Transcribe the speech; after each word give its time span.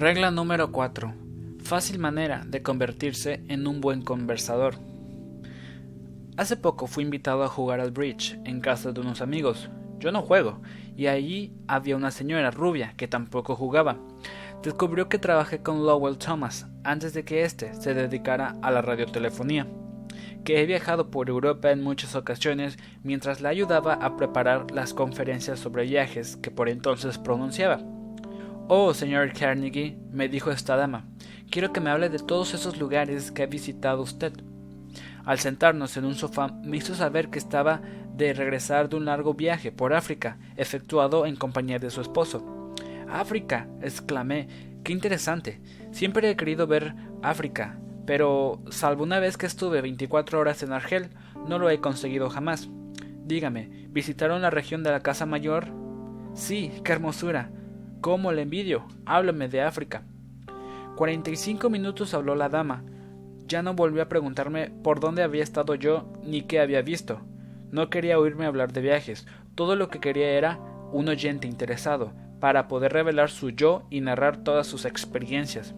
Regla 0.00 0.30
número 0.30 0.72
4. 0.72 1.12
Fácil 1.62 1.98
manera 1.98 2.44
de 2.46 2.62
convertirse 2.62 3.44
en 3.48 3.66
un 3.66 3.82
buen 3.82 4.00
conversador. 4.00 4.76
Hace 6.38 6.56
poco 6.56 6.86
fui 6.86 7.04
invitado 7.04 7.44
a 7.44 7.48
jugar 7.48 7.80
al 7.80 7.90
bridge 7.90 8.40
en 8.46 8.62
casa 8.62 8.92
de 8.92 9.00
unos 9.02 9.20
amigos. 9.20 9.68
Yo 9.98 10.10
no 10.10 10.22
juego, 10.22 10.62
y 10.96 11.08
allí 11.08 11.52
había 11.68 11.96
una 11.96 12.12
señora 12.12 12.50
rubia 12.50 12.94
que 12.96 13.08
tampoco 13.08 13.54
jugaba. 13.56 13.98
Descubrió 14.62 15.10
que 15.10 15.18
trabajé 15.18 15.62
con 15.62 15.84
Lowell 15.84 16.16
Thomas 16.16 16.66
antes 16.82 17.12
de 17.12 17.26
que 17.26 17.42
éste 17.42 17.74
se 17.74 17.92
dedicara 17.92 18.56
a 18.62 18.70
la 18.70 18.80
radiotelefonía, 18.80 19.66
que 20.44 20.62
he 20.62 20.64
viajado 20.64 21.10
por 21.10 21.28
Europa 21.28 21.72
en 21.72 21.82
muchas 21.82 22.14
ocasiones 22.14 22.78
mientras 23.02 23.42
la 23.42 23.50
ayudaba 23.50 23.92
a 23.92 24.16
preparar 24.16 24.70
las 24.70 24.94
conferencias 24.94 25.58
sobre 25.58 25.84
viajes 25.84 26.38
que 26.38 26.50
por 26.50 26.70
entonces 26.70 27.18
pronunciaba. 27.18 27.99
Oh, 28.72 28.94
señor 28.94 29.32
Carnegie, 29.32 29.98
me 30.12 30.28
dijo 30.28 30.52
esta 30.52 30.76
dama, 30.76 31.04
quiero 31.50 31.72
que 31.72 31.80
me 31.80 31.90
hable 31.90 32.08
de 32.08 32.20
todos 32.20 32.54
esos 32.54 32.78
lugares 32.78 33.32
que 33.32 33.42
ha 33.42 33.46
visitado 33.46 34.00
usted. 34.00 34.32
Al 35.24 35.40
sentarnos 35.40 35.96
en 35.96 36.04
un 36.04 36.14
sofá 36.14 36.52
me 36.62 36.76
hizo 36.76 36.94
saber 36.94 37.30
que 37.30 37.40
estaba 37.40 37.80
de 38.16 38.32
regresar 38.32 38.88
de 38.88 38.94
un 38.94 39.06
largo 39.06 39.34
viaje 39.34 39.72
por 39.72 39.92
África, 39.92 40.38
efectuado 40.56 41.26
en 41.26 41.34
compañía 41.34 41.80
de 41.80 41.90
su 41.90 42.00
esposo. 42.00 42.72
África, 43.10 43.66
exclamé, 43.82 44.46
qué 44.84 44.92
interesante. 44.92 45.60
Siempre 45.90 46.30
he 46.30 46.36
querido 46.36 46.68
ver 46.68 46.94
África, 47.22 47.76
pero 48.06 48.62
salvo 48.70 49.02
una 49.02 49.18
vez 49.18 49.36
que 49.36 49.46
estuve 49.46 49.82
24 49.82 50.38
horas 50.38 50.62
en 50.62 50.72
Argel, 50.72 51.08
no 51.48 51.58
lo 51.58 51.70
he 51.70 51.80
conseguido 51.80 52.30
jamás. 52.30 52.68
Dígame, 53.24 53.88
¿visitaron 53.90 54.42
la 54.42 54.50
región 54.50 54.84
de 54.84 54.92
la 54.92 55.00
Casa 55.00 55.26
Mayor? 55.26 55.66
Sí, 56.34 56.70
qué 56.84 56.92
hermosura. 56.92 57.50
¿Cómo 58.00 58.32
le 58.32 58.40
envidio? 58.40 58.84
Háblame 59.04 59.48
de 59.50 59.60
África. 59.60 60.04
Cuarenta 60.96 61.30
y 61.30 61.36
cinco 61.36 61.68
minutos 61.68 62.14
habló 62.14 62.34
la 62.34 62.48
dama. 62.48 62.82
Ya 63.46 63.62
no 63.62 63.74
volvió 63.74 64.02
a 64.02 64.08
preguntarme 64.08 64.70
por 64.82 65.00
dónde 65.00 65.22
había 65.22 65.42
estado 65.42 65.74
yo 65.74 66.10
ni 66.24 66.40
qué 66.40 66.60
había 66.60 66.80
visto. 66.80 67.20
No 67.70 67.90
quería 67.90 68.18
oírme 68.18 68.46
hablar 68.46 68.72
de 68.72 68.80
viajes. 68.80 69.26
Todo 69.54 69.76
lo 69.76 69.90
que 69.90 70.00
quería 70.00 70.30
era 70.30 70.58
un 70.92 71.10
oyente 71.10 71.46
interesado, 71.46 72.12
para 72.40 72.68
poder 72.68 72.94
revelar 72.94 73.28
su 73.28 73.50
yo 73.50 73.82
y 73.90 74.00
narrar 74.00 74.38
todas 74.38 74.66
sus 74.66 74.86
experiencias. 74.86 75.74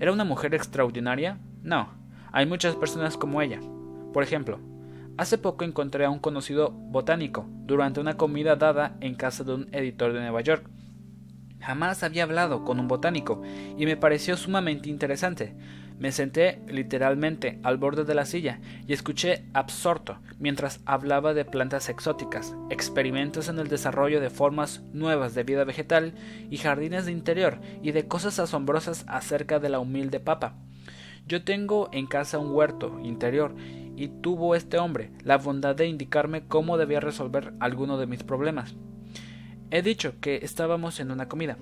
¿Era 0.00 0.10
una 0.10 0.24
mujer 0.24 0.54
extraordinaria? 0.54 1.38
No. 1.62 1.90
Hay 2.32 2.46
muchas 2.46 2.76
personas 2.76 3.18
como 3.18 3.42
ella. 3.42 3.60
Por 4.14 4.22
ejemplo, 4.22 4.58
hace 5.18 5.36
poco 5.36 5.64
encontré 5.64 6.06
a 6.06 6.10
un 6.10 6.18
conocido 6.18 6.70
botánico 6.70 7.44
durante 7.66 8.00
una 8.00 8.16
comida 8.16 8.56
dada 8.56 8.96
en 9.00 9.14
casa 9.14 9.44
de 9.44 9.52
un 9.52 9.68
editor 9.72 10.14
de 10.14 10.20
Nueva 10.20 10.40
York. 10.40 10.66
Jamás 11.62 12.02
había 12.02 12.24
hablado 12.24 12.64
con 12.64 12.80
un 12.80 12.88
botánico 12.88 13.40
y 13.78 13.86
me 13.86 13.96
pareció 13.96 14.36
sumamente 14.36 14.90
interesante. 14.90 15.54
Me 15.98 16.10
senté 16.10 16.60
literalmente 16.66 17.60
al 17.62 17.76
borde 17.76 18.04
de 18.04 18.14
la 18.14 18.24
silla 18.24 18.58
y 18.88 18.92
escuché 18.92 19.44
absorto 19.52 20.18
mientras 20.40 20.80
hablaba 20.84 21.34
de 21.34 21.44
plantas 21.44 21.88
exóticas, 21.88 22.56
experimentos 22.70 23.48
en 23.48 23.60
el 23.60 23.68
desarrollo 23.68 24.20
de 24.20 24.30
formas 24.30 24.82
nuevas 24.92 25.34
de 25.34 25.44
vida 25.44 25.62
vegetal 25.62 26.14
y 26.50 26.56
jardines 26.56 27.06
de 27.06 27.12
interior 27.12 27.60
y 27.82 27.92
de 27.92 28.08
cosas 28.08 28.40
asombrosas 28.40 29.04
acerca 29.06 29.60
de 29.60 29.68
la 29.68 29.78
humilde 29.78 30.18
papa. 30.18 30.56
Yo 31.28 31.44
tengo 31.44 31.88
en 31.92 32.08
casa 32.08 32.38
un 32.38 32.50
huerto 32.50 32.98
interior 33.04 33.54
y 33.94 34.08
tuvo 34.08 34.56
este 34.56 34.78
hombre 34.78 35.12
la 35.22 35.38
bondad 35.38 35.76
de 35.76 35.86
indicarme 35.86 36.48
cómo 36.48 36.78
debía 36.78 36.98
resolver 36.98 37.54
alguno 37.60 37.98
de 37.98 38.08
mis 38.08 38.24
problemas. 38.24 38.74
He 39.74 39.80
dicho 39.80 40.20
que 40.20 40.40
estábamos 40.42 41.00
en 41.00 41.10
una 41.10 41.30
comida. 41.30 41.56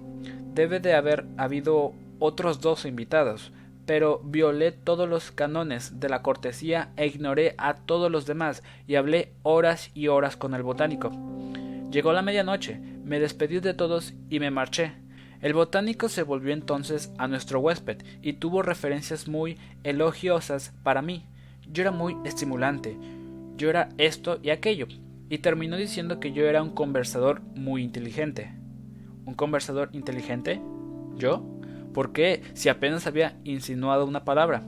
Debe 0.53 0.81
de 0.81 0.95
haber 0.95 1.27
habido 1.37 1.95
otros 2.19 2.61
dos 2.61 2.85
invitados, 2.85 3.53
pero 3.87 4.21
violé 4.25 4.73
todos 4.73 5.09
los 5.09 5.31
canones 5.31 6.01
de 6.01 6.09
la 6.09 6.21
cortesía 6.21 6.91
e 6.97 7.07
ignoré 7.07 7.55
a 7.57 7.75
todos 7.75 8.11
los 8.11 8.27
demás 8.27 8.65
y 8.89 8.97
hablé 8.97 9.31
horas 9.45 9.93
y 9.95 10.09
horas 10.09 10.37
con 10.37 10.55
el 10.55 10.65
botánico. 10.65 11.13
Llegó 11.93 12.13
la 12.13 12.23
medianoche, 12.23 12.81
me 13.05 13.21
despedí 13.21 13.61
de 13.61 13.75
todos 13.75 14.13
y 14.29 14.41
me 14.41 14.51
marché. 14.51 14.91
El 15.41 15.55
botánico 15.55 16.09
se 16.09 16.25
volvió 16.25 16.53
entonces 16.53 17.13
a 17.17 17.29
nuestro 17.29 17.61
huésped 17.61 18.03
y 18.23 18.33
tuvo 18.33 18.63
referencias 18.63 19.29
muy 19.29 19.57
elogiosas 19.85 20.73
para 20.83 21.01
mí. 21.01 21.27
Yo 21.71 21.83
era 21.83 21.93
muy 21.93 22.17
estimulante. 22.25 22.97
Yo 23.57 23.71
era 23.71 23.89
esto 23.99 24.41
y 24.43 24.51
aquello 24.51 24.89
y 25.31 25.39
terminó 25.39 25.77
diciendo 25.77 26.19
que 26.21 26.33
yo 26.33 26.45
era 26.45 26.61
un 26.61 26.71
conversador 26.71 27.41
muy 27.55 27.83
inteligente. 27.83 28.53
¿Un 29.25 29.35
conversador 29.35 29.89
inteligente? 29.93 30.61
¿Yo? 31.17 31.47
¿Por 31.95 32.13
qué 32.13 32.43
si 32.53 32.69
apenas 32.69 33.07
había 33.07 33.39
insinuado 33.45 34.05
una 34.05 34.25
palabra? 34.25 34.65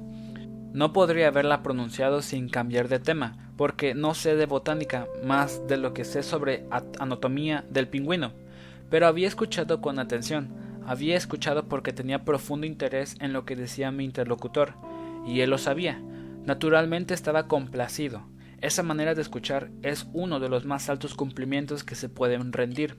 No 0.72 0.92
podría 0.92 1.28
haberla 1.28 1.64
pronunciado 1.64 2.22
sin 2.22 2.48
cambiar 2.48 2.88
de 2.88 3.00
tema, 3.00 3.52
porque 3.56 3.94
no 3.94 4.14
sé 4.14 4.36
de 4.36 4.46
botánica 4.46 5.08
más 5.24 5.66
de 5.66 5.76
lo 5.76 5.92
que 5.94 6.04
sé 6.04 6.22
sobre 6.22 6.64
anatomía 6.98 7.64
del 7.68 7.88
pingüino, 7.88 8.32
pero 8.88 9.08
había 9.08 9.28
escuchado 9.28 9.80
con 9.80 9.98
atención, 9.98 10.48
había 10.86 11.16
escuchado 11.16 11.68
porque 11.68 11.92
tenía 11.92 12.24
profundo 12.24 12.66
interés 12.66 13.16
en 13.20 13.32
lo 13.32 13.44
que 13.44 13.56
decía 13.56 13.90
mi 13.90 14.04
interlocutor, 14.04 14.74
y 15.26 15.40
él 15.40 15.50
lo 15.50 15.58
sabía. 15.58 16.00
Naturalmente 16.44 17.14
estaba 17.14 17.48
complacido, 17.48 18.22
esa 18.62 18.84
manera 18.84 19.14
de 19.14 19.22
escuchar 19.22 19.70
es 19.82 20.06
uno 20.12 20.38
de 20.38 20.48
los 20.48 20.64
más 20.64 20.88
altos 20.88 21.14
cumplimientos 21.14 21.82
que 21.82 21.96
se 21.96 22.08
pueden 22.08 22.52
rendir. 22.52 22.96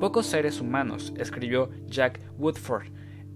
Pocos 0.00 0.26
seres 0.26 0.62
humanos, 0.62 1.12
escribió 1.18 1.70
Jack 1.86 2.20
Woodford 2.38 2.86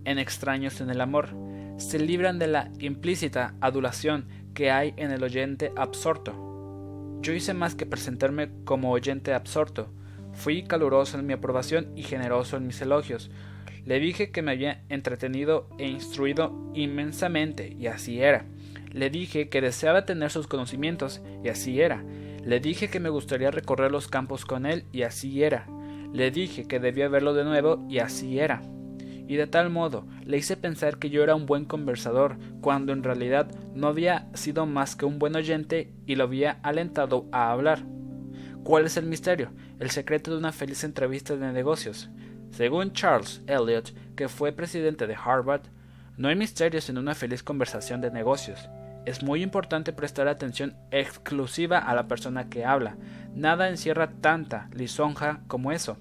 en 0.06 0.18
Extraños 0.18 0.80
en 0.80 0.88
el 0.88 1.02
Amor, 1.02 1.28
se 1.76 1.98
libran 1.98 2.38
de 2.38 2.46
la 2.46 2.70
implícita 2.78 3.54
adulación 3.60 4.28
que 4.54 4.70
hay 4.70 4.94
en 4.96 5.10
el 5.10 5.22
oyente 5.22 5.72
absorto. 5.76 7.18
Yo 7.20 7.34
hice 7.34 7.52
más 7.52 7.74
que 7.74 7.86
presentarme 7.86 8.50
como 8.64 8.90
oyente 8.90 9.34
absorto. 9.34 9.92
Fui 10.32 10.64
caluroso 10.64 11.18
en 11.18 11.26
mi 11.26 11.34
aprobación 11.34 11.92
y 11.94 12.02
generoso 12.02 12.56
en 12.56 12.66
mis 12.66 12.80
elogios. 12.80 13.30
Le 13.84 14.00
dije 14.00 14.30
que 14.30 14.40
me 14.40 14.52
había 14.52 14.84
entretenido 14.88 15.68
e 15.78 15.86
instruido 15.86 16.70
inmensamente, 16.74 17.76
y 17.78 17.88
así 17.88 18.22
era. 18.22 18.46
Le 18.92 19.10
dije 19.10 19.48
que 19.48 19.60
deseaba 19.60 20.04
tener 20.04 20.30
sus 20.30 20.46
conocimientos, 20.46 21.22
y 21.42 21.48
así 21.48 21.80
era. 21.80 22.04
Le 22.44 22.60
dije 22.60 22.88
que 22.88 23.00
me 23.00 23.08
gustaría 23.08 23.50
recorrer 23.50 23.90
los 23.90 24.08
campos 24.08 24.44
con 24.44 24.66
él, 24.66 24.84
y 24.92 25.02
así 25.02 25.42
era. 25.42 25.66
Le 26.12 26.30
dije 26.30 26.66
que 26.66 26.80
debía 26.80 27.08
verlo 27.08 27.34
de 27.34 27.44
nuevo, 27.44 27.84
y 27.88 27.98
así 27.98 28.38
era. 28.38 28.62
Y 29.26 29.36
de 29.36 29.46
tal 29.46 29.70
modo 29.70 30.06
le 30.26 30.36
hice 30.36 30.56
pensar 30.56 30.98
que 30.98 31.08
yo 31.08 31.22
era 31.22 31.34
un 31.34 31.46
buen 31.46 31.64
conversador, 31.64 32.36
cuando 32.60 32.92
en 32.92 33.02
realidad 33.02 33.50
no 33.74 33.86
había 33.86 34.28
sido 34.34 34.66
más 34.66 34.94
que 34.96 35.06
un 35.06 35.18
buen 35.18 35.36
oyente 35.36 35.92
y 36.06 36.16
lo 36.16 36.24
había 36.24 36.58
alentado 36.62 37.26
a 37.32 37.50
hablar. 37.50 37.84
¿Cuál 38.62 38.84
es 38.86 38.96
el 38.96 39.06
misterio? 39.06 39.50
El 39.80 39.90
secreto 39.90 40.30
de 40.32 40.36
una 40.36 40.52
feliz 40.52 40.84
entrevista 40.84 41.36
de 41.36 41.52
negocios. 41.52 42.10
Según 42.50 42.92
Charles 42.92 43.42
Eliot, 43.46 43.94
que 44.14 44.28
fue 44.28 44.52
presidente 44.52 45.06
de 45.06 45.16
Harvard, 45.16 45.62
no 46.16 46.28
hay 46.28 46.36
misterios 46.36 46.90
en 46.90 46.98
una 46.98 47.14
feliz 47.14 47.42
conversación 47.42 48.00
de 48.00 48.10
negocios. 48.10 48.68
Es 49.04 49.22
muy 49.22 49.42
importante 49.42 49.92
prestar 49.92 50.28
atención 50.28 50.76
exclusiva 50.92 51.78
a 51.78 51.94
la 51.94 52.06
persona 52.06 52.48
que 52.48 52.64
habla. 52.64 52.96
Nada 53.34 53.68
encierra 53.68 54.12
tanta 54.20 54.68
lisonja 54.72 55.40
como 55.48 55.72
eso. 55.72 55.96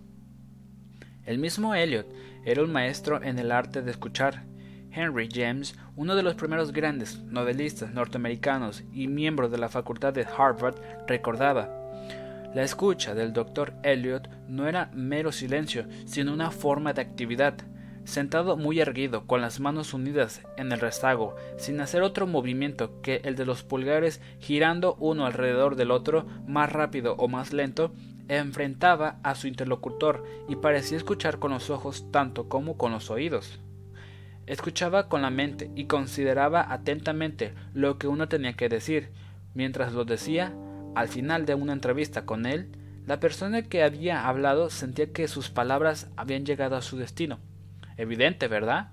El 1.25 1.39
mismo 1.39 1.73
Eliot 1.73 2.07
era 2.45 2.63
un 2.63 2.71
maestro 2.71 3.21
en 3.23 3.39
el 3.39 3.51
arte 3.51 3.81
de 3.81 3.89
escuchar. 3.89 4.43
Henry 4.91 5.29
James, 5.31 5.75
uno 5.95 6.15
de 6.15 6.21
los 6.21 6.35
primeros 6.35 6.73
grandes 6.73 7.19
novelistas 7.23 7.91
norteamericanos 7.93 8.83
y 8.93 9.07
miembro 9.07 9.49
de 9.49 9.57
la 9.57 9.69
facultad 9.69 10.13
de 10.13 10.25
Harvard, 10.25 10.75
recordaba 11.07 11.69
La 12.53 12.61
escucha 12.61 13.15
del 13.15 13.33
doctor 13.33 13.73
Eliot 13.83 14.29
no 14.47 14.67
era 14.67 14.91
mero 14.93 15.31
silencio, 15.31 15.85
sino 16.05 16.33
una 16.33 16.51
forma 16.51 16.93
de 16.93 17.01
actividad 17.01 17.55
sentado 18.03 18.57
muy 18.57 18.79
erguido, 18.79 19.25
con 19.27 19.41
las 19.41 19.59
manos 19.59 19.93
unidas 19.93 20.41
en 20.57 20.71
el 20.71 20.79
rezago, 20.79 21.35
sin 21.57 21.79
hacer 21.81 22.01
otro 22.01 22.27
movimiento 22.27 23.01
que 23.01 23.21
el 23.23 23.35
de 23.35 23.45
los 23.45 23.63
pulgares 23.63 24.21
girando 24.39 24.95
uno 24.99 25.25
alrededor 25.25 25.75
del 25.75 25.91
otro, 25.91 26.25
más 26.47 26.71
rápido 26.71 27.15
o 27.17 27.27
más 27.27 27.53
lento, 27.53 27.93
enfrentaba 28.27 29.19
a 29.23 29.35
su 29.35 29.47
interlocutor 29.47 30.23
y 30.47 30.55
parecía 30.55 30.97
escuchar 30.97 31.39
con 31.39 31.51
los 31.51 31.69
ojos 31.69 32.11
tanto 32.11 32.49
como 32.49 32.77
con 32.77 32.91
los 32.91 33.09
oídos. 33.09 33.59
Escuchaba 34.47 35.07
con 35.07 35.21
la 35.21 35.29
mente 35.29 35.69
y 35.75 35.85
consideraba 35.85 36.73
atentamente 36.73 37.53
lo 37.73 37.97
que 37.97 38.07
uno 38.07 38.27
tenía 38.27 38.53
que 38.53 38.69
decir. 38.69 39.09
Mientras 39.53 39.93
lo 39.93 40.05
decía, 40.05 40.53
al 40.95 41.07
final 41.07 41.45
de 41.45 41.55
una 41.55 41.73
entrevista 41.73 42.25
con 42.25 42.45
él, 42.45 42.69
la 43.05 43.19
persona 43.19 43.63
que 43.63 43.83
había 43.83 44.27
hablado 44.27 44.69
sentía 44.69 45.11
que 45.11 45.27
sus 45.27 45.49
palabras 45.49 46.09
habían 46.15 46.45
llegado 46.45 46.75
a 46.75 46.81
su 46.81 46.97
destino 46.97 47.39
Evidente, 48.01 48.47
¿verdad? 48.47 48.89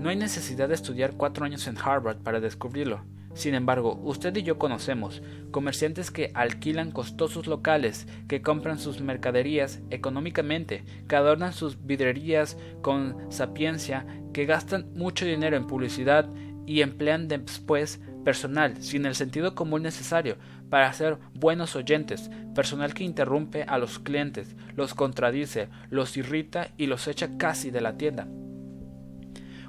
No 0.00 0.08
hay 0.08 0.16
necesidad 0.16 0.66
de 0.66 0.74
estudiar 0.74 1.12
cuatro 1.12 1.44
años 1.44 1.68
en 1.68 1.78
Harvard 1.78 2.16
para 2.16 2.40
descubrirlo. 2.40 3.04
Sin 3.32 3.54
embargo, 3.54 4.00
usted 4.02 4.34
y 4.34 4.42
yo 4.42 4.58
conocemos 4.58 5.22
comerciantes 5.52 6.10
que 6.10 6.32
alquilan 6.34 6.90
costosos 6.90 7.46
locales, 7.46 8.08
que 8.26 8.42
compran 8.42 8.80
sus 8.80 9.00
mercaderías 9.00 9.82
económicamente, 9.90 10.82
que 11.08 11.14
adornan 11.14 11.52
sus 11.52 11.86
vidrerías 11.86 12.56
con 12.82 13.30
sapiencia, 13.30 14.04
que 14.32 14.46
gastan 14.46 14.92
mucho 14.94 15.24
dinero 15.24 15.56
en 15.56 15.68
publicidad 15.68 16.28
y 16.66 16.80
emplean 16.82 17.28
después 17.28 18.00
personal 18.28 18.76
sin 18.82 19.06
el 19.06 19.14
sentido 19.14 19.54
común 19.54 19.80
necesario 19.80 20.36
para 20.68 20.92
ser 20.92 21.16
buenos 21.32 21.74
oyentes, 21.76 22.30
personal 22.54 22.92
que 22.92 23.02
interrumpe 23.02 23.62
a 23.62 23.78
los 23.78 23.98
clientes, 23.98 24.54
los 24.76 24.92
contradice, 24.92 25.70
los 25.88 26.14
irrita 26.18 26.68
y 26.76 26.88
los 26.88 27.08
echa 27.08 27.38
casi 27.38 27.70
de 27.70 27.80
la 27.80 27.96
tienda. 27.96 28.28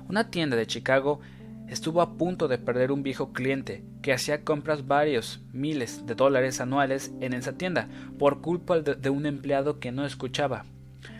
Una 0.09 0.29
tienda 0.29 0.57
de 0.57 0.67
Chicago 0.67 1.21
estuvo 1.69 2.01
a 2.01 2.17
punto 2.17 2.49
de 2.49 2.57
perder 2.57 2.91
un 2.91 3.01
viejo 3.01 3.31
cliente 3.31 3.81
que 4.01 4.11
hacía 4.11 4.43
compras 4.43 4.85
varios 4.85 5.39
miles 5.53 6.05
de 6.05 6.15
dólares 6.15 6.59
anuales 6.59 7.13
en 7.21 7.31
esa 7.31 7.53
tienda 7.53 7.87
por 8.17 8.41
culpa 8.41 8.81
de, 8.81 9.09
un 9.09 9.25
empleado 9.25 9.79
que 9.79 9.93
no 9.93 10.05
escuchaba. 10.05 10.65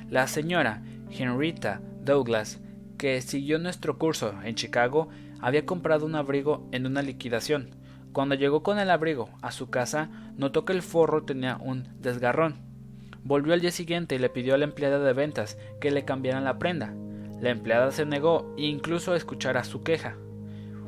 La 0.09 0.27
señora 0.27 0.83
Henrietta 1.09 1.80
Douglas, 2.03 2.59
que 2.97 3.21
siguió 3.21 3.59
nuestro 3.59 3.97
curso 3.97 4.33
en 4.44 4.56
Chicago, 4.56 5.07
había 5.41 5.65
comprado 5.65 6.06
un 6.06 6.15
abrigo 6.15 6.68
en 6.71 6.86
una 6.86 7.01
liquidación. 7.01 7.69
Cuando 8.12 8.36
llegó 8.36 8.63
con 8.63 8.80
el 8.80 8.89
abrigo 8.89 9.30
a 9.41 9.51
su 9.51 9.69
casa, 9.69 10.09
notó 10.36 10.65
que 10.65 10.74
el 10.74 10.81
forro 10.81 11.24
tenía 11.24 11.57
un 11.57 11.88
desgarrón. 12.01 12.56
Volvió 13.24 13.53
al 13.53 13.62
día 13.62 13.71
siguiente 13.71 14.15
y 14.15 14.19
le 14.19 14.30
pidió 14.30 14.56
a 14.56 14.57
la 14.57 14.65
empleada 14.65 15.00
de 15.00 15.13
ventas 15.13 15.57
que 15.80 15.91
le 15.91 16.06
cambiaran 16.06 16.44
la 16.44 16.57
prenda. 16.57 16.94
La 17.41 17.50
empleada 17.50 17.91
se 17.91 18.06
negó 18.06 18.53
e 18.57 18.65
incluso 18.65 19.13
a 19.13 19.18
escuchar 19.18 19.57
a 19.57 19.63
su 19.63 19.83
queja. 19.83 20.15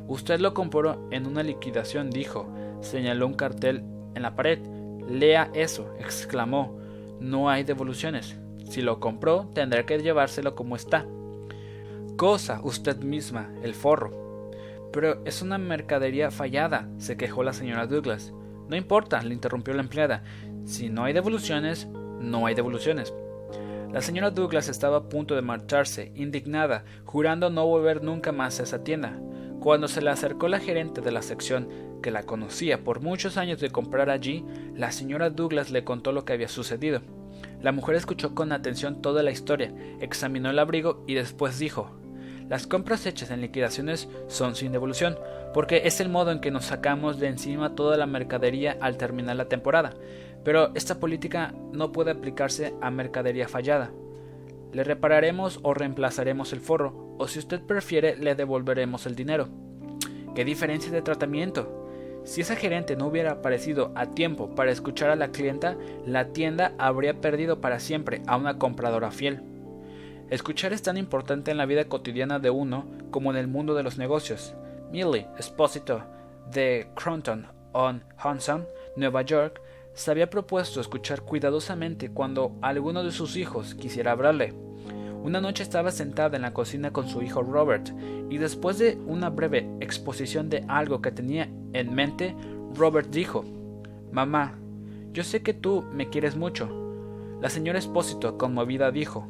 Usted 0.08 0.40
lo 0.40 0.52
compró 0.52 1.08
en 1.10 1.26
una 1.26 1.42
liquidación, 1.42 2.10
dijo. 2.10 2.52
Señaló 2.80 3.26
un 3.26 3.34
cartel 3.34 3.84
en 4.14 4.22
la 4.22 4.34
pared. 4.34 4.58
Lea 5.08 5.50
eso, 5.54 5.94
exclamó. 5.98 6.78
No 7.20 7.48
hay 7.48 7.62
devoluciones. 7.62 8.36
Si 8.68 8.82
lo 8.82 8.98
compró, 9.00 9.48
tendrá 9.54 9.86
que 9.86 9.98
llevárselo 9.98 10.54
como 10.54 10.76
está. 10.76 11.06
Cosa 12.16 12.60
usted 12.62 12.98
misma, 12.98 13.50
el 13.62 13.74
forro. 13.74 14.21
Pero 14.92 15.22
es 15.24 15.42
una 15.42 15.58
mercadería 15.58 16.30
fallada, 16.30 16.88
se 16.98 17.16
quejó 17.16 17.42
la 17.42 17.52
señora 17.52 17.86
Douglas. 17.86 18.32
No 18.68 18.76
importa, 18.76 19.22
le 19.22 19.34
interrumpió 19.34 19.74
la 19.74 19.82
empleada. 19.82 20.22
Si 20.64 20.88
no 20.88 21.04
hay 21.04 21.12
devoluciones, 21.12 21.88
no 22.20 22.46
hay 22.46 22.54
devoluciones. 22.54 23.12
La 23.92 24.00
señora 24.00 24.30
Douglas 24.30 24.68
estaba 24.68 24.98
a 24.98 25.08
punto 25.08 25.34
de 25.34 25.42
marcharse, 25.42 26.12
indignada, 26.14 26.84
jurando 27.04 27.50
no 27.50 27.66
volver 27.66 28.02
nunca 28.02 28.32
más 28.32 28.58
a 28.58 28.62
esa 28.62 28.84
tienda. 28.84 29.18
Cuando 29.60 29.88
se 29.88 30.00
le 30.02 30.10
acercó 30.10 30.48
la 30.48 30.60
gerente 30.60 31.00
de 31.00 31.12
la 31.12 31.22
sección, 31.22 31.68
que 32.02 32.10
la 32.10 32.24
conocía 32.24 32.84
por 32.84 33.00
muchos 33.00 33.36
años 33.36 33.60
de 33.60 33.70
comprar 33.70 34.10
allí, 34.10 34.44
la 34.74 34.92
señora 34.92 35.30
Douglas 35.30 35.70
le 35.70 35.84
contó 35.84 36.12
lo 36.12 36.24
que 36.24 36.32
había 36.32 36.48
sucedido. 36.48 37.00
La 37.60 37.72
mujer 37.72 37.94
escuchó 37.94 38.34
con 38.34 38.52
atención 38.52 39.02
toda 39.02 39.22
la 39.22 39.30
historia, 39.30 39.74
examinó 40.00 40.50
el 40.50 40.58
abrigo 40.58 41.04
y 41.06 41.14
después 41.14 41.58
dijo 41.58 42.01
Las 42.52 42.66
compras 42.66 43.06
hechas 43.06 43.30
en 43.30 43.40
liquidaciones 43.40 44.10
son 44.26 44.56
sin 44.56 44.72
devolución, 44.72 45.18
porque 45.54 45.86
es 45.86 46.02
el 46.02 46.10
modo 46.10 46.32
en 46.32 46.40
que 46.40 46.50
nos 46.50 46.66
sacamos 46.66 47.18
de 47.18 47.28
encima 47.28 47.74
toda 47.74 47.96
la 47.96 48.04
mercadería 48.04 48.76
al 48.78 48.98
terminar 48.98 49.36
la 49.36 49.48
temporada. 49.48 49.94
Pero 50.44 50.70
esta 50.74 51.00
política 51.00 51.54
no 51.72 51.92
puede 51.92 52.10
aplicarse 52.10 52.74
a 52.82 52.90
mercadería 52.90 53.48
fallada. 53.48 53.90
Le 54.70 54.84
repararemos 54.84 55.60
o 55.62 55.72
reemplazaremos 55.72 56.52
el 56.52 56.60
forro, 56.60 57.16
o 57.16 57.26
si 57.26 57.38
usted 57.38 57.62
prefiere 57.62 58.16
le 58.16 58.34
devolveremos 58.34 59.06
el 59.06 59.14
dinero. 59.14 59.48
¿Qué 60.34 60.44
diferencia 60.44 60.92
de 60.92 61.00
tratamiento? 61.00 61.88
Si 62.24 62.42
esa 62.42 62.54
gerente 62.54 62.96
no 62.96 63.06
hubiera 63.06 63.32
aparecido 63.32 63.92
a 63.94 64.10
tiempo 64.10 64.54
para 64.54 64.72
escuchar 64.72 65.08
a 65.08 65.16
la 65.16 65.28
clienta, 65.28 65.78
la 66.04 66.34
tienda 66.34 66.74
habría 66.76 67.18
perdido 67.18 67.62
para 67.62 67.80
siempre 67.80 68.20
a 68.26 68.36
una 68.36 68.58
compradora 68.58 69.10
fiel. 69.10 69.40
Escuchar 70.32 70.72
es 70.72 70.80
tan 70.80 70.96
importante 70.96 71.50
en 71.50 71.58
la 71.58 71.66
vida 71.66 71.84
cotidiana 71.84 72.38
de 72.38 72.48
uno 72.48 72.86
como 73.10 73.30
en 73.30 73.36
el 73.36 73.48
mundo 73.48 73.74
de 73.74 73.82
los 73.82 73.98
negocios. 73.98 74.54
Millie 74.90 75.26
Esposito 75.38 76.04
de 76.50 76.88
Cronton 76.94 77.46
on 77.72 78.02
Hudson, 78.24 78.66
Nueva 78.96 79.20
York, 79.20 79.60
se 79.92 80.10
había 80.10 80.30
propuesto 80.30 80.80
escuchar 80.80 81.20
cuidadosamente 81.20 82.08
cuando 82.08 82.56
alguno 82.62 83.04
de 83.04 83.12
sus 83.12 83.36
hijos 83.36 83.74
quisiera 83.74 84.12
hablarle. 84.12 84.54
Una 85.22 85.42
noche 85.42 85.62
estaba 85.62 85.90
sentada 85.90 86.36
en 86.36 86.42
la 86.42 86.54
cocina 86.54 86.94
con 86.94 87.10
su 87.10 87.20
hijo 87.20 87.42
Robert, 87.42 87.90
y 88.30 88.38
después 88.38 88.78
de 88.78 88.96
una 89.06 89.28
breve 89.28 89.68
exposición 89.80 90.48
de 90.48 90.64
algo 90.66 91.02
que 91.02 91.12
tenía 91.12 91.50
en 91.74 91.94
mente, 91.94 92.34
Robert 92.74 93.10
dijo 93.10 93.44
Mamá, 94.10 94.58
yo 95.12 95.24
sé 95.24 95.42
que 95.42 95.52
tú 95.52 95.84
me 95.92 96.08
quieres 96.08 96.36
mucho. 96.36 96.70
La 97.42 97.50
señora 97.50 97.78
Espósito, 97.78 98.38
conmovida, 98.38 98.90
dijo 98.92 99.28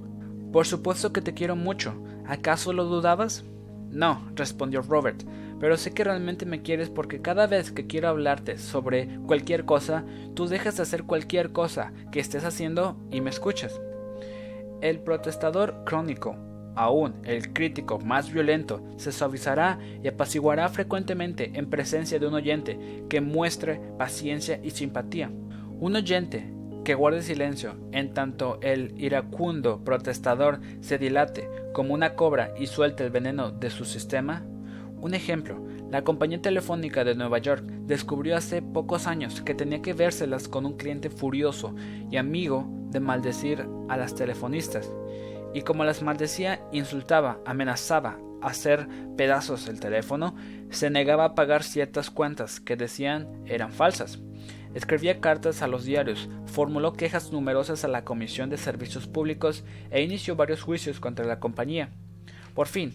Por 0.52 0.66
supuesto 0.66 1.12
que 1.12 1.22
te 1.22 1.34
quiero 1.34 1.56
mucho. 1.56 1.94
¿Acaso 2.26 2.72
lo 2.72 2.84
dudabas? 2.84 3.44
No, 3.90 4.30
respondió 4.34 4.82
Robert, 4.82 5.22
pero 5.60 5.76
sé 5.76 5.92
que 5.92 6.04
realmente 6.04 6.46
me 6.46 6.62
quieres 6.62 6.88
porque 6.88 7.20
cada 7.20 7.46
vez 7.46 7.72
que 7.72 7.86
quiero 7.86 8.08
hablarte 8.08 8.58
sobre 8.58 9.18
cualquier 9.26 9.64
cosa, 9.64 10.04
tú 10.34 10.46
dejas 10.46 10.76
de 10.76 10.82
hacer 10.82 11.04
cualquier 11.04 11.52
cosa 11.52 11.92
que 12.10 12.20
estés 12.20 12.44
haciendo 12.44 12.96
y 13.10 13.20
me 13.20 13.30
escuchas. 13.30 13.80
El 14.80 15.00
protestador 15.00 15.84
crónico, 15.84 16.36
aún 16.74 17.14
el 17.24 17.52
crítico 17.52 17.98
más 17.98 18.32
violento, 18.32 18.82
se 18.96 19.12
suavizará 19.12 19.78
y 20.02 20.08
apaciguará 20.08 20.68
frecuentemente 20.70 21.52
en 21.54 21.68
presencia 21.68 22.18
de 22.18 22.26
un 22.26 22.34
oyente 22.34 23.04
que 23.08 23.20
muestre 23.20 23.80
paciencia 23.98 24.58
y 24.62 24.70
simpatía. 24.70 25.30
Un 25.80 25.96
oyente 25.96 26.50
que 26.84 26.94
guarde 26.94 27.22
silencio 27.22 27.76
en 27.92 28.12
tanto 28.12 28.58
el 28.62 28.94
iracundo 28.96 29.84
protestador 29.84 30.60
se 30.80 30.98
dilate 30.98 31.48
como 31.72 31.94
una 31.94 32.14
cobra 32.14 32.52
y 32.58 32.66
suelte 32.66 33.04
el 33.04 33.10
veneno 33.10 33.50
de 33.50 33.70
su 33.70 33.84
sistema, 33.84 34.42
un 35.02 35.14
ejemplo, 35.14 35.60
la 35.90 36.04
compañía 36.04 36.40
telefónica 36.40 37.02
de 37.02 37.16
Nueva 37.16 37.38
York 37.38 37.64
descubrió 37.66 38.36
hace 38.36 38.62
pocos 38.62 39.08
años 39.08 39.42
que 39.42 39.52
tenía 39.52 39.82
que 39.82 39.94
vérselas 39.94 40.46
con 40.46 40.64
un 40.64 40.76
cliente 40.76 41.10
furioso 41.10 41.74
y 42.08 42.18
amigo 42.18 42.66
de 42.90 43.00
maldecir 43.00 43.66
a 43.88 43.96
las 43.96 44.14
telefonistas. 44.14 44.90
Y 45.52 45.62
como 45.62 45.84
las 45.84 46.02
maldecía, 46.02 46.60
insultaba, 46.70 47.40
amenazaba, 47.44 48.16
hacer 48.40 48.86
pedazos 49.16 49.68
el 49.68 49.80
teléfono, 49.80 50.36
se 50.70 50.88
negaba 50.88 51.24
a 51.24 51.34
pagar 51.34 51.64
ciertas 51.64 52.10
cuentas 52.10 52.60
que 52.60 52.76
decían 52.76 53.42
eran 53.44 53.72
falsas. 53.72 54.20
Escribía 54.74 55.20
cartas 55.20 55.60
a 55.60 55.66
los 55.66 55.84
diarios, 55.84 56.30
formuló 56.46 56.94
quejas 56.94 57.30
numerosas 57.30 57.84
a 57.84 57.88
la 57.88 58.04
Comisión 58.04 58.48
de 58.48 58.56
Servicios 58.56 59.06
Públicos 59.06 59.64
e 59.90 60.02
inició 60.02 60.34
varios 60.34 60.62
juicios 60.62 60.98
contra 60.98 61.26
la 61.26 61.40
compañía. 61.40 61.90
Por 62.54 62.68
fin, 62.68 62.94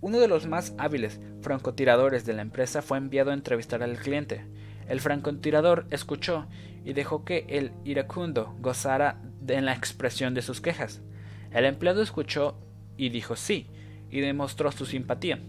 uno 0.00 0.20
de 0.20 0.28
los 0.28 0.46
más 0.46 0.74
hábiles 0.78 1.20
francotiradores 1.42 2.26
de 2.26 2.34
la 2.34 2.42
empresa 2.42 2.80
fue 2.80 2.98
enviado 2.98 3.32
a 3.32 3.34
entrevistar 3.34 3.82
al 3.82 3.96
cliente. 3.96 4.44
El 4.88 5.00
francotirador 5.00 5.86
escuchó 5.90 6.46
y 6.84 6.92
dejó 6.92 7.24
que 7.24 7.44
el 7.48 7.72
iracundo 7.84 8.54
gozara 8.60 9.20
en 9.48 9.64
la 9.64 9.74
expresión 9.74 10.32
de 10.34 10.42
sus 10.42 10.60
quejas. 10.60 11.02
El 11.50 11.64
empleado 11.64 12.02
escuchó 12.02 12.56
y 12.96 13.08
dijo 13.08 13.34
sí, 13.34 13.66
y 14.10 14.20
demostró 14.20 14.70
su 14.70 14.86
simpatía. 14.86 15.40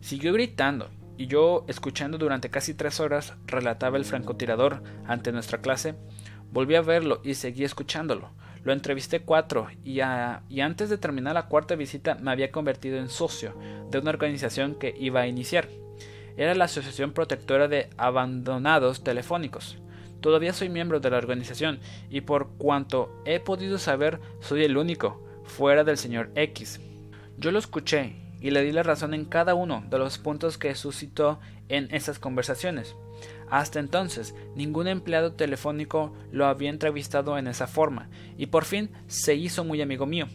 Siguió 0.00 0.32
gritando, 0.32 0.90
y 1.18 1.26
yo, 1.26 1.64
escuchando 1.68 2.18
durante 2.18 2.50
casi 2.50 2.74
tres 2.74 3.00
horas, 3.00 3.34
relataba 3.46 3.96
el 3.96 4.04
francotirador 4.04 4.82
ante 5.06 5.32
nuestra 5.32 5.60
clase, 5.60 5.94
volví 6.52 6.74
a 6.74 6.82
verlo 6.82 7.20
y 7.24 7.34
seguí 7.34 7.64
escuchándolo. 7.64 8.30
Lo 8.64 8.72
entrevisté 8.72 9.20
cuatro 9.20 9.68
y, 9.84 10.00
antes 10.00 10.90
de 10.90 10.98
terminar 10.98 11.34
la 11.34 11.46
cuarta 11.46 11.76
visita 11.76 12.16
me 12.16 12.32
había 12.32 12.50
convertido 12.50 12.98
en 12.98 13.08
socio 13.08 13.56
de 13.90 13.98
una 13.98 14.10
organización 14.10 14.74
que 14.74 14.94
iba 14.98 15.20
a 15.20 15.28
iniciar. 15.28 15.68
Era 16.36 16.54
la 16.54 16.64
Asociación 16.64 17.12
Protectora 17.12 17.68
de 17.68 17.88
Abandonados 17.96 19.04
Telefónicos. 19.04 19.78
Todavía 20.20 20.52
soy 20.52 20.68
miembro 20.68 20.98
de 20.98 21.10
la 21.10 21.18
organización 21.18 21.78
y 22.10 22.22
por 22.22 22.48
cuanto 22.58 23.22
he 23.24 23.38
podido 23.38 23.78
saber 23.78 24.20
soy 24.40 24.64
el 24.64 24.76
único, 24.76 25.24
fuera 25.44 25.84
del 25.84 25.96
señor 25.96 26.30
X. 26.34 26.80
Yo 27.38 27.52
lo 27.52 27.60
escuché 27.60 28.25
y 28.40 28.50
le 28.50 28.62
di 28.62 28.72
la 28.72 28.82
razón 28.82 29.14
en 29.14 29.24
cada 29.24 29.54
uno 29.54 29.84
de 29.88 29.98
los 29.98 30.18
puntos 30.18 30.58
que 30.58 30.74
suscitó 30.74 31.40
en 31.68 31.88
esas 31.94 32.18
conversaciones. 32.18 32.94
Hasta 33.50 33.78
entonces, 33.78 34.34
ningún 34.54 34.88
empleado 34.88 35.32
telefónico 35.32 36.12
lo 36.32 36.46
había 36.46 36.70
entrevistado 36.70 37.38
en 37.38 37.46
esa 37.46 37.66
forma, 37.66 38.08
y 38.36 38.46
por 38.46 38.64
fin 38.64 38.90
se 39.06 39.34
hizo 39.34 39.64
muy 39.64 39.80
amigo 39.80 40.06
mío. 40.06 40.26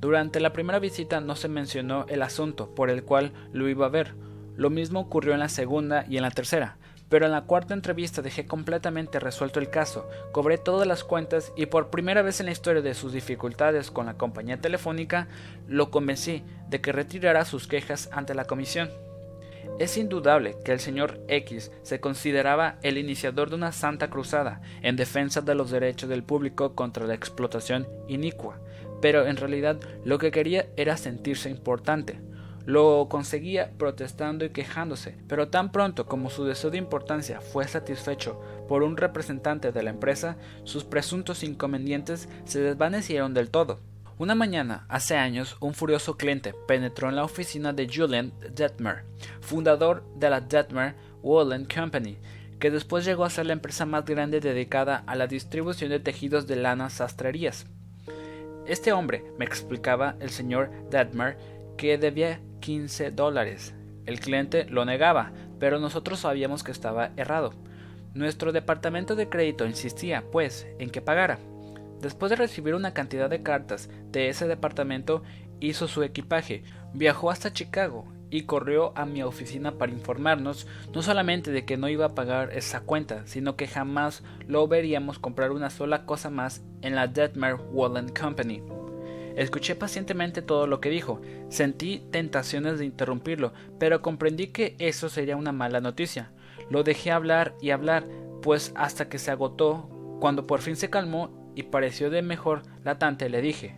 Durante 0.00 0.40
la 0.40 0.52
primera 0.52 0.78
visita 0.78 1.20
no 1.20 1.36
se 1.36 1.48
mencionó 1.48 2.06
el 2.08 2.22
asunto 2.22 2.74
por 2.74 2.90
el 2.90 3.04
cual 3.04 3.32
lo 3.52 3.68
iba 3.68 3.86
a 3.86 3.90
ver. 3.90 4.14
Lo 4.56 4.68
mismo 4.68 5.00
ocurrió 5.00 5.32
en 5.32 5.40
la 5.40 5.48
segunda 5.48 6.04
y 6.08 6.16
en 6.16 6.22
la 6.22 6.30
tercera. 6.30 6.76
Pero 7.12 7.26
en 7.26 7.32
la 7.32 7.42
cuarta 7.42 7.74
entrevista 7.74 8.22
dejé 8.22 8.46
completamente 8.46 9.20
resuelto 9.20 9.60
el 9.60 9.68
caso, 9.68 10.08
cobré 10.32 10.56
todas 10.56 10.88
las 10.88 11.04
cuentas 11.04 11.52
y 11.56 11.66
por 11.66 11.90
primera 11.90 12.22
vez 12.22 12.40
en 12.40 12.46
la 12.46 12.52
historia 12.52 12.80
de 12.80 12.94
sus 12.94 13.12
dificultades 13.12 13.90
con 13.90 14.06
la 14.06 14.14
compañía 14.14 14.62
telefónica, 14.62 15.28
lo 15.68 15.90
convencí 15.90 16.42
de 16.70 16.80
que 16.80 16.90
retirara 16.90 17.44
sus 17.44 17.68
quejas 17.68 18.08
ante 18.12 18.34
la 18.34 18.46
comisión. 18.46 18.88
Es 19.78 19.98
indudable 19.98 20.56
que 20.64 20.72
el 20.72 20.80
señor 20.80 21.20
X 21.28 21.70
se 21.82 22.00
consideraba 22.00 22.78
el 22.80 22.96
iniciador 22.96 23.50
de 23.50 23.56
una 23.56 23.72
santa 23.72 24.08
cruzada 24.08 24.62
en 24.80 24.96
defensa 24.96 25.42
de 25.42 25.54
los 25.54 25.70
derechos 25.70 26.08
del 26.08 26.22
público 26.22 26.74
contra 26.74 27.06
la 27.06 27.12
explotación 27.12 27.86
inicua, 28.08 28.58
pero 29.02 29.26
en 29.26 29.36
realidad 29.36 29.78
lo 30.06 30.16
que 30.16 30.30
quería 30.30 30.64
era 30.78 30.96
sentirse 30.96 31.50
importante. 31.50 32.22
Lo 32.64 33.08
conseguía 33.08 33.72
protestando 33.76 34.44
y 34.44 34.50
quejándose, 34.50 35.16
pero 35.26 35.48
tan 35.48 35.72
pronto 35.72 36.06
como 36.06 36.30
su 36.30 36.44
deseo 36.44 36.70
de 36.70 36.78
importancia 36.78 37.40
fue 37.40 37.66
satisfecho 37.66 38.40
por 38.68 38.82
un 38.82 38.96
representante 38.96 39.72
de 39.72 39.82
la 39.82 39.90
empresa, 39.90 40.36
sus 40.64 40.84
presuntos 40.84 41.42
inconvenientes 41.42 42.28
se 42.44 42.60
desvanecieron 42.60 43.34
del 43.34 43.50
todo. 43.50 43.80
Una 44.18 44.34
mañana, 44.34 44.86
hace 44.88 45.16
años, 45.16 45.56
un 45.58 45.74
furioso 45.74 46.16
cliente 46.16 46.54
penetró 46.68 47.08
en 47.08 47.16
la 47.16 47.24
oficina 47.24 47.72
de 47.72 47.88
Julian 47.92 48.32
Detmer, 48.54 49.04
fundador 49.40 50.04
de 50.14 50.30
la 50.30 50.40
Detmer 50.40 50.94
Woolen 51.22 51.66
Company, 51.66 52.18
que 52.60 52.70
después 52.70 53.04
llegó 53.04 53.24
a 53.24 53.30
ser 53.30 53.46
la 53.46 53.54
empresa 53.54 53.86
más 53.86 54.04
grande 54.04 54.38
dedicada 54.38 55.02
a 55.08 55.16
la 55.16 55.26
distribución 55.26 55.90
de 55.90 55.98
tejidos 55.98 56.46
de 56.46 56.54
lana 56.54 56.90
sastrerías. 56.90 57.66
Este 58.64 58.92
hombre, 58.92 59.24
me 59.38 59.44
explicaba 59.44 60.14
el 60.20 60.30
señor 60.30 60.70
Detmer, 60.88 61.36
que 61.76 61.98
debía 61.98 62.40
15 62.60 63.10
dólares. 63.10 63.74
El 64.06 64.20
cliente 64.20 64.64
lo 64.64 64.84
negaba, 64.84 65.32
pero 65.58 65.78
nosotros 65.78 66.20
sabíamos 66.20 66.64
que 66.64 66.72
estaba 66.72 67.10
errado. 67.16 67.52
Nuestro 68.14 68.52
departamento 68.52 69.16
de 69.16 69.28
crédito 69.28 69.66
insistía, 69.66 70.24
pues, 70.32 70.66
en 70.78 70.90
que 70.90 71.00
pagara. 71.00 71.38
Después 72.00 72.30
de 72.30 72.36
recibir 72.36 72.74
una 72.74 72.94
cantidad 72.94 73.30
de 73.30 73.42
cartas 73.42 73.88
de 74.10 74.28
ese 74.28 74.48
departamento, 74.48 75.22
hizo 75.60 75.86
su 75.86 76.02
equipaje, 76.02 76.64
viajó 76.92 77.30
hasta 77.30 77.52
Chicago 77.52 78.06
y 78.28 78.42
corrió 78.42 78.96
a 78.96 79.04
mi 79.06 79.22
oficina 79.22 79.72
para 79.78 79.92
informarnos 79.92 80.66
no 80.92 81.02
solamente 81.02 81.52
de 81.52 81.64
que 81.64 81.76
no 81.76 81.88
iba 81.88 82.06
a 82.06 82.14
pagar 82.14 82.50
esa 82.52 82.80
cuenta, 82.80 83.26
sino 83.26 83.56
que 83.56 83.68
jamás 83.68 84.24
lo 84.48 84.66
veríamos 84.66 85.18
comprar 85.18 85.52
una 85.52 85.70
sola 85.70 86.06
cosa 86.06 86.30
más 86.30 86.64
en 86.80 86.96
la 86.96 87.06
Detmer 87.06 87.56
Wallen 87.72 88.08
Company. 88.08 88.62
Escuché 89.36 89.74
pacientemente 89.74 90.42
todo 90.42 90.66
lo 90.66 90.80
que 90.80 90.90
dijo, 90.90 91.20
sentí 91.48 92.02
tentaciones 92.10 92.78
de 92.78 92.84
interrumpirlo, 92.84 93.52
pero 93.78 94.02
comprendí 94.02 94.48
que 94.48 94.76
eso 94.78 95.08
sería 95.08 95.36
una 95.36 95.52
mala 95.52 95.80
noticia. 95.80 96.30
Lo 96.70 96.82
dejé 96.82 97.10
hablar 97.10 97.54
y 97.60 97.70
hablar, 97.70 98.06
pues 98.42 98.72
hasta 98.74 99.08
que 99.08 99.18
se 99.18 99.30
agotó, 99.30 99.88
cuando 100.20 100.46
por 100.46 100.60
fin 100.60 100.76
se 100.76 100.90
calmó 100.90 101.52
y 101.54 101.64
pareció 101.64 102.10
de 102.10 102.22
mejor 102.22 102.62
latante, 102.84 103.28
le 103.28 103.42
dije 103.42 103.74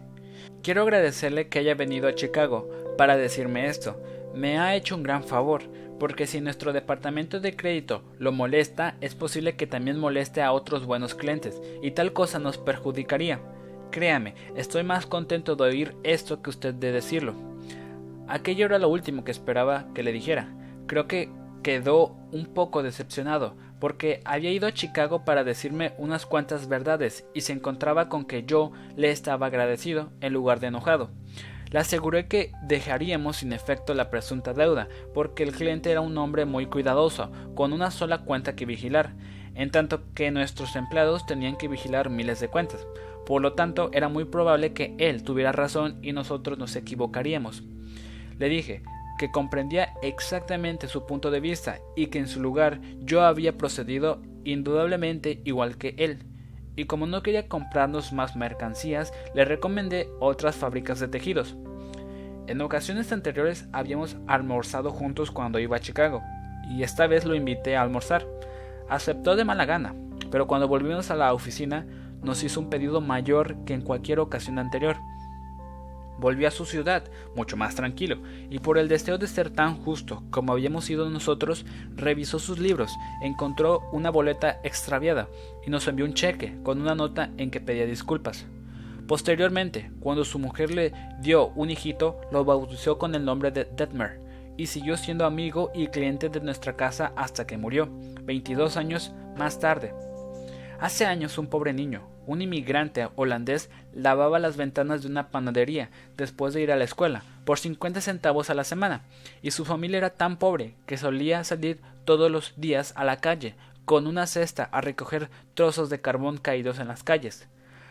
Quiero 0.63 0.83
agradecerle 0.83 1.49
que 1.49 1.59
haya 1.59 1.75
venido 1.75 2.09
a 2.09 2.15
Chicago 2.15 2.71
para 2.97 3.17
decirme 3.17 3.67
esto. 3.67 4.01
Me 4.35 4.59
ha 4.59 4.75
hecho 4.75 4.97
un 4.97 5.03
gran 5.03 5.23
favor, 5.23 5.63
porque 6.01 6.27
si 6.27 6.41
nuestro 6.41 6.73
departamento 6.73 7.41
de 7.41 7.55
crédito 7.55 8.03
lo 8.19 8.33
molesta, 8.33 8.97
es 9.01 9.15
posible 9.15 9.57
que 9.57 9.67
también 9.67 9.99
moleste 9.99 10.43
a 10.43 10.53
otros 10.53 10.87
buenos 10.87 11.15
clientes, 11.15 11.61
y 11.83 11.93
tal 11.93 12.13
cosa 12.13 12.39
nos 12.39 12.59
perjudicaría. 12.59 13.41
Créame, 13.95 14.35
estoy 14.57 14.83
más 14.83 15.07
contento 15.07 15.55
de 15.55 15.63
oír 15.63 15.97
esto 16.03 16.43
que 16.43 16.51
usted 16.51 16.75
de 16.75 16.91
decirlo. 16.91 17.33
Aquello 18.27 18.67
era 18.67 18.81
lo 18.81 18.89
último 18.89 19.23
que 19.23 19.31
esperaba 19.31 19.87
que 19.95 20.03
le 20.03 20.11
dijera. 20.11 20.53
Creo 20.89 21.07
que 21.07 21.31
quedó 21.63 22.17
un 22.33 22.47
poco 22.47 22.83
decepcionado, 22.83 23.55
porque 23.79 24.21
había 24.25 24.51
ido 24.51 24.67
a 24.67 24.75
Chicago 24.75 25.25
para 25.25 25.45
decirme 25.45 25.93
unas 25.97 26.27
cuantas 26.27 26.67
verdades 26.67 27.25
y 27.35 27.43
se 27.43 27.53
encontraba 27.53 28.09
con 28.09 28.25
que 28.25 28.43
yo 28.43 28.73
le 28.97 29.13
estaba 29.13 29.47
agradecido 29.47 30.11
en 30.21 30.33
lugar 30.33 30.59
de 30.59 30.67
enojado. 30.67 31.11
Le 31.71 31.79
aseguré 31.79 32.27
que 32.27 32.51
dejaríamos 32.65 33.37
sin 33.37 33.53
efecto 33.53 33.95
la 33.95 34.11
presunta 34.11 34.55
deuda, 34.55 34.89
porque 35.15 35.45
el 35.45 35.53
cliente 35.53 35.93
era 35.93 36.01
un 36.01 36.19
hombre 36.19 36.47
muy 36.47 36.67
cuidadoso, 36.67 37.31
con 37.55 37.73
una 37.73 37.93
sola 37.93 38.25
cuenta 38.25 38.57
que 38.57 38.67
vigilar, 38.67 39.15
en 39.55 39.71
tanto 39.71 40.03
que 40.15 40.33
nuestros 40.33 40.75
empleados 40.75 41.27
tenían 41.27 41.57
que 41.57 41.69
vigilar 41.69 42.11
miles 42.11 42.41
de 42.41 42.49
cuentas. 42.49 42.85
Por 43.27 43.43
lo 43.43 43.55
tanto, 43.55 43.91
era 43.93 44.09
muy 44.09 44.25
probable 44.25 44.73
que 44.73 44.95
él 44.99 45.23
tuviera 45.23 45.53
razón 45.53 45.99
y 46.03 46.13
nosotros 46.13 46.59
nos 46.59 46.77
equivocaríamos. 46.77 47.63
Le 48.39 48.49
dije 48.49 48.83
que 49.19 49.31
comprendía 49.31 49.95
exactamente 50.03 50.89
su 50.89 51.07
punto 51.07 51.31
de 51.31 51.41
vista 51.41 51.79
y 51.97 52.07
que 52.09 52.19
en 52.19 52.29
su 52.29 52.41
lugar 52.41 52.81
yo 53.01 53.23
había 53.23 53.57
procedido 53.57 54.21
indudablemente 54.45 55.41
igual 55.45 55.79
que 55.79 55.95
él. 55.99 56.19
Y 56.77 56.87
como 56.87 57.07
no 57.07 57.23
quería 57.23 57.49
comprarnos 57.49 58.13
más 58.13 58.35
mercancías, 58.37 59.13
le 59.35 59.45
recomendé 59.45 60.09
otras 60.21 60.57
fábricas 60.57 60.99
de 60.99 61.09
tejidos. 61.09 61.57
En 62.47 62.61
ocasiones 62.61 63.11
anteriores 63.13 63.69
habíamos 63.73 64.17
almorzado 64.27 64.91
juntos 64.91 65.31
cuando 65.31 65.59
iba 65.61 65.77
a 65.77 65.81
Chicago, 65.81 66.23
y 66.69 66.83
esta 66.83 67.07
vez 67.07 67.25
lo 67.25 67.35
invité 67.35 67.77
a 67.77 67.83
almorzar. 67.83 68.27
Aceptó 68.89 69.37
de 69.37 69.45
mala 69.45 69.65
gana, 69.65 69.95
pero 70.31 70.47
cuando 70.47 70.69
volvimos 70.69 71.11
a 71.11 71.17
la 71.17 71.33
oficina 71.33 71.87
nos 72.25 72.43
hizo 72.43 72.61
un 72.61 72.71
pedido 72.71 73.01
mayor 73.01 73.65
que 73.65 73.75
en 73.75 73.83
cualquier 73.83 74.21
ocasión 74.21 74.59
anterior. 74.59 74.97
Volvió 76.19 76.47
a 76.47 76.53
su 76.53 76.65
ciudad, 76.65 77.05
mucho 77.35 77.57
más 77.57 77.75
tranquilo, 77.75 78.19
y 78.49 78.61
por 78.61 78.79
el 78.79 78.89
deseo 78.89 79.19
de 79.19 79.27
ser 79.27 79.51
tan 79.51 79.77
justo 79.83 80.23
como 80.31 80.53
habíamos 80.53 80.85
sido 80.85 81.11
nosotros, 81.11 81.67
revisó 81.97 82.39
sus 82.39 82.59
libros, 82.59 82.93
encontró 83.21 83.83
una 83.93 84.11
boleta 84.11 84.61
extraviada 84.63 85.29
y 85.67 85.71
nos 85.71 85.89
envió 85.89 86.05
un 86.05 86.15
cheque 86.15 86.57
con 86.63 86.81
una 86.81 86.95
nota 86.95 87.31
en 87.37 87.51
que 87.51 87.61
pedía 87.61 87.87
disculpas. 87.87 88.47
Posteriormente, 89.09 89.91
cuando 90.01 90.25
su 90.25 90.39
mujer 90.39 90.75
le 90.75 90.93
dio 91.21 91.49
un 91.49 91.71
hijito, 91.71 92.21
lo 92.33 92.45
bautizó 92.45 92.97
con 92.97 93.15
el 93.15 93.25
nombre 93.25 93.51
de 93.51 93.65
Detmer 93.65 94.21
y 94.57 94.67
siguió 94.67 94.97
siendo 94.97 95.27
amigo 95.27 95.71
y 95.75 95.89
cliente 95.89 96.29
de 96.29 96.41
nuestra 96.41 96.77
casa 96.77 97.13
hasta 97.17 97.47
que 97.47 97.59
murió, 97.59 97.89
22 98.23 98.77
años 98.77 99.13
más 99.37 99.59
tarde. 99.59 99.93
Hace 100.81 101.07
años 101.07 101.39
un 101.39 101.49
pobre 101.49 101.73
niño, 101.73 102.14
un 102.27 102.43
inmigrante 102.43 103.09
holandés, 103.17 103.71
lavaba 103.93 104.39
las 104.39 104.57
ventanas 104.57 105.03
de 105.03 105.09
una 105.09 105.29
panadería 105.29 105.91
después 106.17 106.55
de 106.55 106.63
ir 106.63 106.73
a 106.73 106.77
la 106.77 106.85
escuela, 106.85 107.23
por 107.45 107.59
50 107.59 108.01
centavos 108.01 108.51
a 108.51 108.55
la 108.55 108.65
semana, 108.65 109.03
y 109.43 109.51
su 109.51 109.65
familia 109.65 109.99
era 109.99 110.11
tan 110.11 110.39
pobre 110.39 110.75
que 110.87 110.97
solía 110.97 111.45
salir 111.45 111.81
todos 112.05 112.31
los 112.31 112.55
días 112.57 112.93
a 112.97 113.05
la 113.05 113.19
calle 113.19 113.55
con 113.85 114.07
una 114.07 114.27
cesta 114.27 114.65
a 114.73 114.81
recoger 114.81 115.29
trozos 115.55 115.91
de 115.91 116.01
carbón 116.01 116.39
caídos 116.39 116.79
en 116.79 116.89
las 116.89 117.03
calles. 117.03 117.49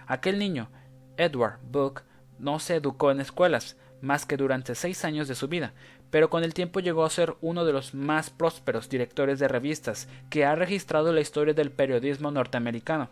Aquel 0.07 0.39
niño, 0.39 0.69
Edward 1.17 1.59
Book, 1.63 2.01
no 2.39 2.59
se 2.59 2.75
educó 2.75 3.11
en 3.11 3.21
escuelas, 3.21 3.77
más 4.01 4.25
que 4.25 4.37
durante 4.37 4.75
seis 4.75 5.05
años 5.05 5.27
de 5.27 5.35
su 5.35 5.47
vida, 5.47 5.73
pero 6.09 6.29
con 6.29 6.43
el 6.43 6.53
tiempo 6.53 6.79
llegó 6.79 7.05
a 7.05 7.09
ser 7.09 7.35
uno 7.41 7.63
de 7.63 7.73
los 7.73 7.93
más 7.93 8.29
prósperos 8.29 8.89
directores 8.89 9.39
de 9.39 9.47
revistas 9.47 10.07
que 10.29 10.45
ha 10.45 10.55
registrado 10.55 11.13
la 11.13 11.21
historia 11.21 11.53
del 11.53 11.71
periodismo 11.71 12.29
norteamericano. 12.29 13.09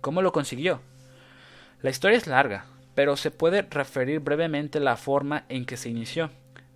¿Cómo 0.00 0.22
lo 0.22 0.32
consiguió? 0.32 0.80
La 1.82 1.90
historia 1.90 2.18
es 2.18 2.26
larga, 2.26 2.66
pero 2.94 3.16
se 3.16 3.30
puede 3.30 3.62
referir 3.62 4.20
brevemente 4.20 4.80
la 4.80 4.96
forma 4.96 5.44
en 5.48 5.64
que 5.64 5.76
se 5.76 5.88
inició. 5.88 6.30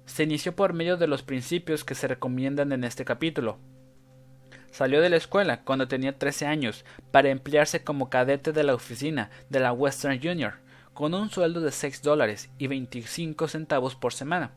Se 0.07 0.25
inició 0.25 0.55
por 0.55 0.73
medio 0.73 0.97
de 0.97 1.07
los 1.07 1.23
principios 1.23 1.85
que 1.85 1.95
se 1.95 2.09
recomiendan 2.09 2.73
en 2.73 2.85
este 2.85 3.05
capítulo. 3.05 3.59
Salió 4.71 5.01
de 5.01 5.11
la 5.11 5.17
escuela 5.17 5.63
cuando 5.63 5.89
tenía 5.89 6.19
13 6.19 6.47
años 6.47 6.85
para 7.11 7.31
emplearse 7.31 7.85
como 7.85 8.11
cadete 8.11 8.53
de 8.53 8.65
la 8.65 8.75
oficina 8.75 9.31
de 9.49 9.61
la 9.61 9.73
Western 9.73 10.21
Junior, 10.21 10.55
con 10.93 11.15
un 11.15 11.31
sueldo 11.31 11.61
de 11.61 11.71
6 11.71 12.03
dólares 12.03 12.51
y 12.59 12.67
25 12.67 13.49
centavos 13.49 13.95
por 13.95 14.13
semana 14.13 14.53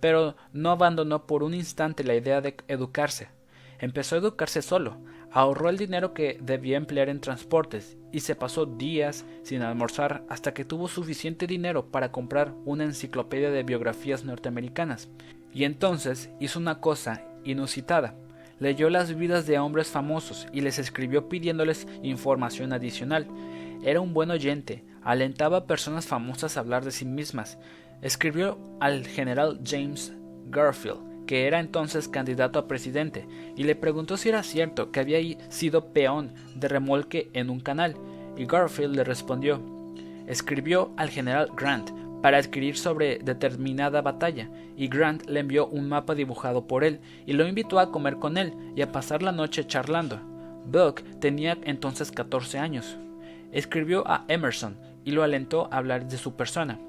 pero 0.00 0.34
no 0.52 0.70
abandonó 0.70 1.26
por 1.26 1.42
un 1.42 1.54
instante 1.54 2.02
la 2.04 2.14
idea 2.14 2.40
de 2.40 2.56
educarse. 2.68 3.28
Empezó 3.78 4.16
a 4.16 4.18
educarse 4.18 4.62
solo, 4.62 4.98
ahorró 5.32 5.68
el 5.68 5.78
dinero 5.78 6.12
que 6.12 6.38
debía 6.40 6.76
emplear 6.76 7.08
en 7.08 7.20
transportes 7.20 7.96
y 8.12 8.20
se 8.20 8.34
pasó 8.34 8.66
días 8.66 9.24
sin 9.42 9.62
almorzar 9.62 10.24
hasta 10.28 10.52
que 10.52 10.64
tuvo 10.64 10.88
suficiente 10.88 11.46
dinero 11.46 11.86
para 11.86 12.10
comprar 12.10 12.54
una 12.64 12.84
enciclopedia 12.84 13.50
de 13.50 13.62
biografías 13.62 14.24
norteamericanas. 14.24 15.08
Y 15.52 15.64
entonces 15.64 16.30
hizo 16.40 16.58
una 16.58 16.80
cosa 16.80 17.24
inusitada. 17.44 18.14
Leyó 18.58 18.90
las 18.90 19.14
vidas 19.14 19.46
de 19.46 19.58
hombres 19.58 19.88
famosos 19.88 20.46
y 20.52 20.60
les 20.60 20.78
escribió 20.78 21.28
pidiéndoles 21.28 21.86
información 22.02 22.72
adicional. 22.72 23.26
Era 23.82 24.00
un 24.00 24.12
buen 24.12 24.30
oyente, 24.30 24.84
alentaba 25.02 25.58
a 25.58 25.66
personas 25.66 26.06
famosas 26.06 26.56
a 26.56 26.60
hablar 26.60 26.84
de 26.84 26.90
sí 26.90 27.06
mismas, 27.06 27.58
escribió 28.02 28.58
al 28.80 29.06
general 29.06 29.60
James 29.64 30.12
Garfield, 30.50 31.09
que 31.30 31.46
era 31.46 31.60
entonces 31.60 32.08
candidato 32.08 32.58
a 32.58 32.66
presidente, 32.66 33.24
y 33.54 33.62
le 33.62 33.76
preguntó 33.76 34.16
si 34.16 34.30
era 34.30 34.42
cierto 34.42 34.90
que 34.90 34.98
había 34.98 35.20
sido 35.48 35.92
peón 35.92 36.32
de 36.56 36.66
remolque 36.66 37.30
en 37.34 37.50
un 37.50 37.60
canal, 37.60 37.94
y 38.36 38.46
Garfield 38.46 38.96
le 38.96 39.04
respondió. 39.04 39.62
Escribió 40.26 40.90
al 40.96 41.08
general 41.08 41.52
Grant 41.56 41.92
para 42.20 42.38
adquirir 42.38 42.76
sobre 42.76 43.20
determinada 43.20 44.02
batalla, 44.02 44.50
y 44.76 44.88
Grant 44.88 45.24
le 45.28 45.38
envió 45.38 45.68
un 45.68 45.88
mapa 45.88 46.16
dibujado 46.16 46.66
por 46.66 46.82
él, 46.82 46.98
y 47.26 47.34
lo 47.34 47.46
invitó 47.46 47.78
a 47.78 47.92
comer 47.92 48.16
con 48.16 48.36
él 48.36 48.52
y 48.74 48.82
a 48.82 48.90
pasar 48.90 49.22
la 49.22 49.30
noche 49.30 49.64
charlando. 49.68 50.18
Buck 50.66 51.00
tenía 51.20 51.56
entonces 51.62 52.10
14 52.10 52.58
años. 52.58 52.98
Escribió 53.52 54.02
a 54.04 54.24
Emerson 54.26 54.76
y 55.04 55.12
lo 55.12 55.22
alentó 55.22 55.68
a 55.70 55.76
hablar 55.76 56.08
de 56.08 56.18
su 56.18 56.34
persona. 56.34 56.80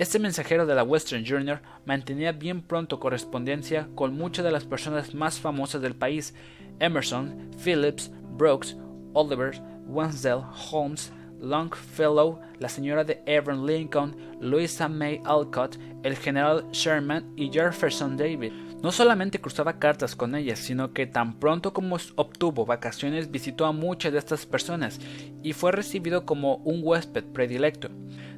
Este 0.00 0.18
mensajero 0.18 0.64
de 0.64 0.74
la 0.74 0.82
Western 0.82 1.26
Journal 1.26 1.60
mantenía 1.84 2.32
bien 2.32 2.62
pronto 2.62 2.98
correspondencia 2.98 3.86
con 3.94 4.14
muchas 4.14 4.42
de 4.46 4.50
las 4.50 4.64
personas 4.64 5.14
más 5.14 5.38
famosas 5.38 5.82
del 5.82 5.94
país: 5.94 6.34
Emerson, 6.78 7.50
Phillips, 7.62 8.10
Brooks, 8.38 8.78
Oliver, 9.12 9.60
Wansdale, 9.86 10.42
Holmes, 10.70 11.12
Longfellow, 11.38 12.40
la 12.58 12.70
señora 12.70 13.04
de 13.04 13.22
Abraham 13.28 13.66
Lincoln, 13.66 14.16
Louisa 14.40 14.88
May 14.88 15.20
Alcott, 15.26 15.76
el 16.02 16.16
general 16.16 16.64
Sherman 16.72 17.34
y 17.36 17.50
Jefferson 17.50 18.16
David. 18.16 18.52
No 18.82 18.92
solamente 18.92 19.38
cruzaba 19.38 19.78
cartas 19.78 20.16
con 20.16 20.34
ellas, 20.34 20.60
sino 20.60 20.94
que 20.94 21.06
tan 21.06 21.38
pronto 21.38 21.74
como 21.74 21.98
obtuvo 22.16 22.64
vacaciones 22.64 23.30
visitó 23.30 23.66
a 23.66 23.72
muchas 23.72 24.14
de 24.14 24.18
estas 24.18 24.46
personas 24.46 24.98
y 25.42 25.52
fue 25.52 25.72
recibido 25.72 26.24
como 26.24 26.56
un 26.64 26.80
huésped 26.82 27.24
predilecto. 27.24 27.90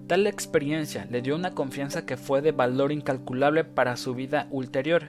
Tal 0.07 0.27
experiencia 0.27 1.07
le 1.11 1.23
dio 1.23 1.35
una 1.37 1.55
confianza 1.55 2.05
que 2.05 2.17
fue 2.17 2.43
de 2.43 2.53
valor 2.53 2.93
incalculable 2.93 3.65
para 3.65 3.97
su 3.97 4.15
vida 4.15 4.49
ulterior. 4.51 5.05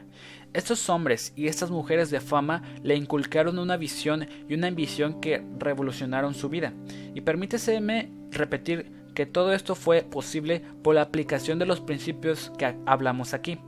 Estos 0.53 0.87
hombres 0.89 1.33
y 1.35 1.47
estas 1.47 1.71
mujeres 1.71 2.11
de 2.11 2.21
fama 2.21 2.61
le 2.83 2.95
inculcaron 2.95 3.57
una 3.57 3.75
visión 3.75 4.27
y 4.47 4.53
una 4.53 4.67
ambición 4.67 5.19
que 5.19 5.43
revolucionaron 5.57 6.35
su 6.35 6.47
vida. 6.47 6.73
Y 7.15 7.21
permíteseme 7.21 8.11
repetir 8.31 8.91
que 9.15 9.25
todo 9.25 9.53
esto 9.53 9.75
fue 9.75 10.03
posible 10.03 10.61
por 10.83 10.95
la 10.95 11.01
aplicación 11.01 11.59
de 11.59 11.65
los 11.65 11.81
principios 11.81 12.51
que 12.57 12.75
hablamos 12.85 13.33
aquí. 13.33 13.59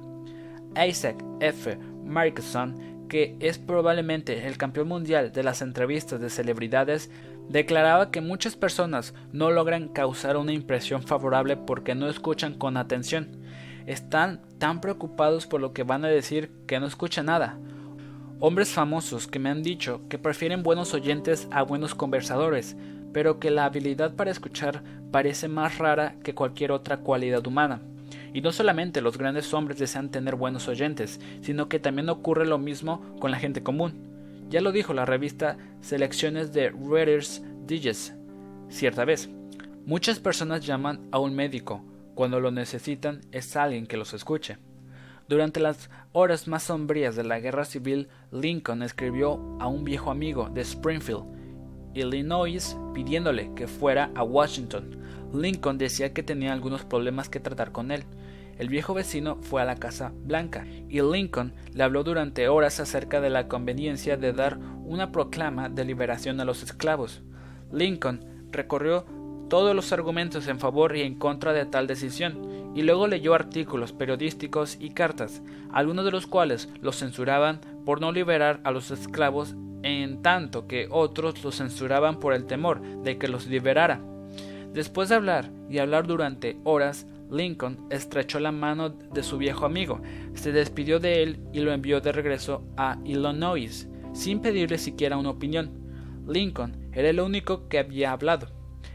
Isaac 0.76 1.24
F. 1.40 1.78
Markson, 2.04 3.08
que 3.08 3.36
es 3.40 3.58
probablemente 3.58 4.48
el 4.48 4.58
campeón 4.58 4.88
mundial 4.88 5.32
de 5.32 5.44
las 5.44 5.62
entrevistas 5.62 6.20
de 6.20 6.30
celebridades, 6.30 7.10
declaraba 7.50 8.12
que 8.12 8.22
muchas 8.22 8.56
personas 8.56 9.14
no 9.32 9.52
logran 9.52 9.88
causar 9.88 10.38
una 10.38 10.54
impresión 10.54 11.04
favorable 11.04 11.58
porque 11.58 11.96
no 11.96 12.10
escuchan 12.10 12.54
con 12.54 12.78
atención. 12.78 13.44
Están 13.86 14.42
tan 14.58 14.82
preocupados 14.82 15.46
por 15.46 15.62
lo 15.62 15.74
que 15.74 15.84
van 15.84 16.06
a 16.06 16.10
decir 16.10 16.52
que 16.68 16.80
no 16.80 16.88
escuchan 16.88 17.28
nada. 17.28 17.58
Hombres 18.40 18.70
famosos 18.70 19.28
que 19.28 19.40
me 19.40 19.50
han 19.50 19.64
dicho 19.64 20.02
que 20.10 20.18
prefieren 20.18 20.64
buenos 20.64 20.94
oyentes 20.94 21.48
a 21.52 21.62
buenos 21.62 21.96
conversadores, 21.96 22.76
pero 23.14 23.40
que 23.40 23.52
la 23.52 23.66
habilidad 23.66 24.16
para 24.16 24.32
escuchar 24.32 24.84
parece 25.12 25.48
más 25.48 25.78
rara 25.78 26.16
que 26.24 26.36
cualquier 26.36 26.72
otra 26.72 26.98
cualidad 26.98 27.46
humana. 27.48 27.82
Y 28.34 28.42
no 28.42 28.52
solamente 28.52 29.00
los 29.00 29.18
grandes 29.18 29.54
hombres 29.54 29.80
desean 29.80 30.10
tener 30.10 30.36
buenos 30.36 30.68
oyentes, 30.68 31.22
sino 31.42 31.70
que 31.70 31.80
también 31.80 32.10
ocurre 32.10 32.46
lo 32.46 32.58
mismo 32.58 33.02
con 33.20 33.32
la 33.32 33.40
gente 33.40 33.64
común. 33.64 34.15
Ya 34.50 34.62
lo 34.62 34.72
dijo 34.72 34.94
la 34.94 35.06
revista 35.06 35.58
Selecciones 35.82 36.54
de 36.54 36.70
Reader's 36.70 37.44
Digest 37.66 38.14
cierta 38.70 39.06
vez. 39.06 39.30
Muchas 39.86 40.20
personas 40.20 40.66
llaman 40.66 41.08
a 41.12 41.20
un 41.20 41.36
médico, 41.36 41.84
cuando 42.16 42.40
lo 42.40 42.52
necesitan 42.52 43.22
es 43.32 43.56
alguien 43.56 43.88
que 43.88 43.98
los 43.98 44.14
escuche. 44.14 44.58
Durante 45.28 45.60
las 45.60 45.90
horas 46.12 46.48
más 46.48 46.64
sombrías 46.64 47.16
de 47.16 47.24
la 47.24 47.40
guerra 47.40 47.66
civil, 47.66 48.10
Lincoln 48.32 48.84
escribió 48.84 49.58
a 49.60 49.68
un 49.68 49.84
viejo 49.84 50.12
amigo 50.12 50.50
de 50.50 50.62
Springfield, 50.62 51.26
Illinois, 51.94 52.78
pidiéndole 52.94 53.52
que 53.56 53.68
fuera 53.68 54.12
a 54.16 54.24
Washington. 54.24 54.98
Lincoln 55.34 55.78
decía 55.78 56.14
que 56.14 56.24
tenía 56.24 56.54
algunos 56.54 56.84
problemas 56.84 57.30
que 57.30 57.40
tratar 57.40 57.72
con 57.72 57.92
él, 57.92 58.04
el 58.58 58.70
viejo 58.70 58.94
vecino 58.94 59.38
fue 59.42 59.62
a 59.62 59.66
la 59.66 59.76
Casa 59.76 60.14
Blanca 60.16 60.66
y 60.90 61.02
Lincoln 61.02 61.54
le 61.74 61.84
habló 61.84 62.04
durante 62.04 62.48
horas 62.48 62.80
acerca 62.80 63.22
de 63.22 63.30
la 63.30 63.48
conveniencia 63.48 64.18
de 64.18 64.34
dar 64.34 64.58
una 64.86 65.12
proclama 65.12 65.70
de 65.70 65.86
liberación 65.86 66.40
a 66.40 66.46
los 66.46 66.64
esclavos. 66.64 67.22
Lincoln 67.72 68.48
recorrió 68.52 69.06
todos 69.50 69.76
los 69.76 69.92
argumentos 69.92 70.48
en 70.48 70.60
favor 70.60 70.96
y 70.96 71.02
en 71.02 71.16
contra 71.16 71.54
de 71.54 71.66
tal 71.66 71.88
decisión, 71.88 72.74
y 72.76 72.82
luego 72.82 73.08
leyó 73.08 73.34
artículos 73.34 73.94
periodísticos 73.94 74.78
y 74.80 74.90
cartas, 74.90 75.42
algunos 75.72 76.04
de 76.06 76.12
los 76.12 76.28
cuales 76.28 76.70
los 76.82 76.98
censuraban 76.98 77.62
por 77.86 78.02
no 78.02 78.12
liberar 78.12 78.60
a 78.64 78.72
los 78.72 78.92
esclavos, 78.92 79.56
en 79.84 80.22
tanto 80.22 80.68
que 80.68 80.88
otros 80.90 81.44
los 81.44 81.56
censuraban 81.56 82.20
por 82.20 82.34
el 82.34 82.46
temor 82.46 82.82
de 83.04 83.18
que 83.18 83.28
los 83.28 83.48
liberara. 83.48 84.02
Después 84.74 85.10
de 85.10 85.16
hablar 85.16 85.52
y 85.70 85.78
hablar 85.78 86.08
durante 86.08 86.58
horas, 86.64 87.08
Lincoln 87.30 87.88
estrechó 87.90 88.40
la 88.40 88.52
mano 88.52 88.90
de 88.90 89.24
su 89.24 89.38
viejo 89.38 89.66
amigo, 89.66 90.02
se 90.34 90.52
despidió 90.52 91.00
de 91.00 91.24
él 91.24 91.40
y 91.54 91.60
lo 91.60 91.72
envió 91.72 92.02
de 92.02 92.12
regreso 92.12 92.64
a 92.78 92.98
Illinois, 93.04 93.88
sin 94.14 94.42
pedirle 94.42 94.78
siquiera 94.78 95.18
una 95.18 95.32
opinión. 95.32 95.72
Lincoln 96.28 96.90
era 96.94 97.10
el 97.10 97.20
único 97.20 97.68
que 97.68 97.80
había 97.80 98.12
hablado. 98.12 98.48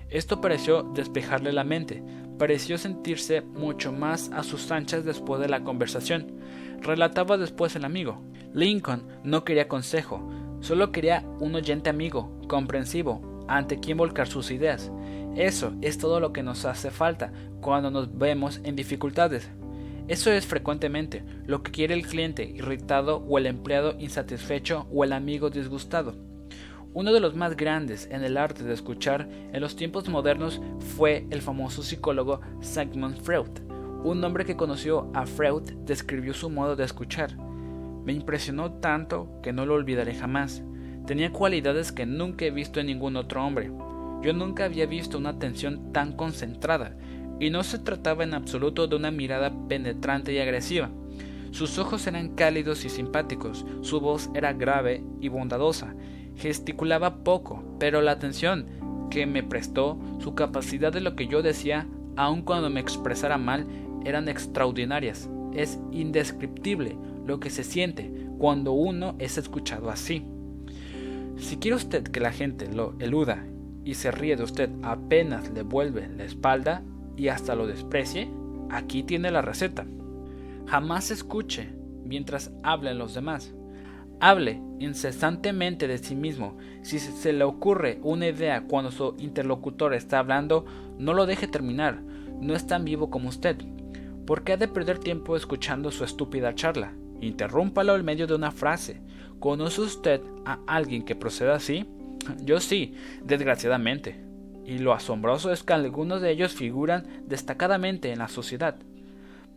Esto 0.08 0.40
pareció 0.40 0.82
despejarle 0.82 1.52
la 1.52 1.64
mente, 1.64 2.02
pareció 2.38 2.78
sentirse 2.78 3.42
mucho 3.42 3.92
más 3.92 4.30
a 4.32 4.42
sus 4.42 4.70
anchas 4.70 5.04
después 5.04 5.40
de 5.40 5.48
la 5.48 5.62
conversación. 5.62 6.38
Relataba 6.80 7.36
después 7.36 7.76
el 7.76 7.84
amigo. 7.84 8.22
Lincoln 8.54 9.06
no 9.22 9.44
quería 9.44 9.68
consejo, 9.68 10.28
solo 10.60 10.90
quería 10.90 11.24
un 11.38 11.54
oyente 11.54 11.90
amigo, 11.90 12.40
comprensivo, 12.48 13.44
ante 13.46 13.78
quien 13.78 13.98
volcar 13.98 14.26
sus 14.26 14.50
ideas. 14.50 14.90
Eso 15.36 15.72
es 15.80 15.98
todo 15.98 16.20
lo 16.20 16.32
que 16.32 16.42
nos 16.42 16.64
hace 16.64 16.90
falta 16.90 17.32
cuando 17.60 17.90
nos 17.90 18.18
vemos 18.18 18.60
en 18.64 18.76
dificultades. 18.76 19.50
Eso 20.08 20.32
es 20.32 20.44
frecuentemente 20.44 21.22
lo 21.46 21.62
que 21.62 21.70
quiere 21.70 21.94
el 21.94 22.06
cliente 22.06 22.44
irritado 22.44 23.18
o 23.28 23.38
el 23.38 23.46
empleado 23.46 23.94
insatisfecho 23.98 24.88
o 24.92 25.04
el 25.04 25.12
amigo 25.12 25.50
disgustado. 25.50 26.16
Uno 26.92 27.12
de 27.12 27.20
los 27.20 27.36
más 27.36 27.56
grandes 27.56 28.08
en 28.10 28.24
el 28.24 28.36
arte 28.36 28.64
de 28.64 28.74
escuchar 28.74 29.28
en 29.52 29.60
los 29.60 29.76
tiempos 29.76 30.08
modernos 30.08 30.60
fue 30.96 31.26
el 31.30 31.40
famoso 31.40 31.84
psicólogo 31.84 32.40
Sigmund 32.60 33.18
Freud. 33.22 33.50
Un 34.02 34.24
hombre 34.24 34.44
que 34.44 34.56
conoció 34.56 35.08
a 35.14 35.26
Freud 35.26 35.62
describió 35.86 36.34
su 36.34 36.50
modo 36.50 36.74
de 36.74 36.82
escuchar. 36.82 37.36
Me 38.04 38.12
impresionó 38.12 38.72
tanto 38.72 39.28
que 39.42 39.52
no 39.52 39.66
lo 39.66 39.74
olvidaré 39.74 40.14
jamás. 40.14 40.64
Tenía 41.06 41.30
cualidades 41.30 41.92
que 41.92 42.06
nunca 42.06 42.46
he 42.46 42.50
visto 42.50 42.80
en 42.80 42.86
ningún 42.86 43.14
otro 43.16 43.46
hombre. 43.46 43.70
Yo 44.22 44.32
nunca 44.32 44.64
había 44.64 44.86
visto 44.86 45.18
una 45.18 45.30
atención 45.30 45.92
tan 45.92 46.12
concentrada, 46.12 46.96
y 47.40 47.48
no 47.48 47.62
se 47.62 47.78
trataba 47.78 48.22
en 48.22 48.34
absoluto 48.34 48.86
de 48.86 48.96
una 48.96 49.10
mirada 49.10 49.50
penetrante 49.66 50.32
y 50.32 50.38
agresiva. 50.38 50.90
Sus 51.52 51.78
ojos 51.78 52.06
eran 52.06 52.34
cálidos 52.34 52.84
y 52.84 52.90
simpáticos, 52.90 53.64
su 53.80 54.00
voz 54.00 54.30
era 54.34 54.52
grave 54.52 55.02
y 55.20 55.28
bondadosa, 55.28 55.94
gesticulaba 56.36 57.24
poco, 57.24 57.64
pero 57.80 58.02
la 58.02 58.12
atención 58.12 58.66
que 59.10 59.26
me 59.26 59.42
prestó, 59.42 59.98
su 60.20 60.34
capacidad 60.34 60.92
de 60.92 61.00
lo 61.00 61.16
que 61.16 61.26
yo 61.26 61.42
decía, 61.42 61.88
aun 62.16 62.42
cuando 62.42 62.70
me 62.70 62.80
expresara 62.80 63.38
mal, 63.38 63.66
eran 64.04 64.28
extraordinarias. 64.28 65.28
Es 65.54 65.80
indescriptible 65.90 66.96
lo 67.26 67.40
que 67.40 67.50
se 67.50 67.64
siente 67.64 68.12
cuando 68.38 68.72
uno 68.72 69.16
es 69.18 69.36
escuchado 69.36 69.90
así. 69.90 70.24
Si 71.36 71.56
quiere 71.56 71.76
usted 71.76 72.04
que 72.04 72.20
la 72.20 72.32
gente 72.32 72.72
lo 72.72 72.94
eluda 73.00 73.44
y 73.84 73.94
se 73.94 74.10
ríe 74.10 74.36
de 74.36 74.44
usted 74.44 74.70
apenas 74.82 75.50
le 75.50 75.62
vuelve 75.62 76.08
la 76.08 76.24
espalda 76.24 76.82
y 77.16 77.28
hasta 77.28 77.54
lo 77.54 77.66
desprecie, 77.66 78.30
aquí 78.70 79.02
tiene 79.02 79.30
la 79.30 79.42
receta. 79.42 79.86
Jamás 80.66 81.10
escuche 81.10 81.70
mientras 82.04 82.52
hablen 82.62 82.98
los 82.98 83.14
demás. 83.14 83.54
Hable 84.20 84.60
incesantemente 84.78 85.88
de 85.88 85.98
sí 85.98 86.14
mismo. 86.14 86.56
Si 86.82 86.98
se 86.98 87.32
le 87.32 87.44
ocurre 87.44 87.98
una 88.02 88.28
idea 88.28 88.64
cuando 88.66 88.90
su 88.90 89.14
interlocutor 89.18 89.94
está 89.94 90.18
hablando, 90.18 90.66
no 90.98 91.14
lo 91.14 91.26
deje 91.26 91.48
terminar. 91.48 92.02
No 92.40 92.54
es 92.54 92.66
tan 92.66 92.84
vivo 92.84 93.10
como 93.10 93.28
usted. 93.28 93.56
¿Por 94.26 94.44
qué 94.44 94.52
ha 94.52 94.56
de 94.56 94.68
perder 94.68 94.98
tiempo 94.98 95.36
escuchando 95.36 95.90
su 95.90 96.04
estúpida 96.04 96.54
charla? 96.54 96.92
Interrúmpalo 97.20 97.96
en 97.96 98.04
medio 98.04 98.26
de 98.26 98.34
una 98.34 98.50
frase. 98.50 99.02
¿Conoce 99.40 99.80
usted 99.80 100.20
a 100.44 100.60
alguien 100.66 101.04
que 101.04 101.16
proceda 101.16 101.54
así? 101.54 101.86
Yo 102.42 102.60
sí, 102.60 102.94
desgraciadamente. 103.24 104.20
Y 104.64 104.78
lo 104.78 104.92
asombroso 104.92 105.52
es 105.52 105.62
que 105.62 105.72
algunos 105.72 106.20
de 106.20 106.30
ellos 106.30 106.52
figuran 106.52 107.24
destacadamente 107.26 108.12
en 108.12 108.18
la 108.18 108.28
sociedad. 108.28 108.76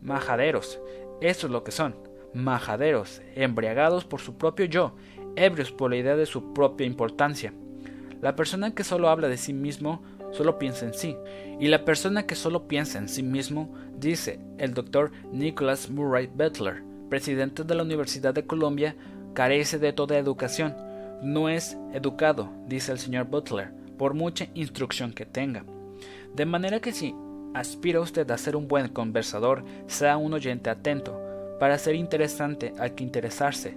Majaderos, 0.02 0.80
eso 1.20 1.46
es 1.46 1.52
lo 1.52 1.62
que 1.64 1.72
son. 1.72 1.94
Majaderos, 2.32 3.22
embriagados 3.36 4.04
por 4.04 4.20
su 4.20 4.36
propio 4.36 4.66
yo, 4.66 4.96
ebrios 5.36 5.70
por 5.70 5.90
la 5.90 5.96
idea 5.96 6.16
de 6.16 6.26
su 6.26 6.52
propia 6.52 6.86
importancia. 6.86 7.52
La 8.20 8.34
persona 8.34 8.74
que 8.74 8.84
solo 8.84 9.08
habla 9.08 9.28
de 9.28 9.36
sí 9.36 9.52
mismo 9.52 10.02
solo 10.32 10.58
piensa 10.58 10.86
en 10.86 10.94
sí. 10.94 11.16
Y 11.60 11.68
la 11.68 11.84
persona 11.84 12.26
que 12.26 12.34
solo 12.34 12.66
piensa 12.66 12.98
en 12.98 13.08
sí 13.08 13.22
mismo, 13.22 13.72
dice 13.98 14.40
el 14.58 14.74
doctor 14.74 15.12
Nicholas 15.30 15.90
Murray 15.90 16.26
Butler, 16.26 16.82
presidente 17.08 17.62
de 17.62 17.74
la 17.74 17.84
Universidad 17.84 18.34
de 18.34 18.46
Columbia, 18.46 18.96
carece 19.32 19.78
de 19.78 19.92
toda 19.92 20.18
educación 20.18 20.74
no 21.24 21.48
es 21.48 21.78
educado, 21.94 22.50
dice 22.66 22.92
el 22.92 22.98
señor 22.98 23.24
Butler, 23.24 23.72
por 23.96 24.12
mucha 24.12 24.48
instrucción 24.54 25.12
que 25.12 25.24
tenga. 25.24 25.64
De 26.34 26.44
manera 26.44 26.80
que 26.80 26.92
si 26.92 27.14
aspira 27.54 28.00
usted 28.00 28.30
a 28.30 28.36
ser 28.36 28.56
un 28.56 28.68
buen 28.68 28.88
conversador, 28.88 29.64
sea 29.86 30.18
un 30.18 30.34
oyente 30.34 30.68
atento. 30.68 31.18
Para 31.58 31.78
ser 31.78 31.94
interesante 31.94 32.74
hay 32.78 32.90
que 32.90 33.04
interesarse. 33.04 33.74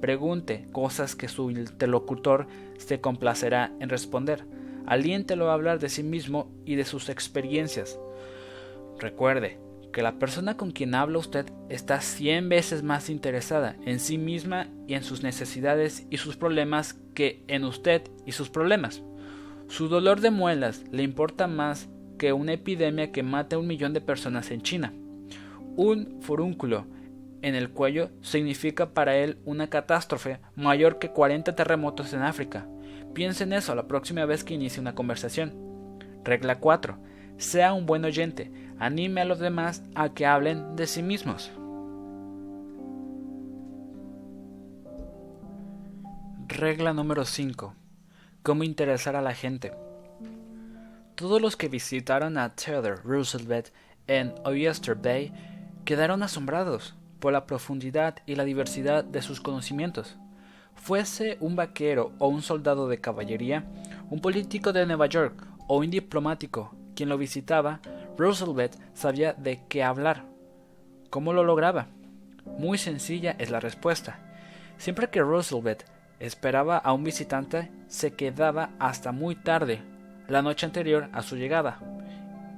Pregunte 0.00 0.66
cosas 0.72 1.14
que 1.14 1.28
su 1.28 1.50
interlocutor 1.50 2.48
se 2.78 3.00
complacerá 3.00 3.72
en 3.78 3.90
responder. 3.90 4.44
Aliéntelo 4.86 5.50
a 5.50 5.54
hablar 5.54 5.78
de 5.78 5.90
sí 5.90 6.02
mismo 6.02 6.50
y 6.64 6.74
de 6.74 6.84
sus 6.84 7.10
experiencias. 7.10 7.98
Recuerde, 8.98 9.60
que 9.92 10.02
la 10.02 10.18
persona 10.18 10.56
con 10.56 10.70
quien 10.70 10.94
habla 10.94 11.18
usted 11.18 11.46
está 11.68 12.00
cien 12.00 12.48
veces 12.48 12.82
más 12.82 13.10
interesada 13.10 13.76
en 13.84 14.00
sí 14.00 14.18
misma 14.18 14.68
y 14.86 14.94
en 14.94 15.02
sus 15.02 15.22
necesidades 15.22 16.06
y 16.10 16.18
sus 16.18 16.36
problemas 16.36 16.94
que 17.14 17.42
en 17.48 17.64
usted 17.64 18.02
y 18.26 18.32
sus 18.32 18.50
problemas. 18.50 19.02
Su 19.68 19.88
dolor 19.88 20.20
de 20.20 20.30
muelas 20.30 20.84
le 20.90 21.02
importa 21.02 21.46
más 21.46 21.88
que 22.18 22.32
una 22.32 22.54
epidemia 22.54 23.12
que 23.12 23.22
mate 23.22 23.56
a 23.56 23.58
un 23.58 23.66
millón 23.66 23.92
de 23.92 24.00
personas 24.00 24.50
en 24.50 24.62
China. 24.62 24.92
Un 25.76 26.18
furúnculo 26.20 26.86
en 27.42 27.54
el 27.54 27.70
cuello 27.70 28.10
significa 28.20 28.92
para 28.94 29.16
él 29.16 29.38
una 29.44 29.68
catástrofe 29.68 30.40
mayor 30.56 30.98
que 30.98 31.10
40 31.10 31.54
terremotos 31.54 32.12
en 32.12 32.22
África. 32.22 32.66
Piense 33.14 33.44
en 33.44 33.52
eso 33.52 33.74
la 33.74 33.86
próxima 33.86 34.24
vez 34.24 34.44
que 34.44 34.54
inicie 34.54 34.80
una 34.80 34.94
conversación. 34.94 35.52
Regla 36.24 36.58
4. 36.58 36.98
Sea 37.36 37.72
un 37.72 37.86
buen 37.86 38.04
oyente. 38.04 38.50
Anime 38.80 39.22
a 39.22 39.24
los 39.24 39.40
demás 39.40 39.82
a 39.96 40.10
que 40.10 40.24
hablen 40.24 40.76
de 40.76 40.86
sí 40.86 41.02
mismos. 41.02 41.50
Regla 46.46 46.92
número 46.92 47.24
5. 47.24 47.74
Cómo 48.44 48.62
interesar 48.62 49.16
a 49.16 49.20
la 49.20 49.34
gente. 49.34 49.72
Todos 51.16 51.42
los 51.42 51.56
que 51.56 51.68
visitaron 51.68 52.38
a 52.38 52.54
Theodore 52.54 53.02
Roosevelt 53.02 53.68
en 54.06 54.32
Oyster 54.44 54.94
Bay 54.94 55.32
quedaron 55.84 56.22
asombrados 56.22 56.94
por 57.18 57.32
la 57.32 57.46
profundidad 57.46 58.16
y 58.26 58.36
la 58.36 58.44
diversidad 58.44 59.02
de 59.02 59.22
sus 59.22 59.40
conocimientos. 59.40 60.16
Fuese 60.76 61.36
un 61.40 61.56
vaquero 61.56 62.12
o 62.18 62.28
un 62.28 62.42
soldado 62.42 62.88
de 62.88 63.00
caballería, 63.00 63.64
un 64.08 64.20
político 64.20 64.72
de 64.72 64.86
Nueva 64.86 65.06
York 65.06 65.44
o 65.66 65.78
un 65.78 65.90
diplomático 65.90 66.74
quien 66.94 67.08
lo 67.08 67.18
visitaba, 67.18 67.80
Roosevelt 68.18 68.74
sabía 68.94 69.32
de 69.32 69.60
qué 69.68 69.84
hablar. 69.84 70.24
¿Cómo 71.08 71.32
lo 71.32 71.44
lograba? 71.44 71.86
Muy 72.58 72.76
sencilla 72.76 73.36
es 73.38 73.50
la 73.50 73.60
respuesta. 73.60 74.18
Siempre 74.76 75.08
que 75.08 75.20
Roosevelt 75.20 75.84
esperaba 76.18 76.78
a 76.78 76.92
un 76.92 77.04
visitante, 77.04 77.70
se 77.86 78.14
quedaba 78.14 78.70
hasta 78.80 79.12
muy 79.12 79.36
tarde, 79.36 79.82
la 80.26 80.42
noche 80.42 80.66
anterior 80.66 81.08
a 81.12 81.22
su 81.22 81.36
llegada, 81.36 81.78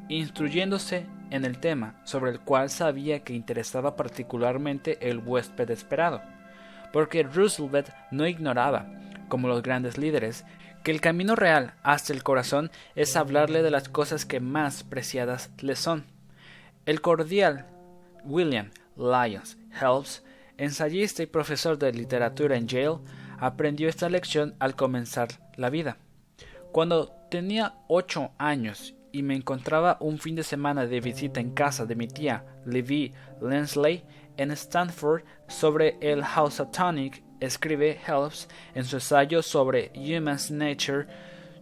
instruyéndose 0.08 1.06
en 1.30 1.44
el 1.44 1.58
tema 1.58 2.00
sobre 2.04 2.30
el 2.30 2.40
cual 2.40 2.70
sabía 2.70 3.22
que 3.22 3.34
interesaba 3.34 3.96
particularmente 3.96 5.10
el 5.10 5.18
huésped 5.18 5.70
esperado, 5.70 6.22
porque 6.90 7.22
Roosevelt 7.22 7.90
no 8.10 8.26
ignoraba, 8.26 8.86
como 9.28 9.46
los 9.46 9.62
grandes 9.62 9.98
líderes, 9.98 10.46
que 10.82 10.90
el 10.90 11.00
camino 11.00 11.36
real 11.36 11.74
hasta 11.82 12.12
el 12.12 12.22
corazón 12.22 12.70
es 12.94 13.16
hablarle 13.16 13.62
de 13.62 13.70
las 13.70 13.88
cosas 13.88 14.24
que 14.24 14.40
más 14.40 14.82
preciadas 14.82 15.50
le 15.60 15.76
son. 15.76 16.06
El 16.86 17.00
cordial 17.00 17.66
William 18.24 18.70
Lyons 18.96 19.58
Helps, 19.80 20.24
ensayista 20.56 21.22
y 21.22 21.26
profesor 21.26 21.78
de 21.78 21.92
literatura 21.92 22.56
en 22.56 22.66
Yale, 22.66 22.98
aprendió 23.38 23.88
esta 23.88 24.08
lección 24.08 24.54
al 24.58 24.76
comenzar 24.76 25.28
la 25.56 25.70
vida. 25.70 25.98
Cuando 26.72 27.12
tenía 27.30 27.74
ocho 27.88 28.32
años 28.38 28.94
y 29.12 29.22
me 29.22 29.34
encontraba 29.34 29.96
un 30.00 30.18
fin 30.18 30.36
de 30.36 30.42
semana 30.42 30.86
de 30.86 31.00
visita 31.00 31.40
en 31.40 31.50
casa 31.50 31.86
de 31.86 31.96
mi 31.96 32.06
tía 32.06 32.44
Levi 32.64 33.12
Lensley 33.40 34.04
en 34.36 34.50
Stanford 34.52 35.22
sobre 35.48 35.96
el 36.00 36.24
Housatonic, 36.24 37.22
escribe 37.40 37.98
Helps 38.06 38.48
en 38.74 38.84
su 38.84 38.96
ensayo 38.96 39.42
sobre 39.42 39.90
Human 39.94 40.38
Nature, 40.50 41.06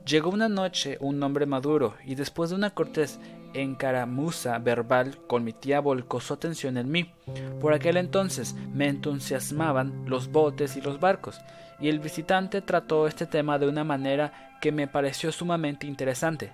llegó 0.04 0.30
una 0.30 0.48
noche 0.48 0.98
un 1.00 1.22
hombre 1.22 1.46
maduro 1.46 1.94
y 2.04 2.14
después 2.14 2.50
de 2.50 2.56
una 2.56 2.70
cortés 2.70 3.18
encaramuza 3.54 4.58
verbal 4.58 5.18
con 5.26 5.44
mi 5.44 5.52
tía 5.52 5.80
volcó 5.80 6.20
su 6.20 6.34
atención 6.34 6.76
en 6.76 6.90
mí. 6.90 7.12
Por 7.60 7.72
aquel 7.72 7.96
entonces 7.96 8.54
me 8.72 8.88
entusiasmaban 8.88 10.04
los 10.06 10.30
botes 10.30 10.76
y 10.76 10.80
los 10.80 11.00
barcos, 11.00 11.40
y 11.80 11.88
el 11.88 12.00
visitante 12.00 12.60
trató 12.60 13.06
este 13.06 13.26
tema 13.26 13.58
de 13.58 13.68
una 13.68 13.84
manera 13.84 14.58
que 14.60 14.72
me 14.72 14.88
pareció 14.88 15.32
sumamente 15.32 15.86
interesante. 15.86 16.52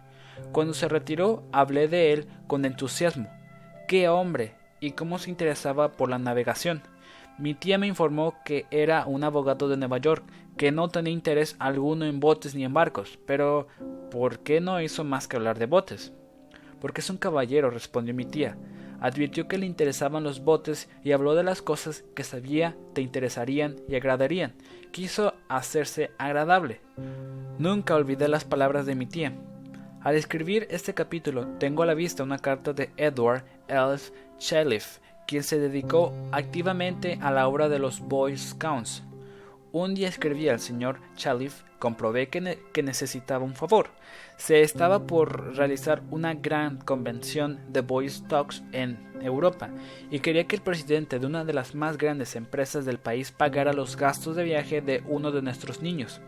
Cuando 0.53 0.75
se 0.75 0.89
retiró 0.89 1.45
hablé 1.53 1.89
de 1.89 2.13
él 2.13 2.29
con 2.47 2.65
entusiasmo. 2.65 3.29
¡Qué 3.89 4.09
hombre! 4.09 4.65
y 4.85 4.93
cómo 4.93 5.19
se 5.19 5.31
interesaba 5.31 5.93
por 5.93 6.11
la 6.11 6.19
navegación. 6.19 6.83
Mi 7.39 7.55
tía 7.55 7.79
me 7.79 7.89
informó 7.89 8.35
que 8.45 8.67
era 8.71 9.07
un 9.07 9.25
abogado 9.25 9.69
de 9.69 9.77
Nueva 9.77 9.99
York, 9.99 10.25
que 10.57 10.71
no 10.71 10.89
tenía 10.89 11.13
interés 11.13 11.57
alguno 11.59 12.05
en 12.05 12.21
botes 12.21 12.55
ni 12.55 12.65
en 12.65 12.73
barcos, 12.73 13.19
pero 13.27 13.67
¿por 14.11 14.39
qué 14.39 14.61
no 14.61 14.81
hizo 14.81 15.03
más 15.03 15.27
que 15.27 15.37
hablar 15.37 15.59
de 15.59 15.67
botes? 15.67 16.13
Porque 16.81 17.01
es 17.01 17.11
un 17.11 17.17
caballero, 17.17 17.71
respondió 17.71 18.15
mi 18.15 18.25
tía. 18.25 18.57
Advirtió 19.01 19.49
que 19.49 19.59
le 19.59 19.67
interesaban 19.67 20.23
los 20.23 20.45
botes 20.45 20.89
y 21.03 21.13
habló 21.13 21.35
de 21.35 21.43
las 21.43 21.61
cosas 21.61 22.05
que 22.15 22.23
sabía 22.25 22.77
te 22.95 23.03
interesarían 23.03 23.77
y 23.89 23.97
agradarían. 23.97 24.55
Quiso 24.93 25.35
hacerse 25.49 26.13
agradable. 26.19 26.81
Nunca 27.59 27.97
olvidé 27.97 28.29
las 28.29 28.45
palabras 28.45 28.87
de 28.87 28.95
mi 28.95 29.07
tía. 29.07 29.33
Al 30.03 30.15
escribir 30.15 30.69
este 30.71 30.95
capítulo 30.95 31.49
tengo 31.59 31.83
a 31.83 31.87
la 31.87 31.95
vista 31.95 32.23
una 32.23 32.39
carta 32.39 32.73
de 32.73 32.93
Edward 32.97 33.45
Elf 33.69 34.11
Chalif, 34.39 34.99
quien 35.27 35.43
se 35.43 35.59
dedicó 35.59 36.13
activamente 36.33 37.19
a 37.23 37.31
la 37.31 37.49
obra 37.49 37.69
de 37.69 37.79
los 37.79 38.01
Boy 38.01 38.37
Scouts. 38.37 39.03
Un 39.73 39.95
día 39.95 40.09
escribí 40.09 40.49
al 40.49 40.61
señor 40.61 41.01
Chalif, 41.17 41.63
comprobé 41.81 42.29
que, 42.29 42.61
que, 42.73 42.83
necesitaba 42.85 43.45
un 43.45 43.55
favor. 43.55 43.91
Se 44.37 44.63
estaba 44.63 45.07
por 45.07 45.57
realizar 45.57 46.03
una 46.11 46.35
gran 46.35 46.79
convención 46.79 47.59
de 47.69 47.81
Boy 47.81 48.09
Scouts 48.09 48.63
en 48.71 48.99
Europa 49.21 49.71
y 50.11 50.21
quería 50.21 50.45
que 50.45 50.57
el 50.57 50.63
presidente 50.63 51.19
de 51.19 51.27
una 51.27 51.45
de 51.45 51.55
las 51.55 51.75
más 51.75 51.99
grandes 51.99 52.37
empresas 52.37 52.85
del 52.85 52.99
país 52.99 53.33
pagara 53.33 53.73
los 53.73 53.97
gastos 53.97 54.37
de 54.37 54.45
viaje 54.45 54.81
de 54.81 55.03
uno 55.09 55.33
de 55.33 55.43
nuestros 55.43 55.83
niños. 55.83 56.21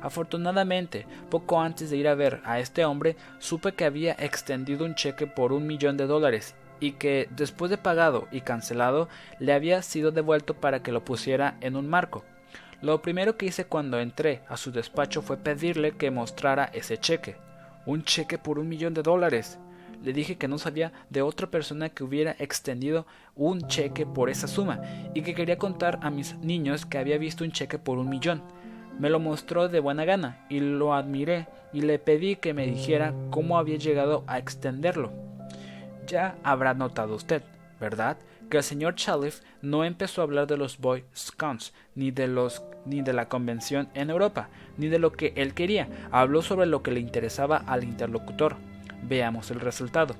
Afortunadamente, 0.00 1.06
poco 1.30 1.60
antes 1.60 1.90
de 1.90 1.96
ir 1.96 2.06
a 2.06 2.14
ver 2.14 2.42
a 2.44 2.60
este 2.60 2.84
hombre, 2.84 3.16
supe 3.40 3.72
que 3.72 3.86
había 3.86 4.12
extendido 4.12 4.84
un 4.84 4.94
cheque 4.94 5.26
por 5.26 5.52
un 5.52 5.66
millón 5.66 5.96
de 5.96 6.06
dólares 6.06 6.54
y 6.80 6.92
que, 6.92 7.28
después 7.30 7.70
de 7.70 7.78
pagado 7.78 8.28
y 8.32 8.40
cancelado, 8.40 9.08
le 9.38 9.52
había 9.52 9.82
sido 9.82 10.12
devuelto 10.12 10.54
para 10.54 10.82
que 10.82 10.92
lo 10.92 11.04
pusiera 11.04 11.56
en 11.60 11.76
un 11.76 11.88
marco. 11.88 12.24
Lo 12.82 13.00
primero 13.00 13.36
que 13.36 13.46
hice 13.46 13.64
cuando 13.64 13.98
entré 13.98 14.42
a 14.48 14.56
su 14.56 14.70
despacho 14.70 15.22
fue 15.22 15.38
pedirle 15.38 15.92
que 15.92 16.10
mostrara 16.10 16.66
ese 16.66 16.98
cheque. 16.98 17.36
Un 17.86 18.04
cheque 18.04 18.36
por 18.36 18.58
un 18.58 18.68
millón 18.68 18.92
de 18.92 19.02
dólares. 19.02 19.58
Le 20.02 20.12
dije 20.12 20.36
que 20.36 20.48
no 20.48 20.58
sabía 20.58 20.92
de 21.08 21.22
otra 21.22 21.46
persona 21.46 21.88
que 21.88 22.04
hubiera 22.04 22.36
extendido 22.38 23.06
un 23.36 23.68
cheque 23.68 24.04
por 24.04 24.28
esa 24.28 24.48
suma 24.48 24.82
y 25.14 25.22
que 25.22 25.34
quería 25.34 25.56
contar 25.56 25.98
a 26.02 26.10
mis 26.10 26.36
niños 26.40 26.84
que 26.84 26.98
había 26.98 27.16
visto 27.16 27.42
un 27.42 27.52
cheque 27.52 27.78
por 27.78 27.96
un 27.96 28.10
millón. 28.10 28.42
Me 28.98 29.08
lo 29.08 29.18
mostró 29.18 29.68
de 29.68 29.80
buena 29.80 30.04
gana 30.04 30.44
y 30.50 30.60
lo 30.60 30.92
admiré 30.92 31.48
y 31.72 31.80
le 31.80 31.98
pedí 31.98 32.36
que 32.36 32.52
me 32.52 32.66
dijera 32.66 33.14
cómo 33.30 33.56
había 33.56 33.78
llegado 33.78 34.24
a 34.26 34.38
extenderlo. 34.38 35.10
Ya 36.06 36.36
habrá 36.42 36.74
notado 36.74 37.14
usted, 37.14 37.42
¿verdad? 37.80 38.18
Que 38.50 38.58
el 38.58 38.62
señor 38.62 38.94
Chalif 38.94 39.40
no 39.62 39.84
empezó 39.84 40.20
a 40.20 40.24
hablar 40.24 40.46
de 40.46 40.56
los 40.56 40.78
Boy 40.78 41.04
Scouts, 41.16 41.72
ni 41.94 42.10
de 42.10 42.28
los 42.28 42.62
ni 42.84 43.00
de 43.00 43.14
la 43.14 43.28
convención 43.28 43.88
en 43.94 44.10
Europa, 44.10 44.48
ni 44.76 44.88
de 44.88 44.98
lo 44.98 45.12
que 45.12 45.32
él 45.36 45.54
quería. 45.54 45.88
Habló 46.10 46.42
sobre 46.42 46.66
lo 46.66 46.82
que 46.82 46.90
le 46.90 47.00
interesaba 47.00 47.56
al 47.66 47.82
interlocutor. 47.82 48.56
Veamos 49.02 49.50
el 49.50 49.60
resultado. 49.60 50.14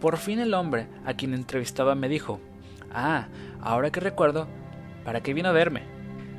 Por 0.00 0.18
fin 0.18 0.38
el 0.38 0.54
hombre 0.54 0.86
a 1.06 1.14
quien 1.14 1.34
entrevistaba 1.34 1.94
me 1.94 2.08
dijo, 2.08 2.40
Ah, 2.92 3.28
ahora 3.60 3.90
que 3.90 4.00
recuerdo, 4.00 4.46
¿para 5.04 5.22
qué 5.22 5.34
vino 5.34 5.48
a 5.48 5.52
verme? 5.52 5.82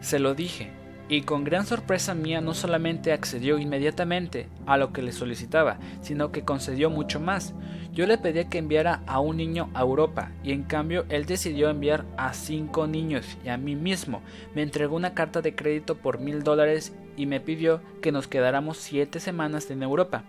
Se 0.02 0.20
lo 0.20 0.34
dije, 0.36 0.72
y 1.10 1.22
con 1.22 1.44
gran 1.44 1.66
sorpresa 1.66 2.14
mía 2.14 2.40
no 2.40 2.54
solamente 2.54 3.12
accedió 3.12 3.58
inmediatamente 3.58 4.48
a 4.68 4.78
lo 4.78 4.94
que 4.94 5.02
le 5.02 5.12
solicitaba, 5.12 5.80
sino 6.02 6.32
que 6.32 6.44
concedió 6.44 6.92
mucho 6.92 7.20
más. 7.20 7.56
Yo 7.92 8.06
le 8.06 8.20
pedía 8.20 8.48
que 8.48 8.60
enviara 8.60 9.02
a 9.08 9.20
un 9.20 9.38
niño 9.38 9.72
a 9.74 9.82
Europa, 9.82 10.32
y 10.44 10.52
en 10.52 10.64
cambio 10.64 11.06
él 11.10 11.26
decidió 11.26 11.70
enviar 11.70 12.06
a 12.16 12.34
cinco 12.34 12.86
niños 12.86 13.38
y 13.44 13.50
a 13.50 13.58
mí 13.58 13.76
mismo. 13.76 14.22
Me 14.54 14.62
entregó 14.62 14.96
una 14.96 15.16
carta 15.16 15.42
de 15.42 15.56
crédito 15.56 15.98
por 15.98 16.20
mil 16.20 16.44
dólares 16.44 16.94
y 17.18 17.26
me 17.26 17.42
pidió 17.42 17.82
que 18.02 18.12
nos 18.12 18.28
quedáramos 18.28 18.78
siete 18.78 19.20
semanas 19.20 19.70
en 19.72 19.82
Europa. 19.82 20.24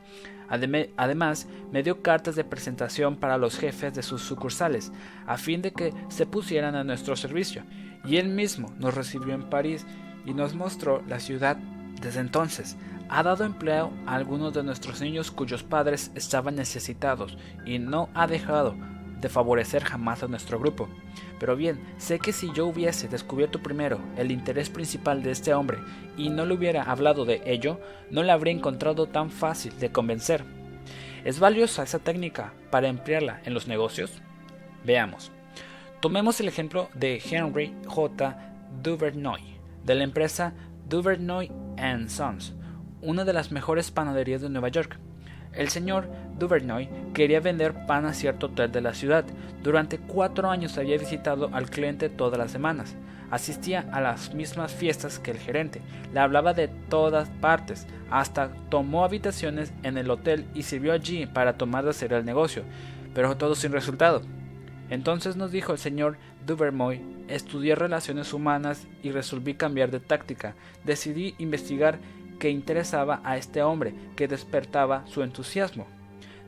Además, 0.48 1.46
me 1.70 1.84
dio 1.84 2.02
cartas 2.02 2.34
de 2.34 2.42
presentación 2.42 3.16
para 3.16 3.38
los 3.38 3.56
jefes 3.56 3.94
de 3.94 4.02
sus 4.02 4.22
sucursales, 4.22 4.90
a 5.26 5.36
fin 5.36 5.62
de 5.62 5.72
que 5.72 5.94
se 6.08 6.26
pusieran 6.26 6.74
a 6.74 6.82
nuestro 6.82 7.14
servicio 7.14 7.62
y 8.04 8.16
él 8.16 8.28
mismo 8.28 8.72
nos 8.78 8.94
recibió 8.94 9.34
en 9.34 9.44
París 9.44 9.86
y 10.26 10.34
nos 10.34 10.54
mostró 10.54 11.02
la 11.08 11.20
ciudad. 11.20 11.56
Desde 12.00 12.20
entonces, 12.20 12.76
ha 13.08 13.22
dado 13.22 13.44
empleo 13.44 13.92
a 14.06 14.14
algunos 14.14 14.54
de 14.54 14.62
nuestros 14.62 15.00
niños 15.00 15.30
cuyos 15.30 15.62
padres 15.62 16.12
estaban 16.14 16.54
necesitados 16.54 17.36
y 17.64 17.78
no 17.78 18.08
ha 18.14 18.26
dejado 18.26 18.76
de 19.20 19.28
favorecer 19.28 19.84
jamás 19.84 20.22
a 20.22 20.28
nuestro 20.28 20.58
grupo. 20.58 20.88
Pero 21.38 21.56
bien, 21.56 21.80
sé 21.98 22.18
que 22.18 22.32
si 22.32 22.52
yo 22.52 22.66
hubiese 22.66 23.08
descubierto 23.08 23.62
primero 23.62 23.98
el 24.16 24.30
interés 24.30 24.70
principal 24.70 25.22
de 25.22 25.30
este 25.30 25.54
hombre 25.54 25.78
y 26.16 26.30
no 26.30 26.46
le 26.46 26.54
hubiera 26.54 26.82
hablado 26.82 27.24
de 27.24 27.42
ello, 27.44 27.80
no 28.10 28.22
le 28.22 28.32
habría 28.32 28.54
encontrado 28.54 29.06
tan 29.06 29.30
fácil 29.30 29.78
de 29.78 29.90
convencer. 29.90 30.44
¿Es 31.24 31.38
valiosa 31.38 31.82
esa 31.82 31.98
técnica 31.98 32.54
para 32.70 32.88
emplearla 32.88 33.40
en 33.44 33.54
los 33.54 33.68
negocios? 33.68 34.22
Veamos. 34.84 35.30
Tomemos 36.00 36.40
el 36.40 36.48
ejemplo 36.48 36.88
de 36.94 37.20
Henry 37.22 37.74
J. 37.86 38.54
Duvernoy, 38.82 39.49
de 39.84 39.94
la 39.94 40.04
empresa 40.04 40.54
Duvernoy 40.88 41.50
Sons, 42.08 42.54
una 43.00 43.24
de 43.24 43.32
las 43.32 43.52
mejores 43.52 43.90
panaderías 43.90 44.42
de 44.42 44.50
Nueva 44.50 44.68
York. 44.68 44.98
El 45.52 45.68
señor 45.68 46.08
Duvernoy 46.38 46.88
quería 47.12 47.40
vender 47.40 47.86
pan 47.86 48.06
a 48.06 48.14
cierto 48.14 48.46
hotel 48.46 48.70
de 48.70 48.80
la 48.80 48.94
ciudad. 48.94 49.24
Durante 49.62 49.98
cuatro 49.98 50.50
años 50.50 50.78
había 50.78 50.98
visitado 50.98 51.50
al 51.52 51.70
cliente 51.70 52.08
todas 52.08 52.38
las 52.38 52.50
semanas. 52.50 52.96
Asistía 53.30 53.88
a 53.92 54.00
las 54.00 54.34
mismas 54.34 54.72
fiestas 54.72 55.18
que 55.18 55.30
el 55.30 55.38
gerente. 55.38 55.80
Le 56.12 56.20
hablaba 56.20 56.52
de 56.52 56.68
todas 56.68 57.28
partes. 57.40 57.86
Hasta 58.10 58.50
tomó 58.68 59.04
habitaciones 59.04 59.72
en 59.82 59.98
el 59.98 60.10
hotel 60.10 60.46
y 60.54 60.64
sirvió 60.64 60.92
allí 60.92 61.26
para 61.26 61.56
tomar 61.56 61.84
de 61.84 61.90
hacer 61.90 62.12
el 62.12 62.24
negocio. 62.24 62.64
Pero 63.14 63.36
todo 63.36 63.54
sin 63.54 63.72
resultado. 63.72 64.22
Entonces 64.90 65.36
nos 65.36 65.52
dijo 65.52 65.72
el 65.72 65.78
señor 65.78 66.18
Duvernoy, 66.44 67.00
estudié 67.28 67.76
relaciones 67.76 68.34
humanas 68.34 68.86
y 69.02 69.12
resolví 69.12 69.54
cambiar 69.54 69.90
de 69.90 70.00
táctica. 70.00 70.56
Decidí 70.84 71.34
investigar 71.38 72.00
que 72.40 72.50
interesaba 72.50 73.20
a 73.22 73.36
este 73.36 73.62
hombre, 73.62 73.94
que 74.16 74.26
despertaba 74.26 75.06
su 75.06 75.22
entusiasmo. 75.22 75.86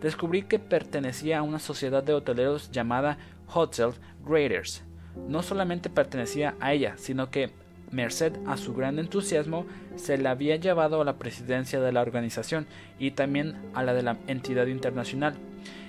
Descubrí 0.01 0.43
que 0.43 0.59
pertenecía 0.59 1.39
a 1.39 1.43
una 1.43 1.61
sociedad 1.61 2.03
de 2.03 2.15
hoteleros 2.15 2.73
llamada 2.73 3.19
Hotel 3.55 3.93
Graders. 4.27 4.83
No 5.29 5.43
solamente 5.43 5.91
pertenecía 5.91 6.57
a 6.59 6.73
ella, 6.73 6.95
sino 6.97 7.31
que, 7.31 7.51
merced 7.93 8.33
a 8.47 8.57
su 8.57 8.75
gran 8.75 8.99
entusiasmo, 8.99 9.67
se 9.95 10.19
la 10.19 10.33
había 10.33 10.57
llevado 10.57 11.01
a 11.01 11.05
la 11.05 11.19
presidencia 11.19 11.81
de 11.81 11.93
la 11.93 12.01
organización 12.01 12.67
y 12.99 13.13
también 13.13 13.55
a 13.75 13.85
la 13.85 13.95
de 13.95 14.03
la 14.03 14.17
entidad 14.27 14.67
internacional. 14.67 15.37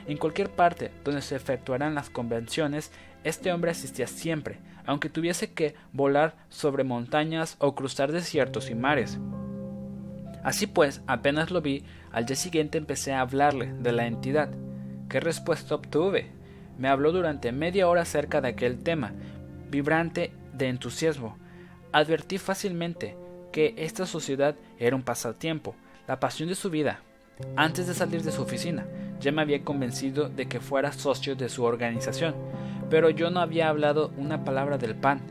En 0.08 0.18
cualquier 0.18 0.50
parte 0.50 0.92
donde 1.04 1.22
se 1.22 1.36
efectuaran 1.36 1.96
las 1.96 2.10
convenciones, 2.10 2.92
este 3.24 3.52
hombre 3.54 3.72
asistía 3.72 4.08
siempre, 4.08 4.60
aunque 4.86 5.10
tuviese 5.10 5.54
que 5.54 5.76
volar 5.94 6.36
sobre 6.50 6.84
montañas 6.84 7.56
o 7.60 7.74
cruzar 7.74 8.12
desiertos 8.12 8.70
y 8.70 8.76
mares. 8.76 9.20
Así 10.44 10.68
pues, 10.68 11.02
apenas 11.08 11.52
lo 11.52 11.62
vi, 11.62 11.86
al 12.12 12.26
día 12.26 12.36
siguiente 12.36 12.78
empecé 12.78 13.14
a 13.14 13.22
hablarle 13.22 13.74
de 13.74 13.94
la 13.94 14.08
entidad. 14.08 14.50
¿Qué 15.08 15.22
respuesta 15.22 15.76
obtuve? 15.76 16.32
Me 16.78 16.90
habló 16.90 17.14
durante 17.14 17.54
media 17.54 17.88
hora 17.88 18.02
acerca 18.02 18.42
de 18.42 18.50
aquel 18.50 18.84
tema, 18.84 19.14
vibrante 19.70 20.34
de 20.54 20.68
entusiasmo. 20.68 21.38
Advertí 21.94 22.40
fácilmente 22.40 23.16
que 23.54 23.74
esta 23.78 24.06
sociedad 24.06 24.56
era 24.80 24.96
un 24.96 25.04
pasatiempo, 25.04 25.76
la 26.08 26.20
pasión 26.20 26.50
de 26.50 26.56
su 26.56 26.70
vida. 26.70 27.00
Antes 27.56 27.88
de 27.88 27.94
salir 27.94 28.24
de 28.24 28.32
su 28.32 28.42
oficina, 28.42 28.86
ya 29.20 29.32
me 29.32 29.42
había 29.42 29.64
convencido 29.64 30.30
de 30.30 30.48
que 30.48 30.60
fuera 30.60 30.92
socio 30.92 31.36
de 31.36 31.50
su 31.50 31.64
organización, 31.64 32.36
pero 32.90 33.10
yo 33.10 33.30
no 33.30 33.40
había 33.40 33.70
hablado 33.70 34.12
una 34.18 34.44
palabra 34.44 34.78
del 34.78 34.96
pan, 34.96 35.22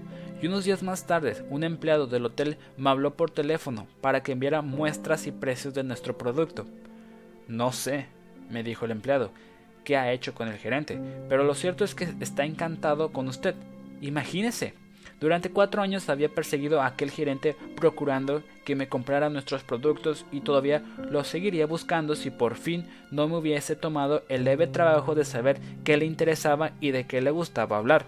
y 0.40 0.48
unos 0.48 0.64
días 0.64 0.82
más 0.82 1.06
tarde 1.06 1.44
un 1.50 1.62
empleado 1.62 2.08
del 2.08 2.26
hotel 2.26 2.58
me 2.76 2.90
habló 2.90 3.14
por 3.14 3.30
teléfono 3.30 3.86
para 4.00 4.22
que 4.22 4.32
enviara 4.32 4.60
muestras 4.60 5.26
y 5.26 5.32
precios 5.32 5.72
de 5.74 5.84
nuestro 5.84 6.18
producto. 6.18 6.66
No 7.46 7.70
sé, 7.70 8.06
me 8.50 8.64
dijo 8.64 8.84
el 8.84 8.90
empleado, 8.90 9.30
qué 9.84 9.96
ha 9.96 10.12
hecho 10.12 10.34
con 10.34 10.48
el 10.48 10.58
gerente, 10.58 11.00
pero 11.28 11.44
lo 11.44 11.54
cierto 11.54 11.84
es 11.84 11.94
que 11.94 12.08
está 12.20 12.44
encantado 12.44 13.12
con 13.12 13.28
usted. 13.28 13.54
Imagínese. 14.00 14.74
Durante 15.22 15.52
cuatro 15.52 15.82
años 15.82 16.08
había 16.08 16.28
perseguido 16.28 16.82
a 16.82 16.86
aquel 16.86 17.12
gerente 17.12 17.54
procurando 17.76 18.42
que 18.64 18.74
me 18.74 18.88
comprara 18.88 19.30
nuestros 19.30 19.62
productos 19.62 20.26
y 20.32 20.40
todavía 20.40 20.82
lo 20.98 21.22
seguiría 21.22 21.64
buscando 21.64 22.16
si 22.16 22.32
por 22.32 22.56
fin 22.56 22.88
no 23.12 23.28
me 23.28 23.36
hubiese 23.36 23.76
tomado 23.76 24.24
el 24.28 24.42
leve 24.42 24.66
trabajo 24.66 25.14
de 25.14 25.24
saber 25.24 25.60
qué 25.84 25.96
le 25.96 26.06
interesaba 26.06 26.72
y 26.80 26.90
de 26.90 27.06
qué 27.06 27.22
le 27.22 27.30
gustaba 27.30 27.76
hablar. 27.76 28.04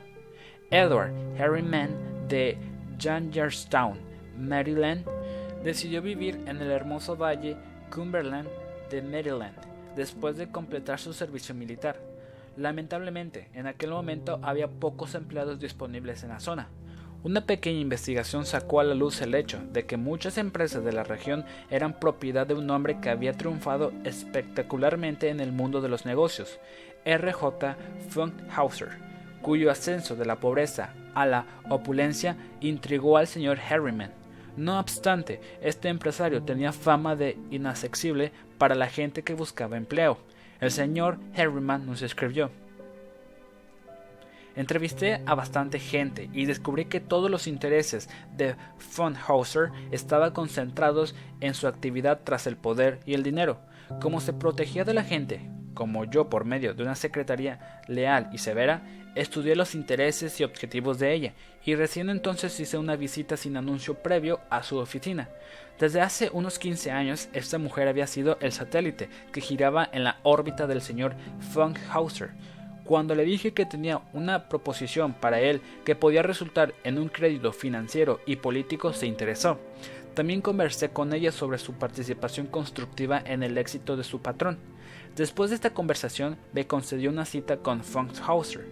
Edward 0.72 1.12
Harriman 1.38 1.90
de 2.26 2.58
Youngstown, 2.98 3.96
Maryland, 4.36 5.06
decidió 5.62 6.02
vivir 6.02 6.40
en 6.48 6.60
el 6.60 6.72
hermoso 6.72 7.16
valle 7.16 7.56
Cumberland 7.94 8.48
de 8.90 9.02
Maryland 9.02 9.54
después 9.94 10.36
de 10.36 10.50
completar 10.50 10.98
su 10.98 11.12
servicio 11.12 11.54
militar. 11.54 11.96
Lamentablemente, 12.56 13.50
en 13.54 13.68
aquel 13.68 13.90
momento 13.90 14.40
había 14.42 14.66
pocos 14.66 15.14
empleados 15.14 15.60
disponibles 15.60 16.24
en 16.24 16.30
la 16.30 16.40
zona. 16.40 16.70
Una 17.24 17.46
pequeña 17.46 17.80
investigación 17.80 18.44
sacó 18.44 18.80
a 18.80 18.84
la 18.84 18.94
luz 18.94 19.22
el 19.22 19.34
hecho 19.34 19.58
de 19.72 19.86
que 19.86 19.96
muchas 19.96 20.36
empresas 20.36 20.84
de 20.84 20.92
la 20.92 21.04
región 21.04 21.46
eran 21.70 21.98
propiedad 21.98 22.46
de 22.46 22.52
un 22.52 22.68
hombre 22.68 23.00
que 23.00 23.08
había 23.08 23.32
triunfado 23.32 23.92
espectacularmente 24.04 25.30
en 25.30 25.40
el 25.40 25.50
mundo 25.50 25.80
de 25.80 25.88
los 25.88 26.04
negocios, 26.04 26.60
R.J. 27.06 27.76
Funkhauser 28.10 29.14
cuyo 29.40 29.70
ascenso 29.70 30.16
de 30.16 30.26
la 30.26 30.36
pobreza 30.36 30.92
a 31.14 31.24
la 31.24 31.46
opulencia 31.70 32.36
intrigó 32.60 33.16
al 33.16 33.26
señor 33.26 33.58
Harriman. 33.58 34.10
No 34.58 34.78
obstante, 34.78 35.40
este 35.62 35.88
empresario 35.88 36.42
tenía 36.42 36.72
fama 36.72 37.16
de 37.16 37.38
inaccesible 37.50 38.32
para 38.58 38.74
la 38.74 38.88
gente 38.88 39.22
que 39.22 39.34
buscaba 39.34 39.78
empleo. 39.78 40.18
El 40.60 40.70
señor 40.70 41.18
Harriman 41.36 41.86
nos 41.86 42.02
escribió. 42.02 42.50
Entrevisté 44.56 45.20
a 45.26 45.34
bastante 45.34 45.80
gente 45.80 46.30
y 46.32 46.46
descubrí 46.46 46.84
que 46.84 47.00
todos 47.00 47.30
los 47.30 47.46
intereses 47.46 48.08
de 48.36 48.54
von 48.96 49.16
Hauser 49.16 49.70
estaban 49.90 50.32
concentrados 50.32 51.14
en 51.40 51.54
su 51.54 51.66
actividad 51.66 52.20
tras 52.24 52.46
el 52.46 52.56
poder 52.56 53.00
y 53.04 53.14
el 53.14 53.22
dinero. 53.22 53.58
Como 54.00 54.20
se 54.20 54.32
protegía 54.32 54.84
de 54.84 54.94
la 54.94 55.02
gente, 55.02 55.50
como 55.74 56.04
yo 56.04 56.30
por 56.30 56.44
medio 56.44 56.72
de 56.72 56.82
una 56.84 56.94
secretaría 56.94 57.82
leal 57.88 58.30
y 58.32 58.38
severa, 58.38 58.82
estudié 59.14 59.56
los 59.56 59.74
intereses 59.74 60.40
y 60.40 60.44
objetivos 60.44 60.98
de 60.98 61.12
ella, 61.12 61.34
y 61.64 61.74
recién 61.74 62.08
entonces 62.08 62.58
hice 62.58 62.78
una 62.78 62.96
visita 62.96 63.36
sin 63.36 63.56
anuncio 63.56 63.94
previo 63.94 64.40
a 64.50 64.62
su 64.62 64.78
oficina. 64.78 65.28
Desde 65.78 66.00
hace 66.00 66.30
unos 66.32 66.58
15 66.58 66.90
años, 66.90 67.28
esta 67.32 67.58
mujer 67.58 67.88
había 67.88 68.06
sido 68.06 68.38
el 68.40 68.52
satélite 68.52 69.08
que 69.32 69.40
giraba 69.40 69.88
en 69.92 70.04
la 70.04 70.18
órbita 70.22 70.66
del 70.66 70.80
señor 70.80 71.14
Funkhauser. 71.52 72.30
Cuando 72.84 73.14
le 73.14 73.24
dije 73.24 73.52
que 73.52 73.64
tenía 73.64 74.02
una 74.12 74.48
proposición 74.48 75.14
para 75.14 75.40
él 75.40 75.62
que 75.84 75.94
podía 75.94 76.22
resultar 76.22 76.74
en 76.84 76.98
un 76.98 77.08
crédito 77.08 77.52
financiero 77.52 78.20
y 78.26 78.36
político, 78.36 78.92
se 78.92 79.06
interesó. 79.06 79.58
También 80.12 80.42
conversé 80.42 80.90
con 80.90 81.12
ella 81.14 81.32
sobre 81.32 81.58
su 81.58 81.72
participación 81.72 82.46
constructiva 82.46 83.22
en 83.24 83.42
el 83.42 83.56
éxito 83.56 83.96
de 83.96 84.04
su 84.04 84.20
patrón. 84.20 84.58
Después 85.16 85.50
de 85.50 85.56
esta 85.56 85.70
conversación, 85.70 86.36
me 86.52 86.66
concedió 86.66 87.10
una 87.10 87.24
cita 87.24 87.56
con 87.56 87.82
Funkhauser. 87.82 88.66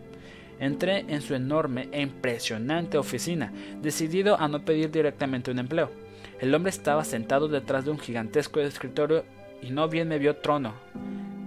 Entré 0.61 1.07
en 1.09 1.23
su 1.23 1.35
enorme 1.35 1.89
e 1.91 2.03
impresionante 2.03 2.99
oficina, 2.99 3.53
decidido 3.81 4.39
a 4.39 4.47
no 4.47 4.65
pedir 4.65 4.91
directamente 4.91 5.51
un 5.51 5.59
empleo. 5.59 5.91
El 6.39 6.55
hombre 6.55 6.71
estaba 6.71 7.05
sentado 7.05 7.49
detrás 7.49 7.85
de 7.87 7.91
un 7.91 7.99
gigantesco 7.99 8.61
escritorio 8.61 9.25
y 9.63 9.71
no 9.71 9.89
bien 9.89 10.09
me 10.09 10.19
vio 10.19 10.37
trono. 10.37 10.75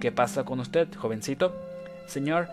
¿Qué 0.02 0.12
pasa 0.12 0.44
con 0.44 0.60
usted, 0.60 0.88
jovencito? 0.96 1.75
Señor 2.08 2.48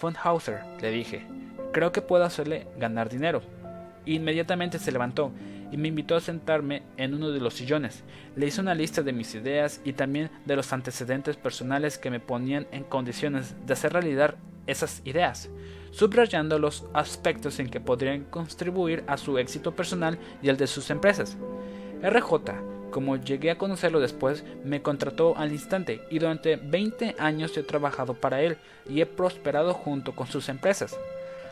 Funkhauser, 0.00 0.60
le 0.80 0.90
dije, 0.90 1.26
creo 1.72 1.92
que 1.92 2.02
puedo 2.02 2.24
hacerle 2.24 2.66
ganar 2.78 3.08
dinero. 3.08 3.42
Inmediatamente 4.06 4.78
se 4.78 4.92
levantó 4.92 5.32
y 5.70 5.76
me 5.76 5.88
invitó 5.88 6.16
a 6.16 6.20
sentarme 6.20 6.82
en 6.96 7.14
uno 7.14 7.30
de 7.30 7.40
los 7.40 7.54
sillones. 7.54 8.04
Le 8.36 8.46
hice 8.46 8.60
una 8.60 8.74
lista 8.74 9.02
de 9.02 9.12
mis 9.12 9.34
ideas 9.34 9.80
y 9.84 9.92
también 9.92 10.30
de 10.46 10.56
los 10.56 10.72
antecedentes 10.72 11.36
personales 11.36 11.98
que 11.98 12.10
me 12.10 12.20
ponían 12.20 12.66
en 12.72 12.84
condiciones 12.84 13.54
de 13.66 13.72
hacer 13.72 13.92
realidad 13.92 14.36
esas 14.66 15.00
ideas, 15.04 15.48
subrayando 15.90 16.58
los 16.58 16.84
aspectos 16.92 17.58
en 17.58 17.68
que 17.68 17.80
podrían 17.80 18.24
contribuir 18.24 19.02
a 19.06 19.16
su 19.16 19.38
éxito 19.38 19.74
personal 19.74 20.18
y 20.42 20.50
al 20.50 20.56
de 20.56 20.66
sus 20.66 20.90
empresas. 20.90 21.36
RJ, 22.02 22.77
como 22.90 23.16
llegué 23.16 23.50
a 23.50 23.58
conocerlo 23.58 24.00
después, 24.00 24.44
me 24.64 24.82
contrató 24.82 25.36
al 25.36 25.52
instante 25.52 26.02
y 26.10 26.18
durante 26.18 26.56
20 26.56 27.16
años 27.18 27.56
he 27.56 27.62
trabajado 27.62 28.14
para 28.14 28.42
él 28.42 28.56
y 28.88 29.00
he 29.00 29.06
prosperado 29.06 29.74
junto 29.74 30.14
con 30.14 30.26
sus 30.26 30.48
empresas. 30.48 30.98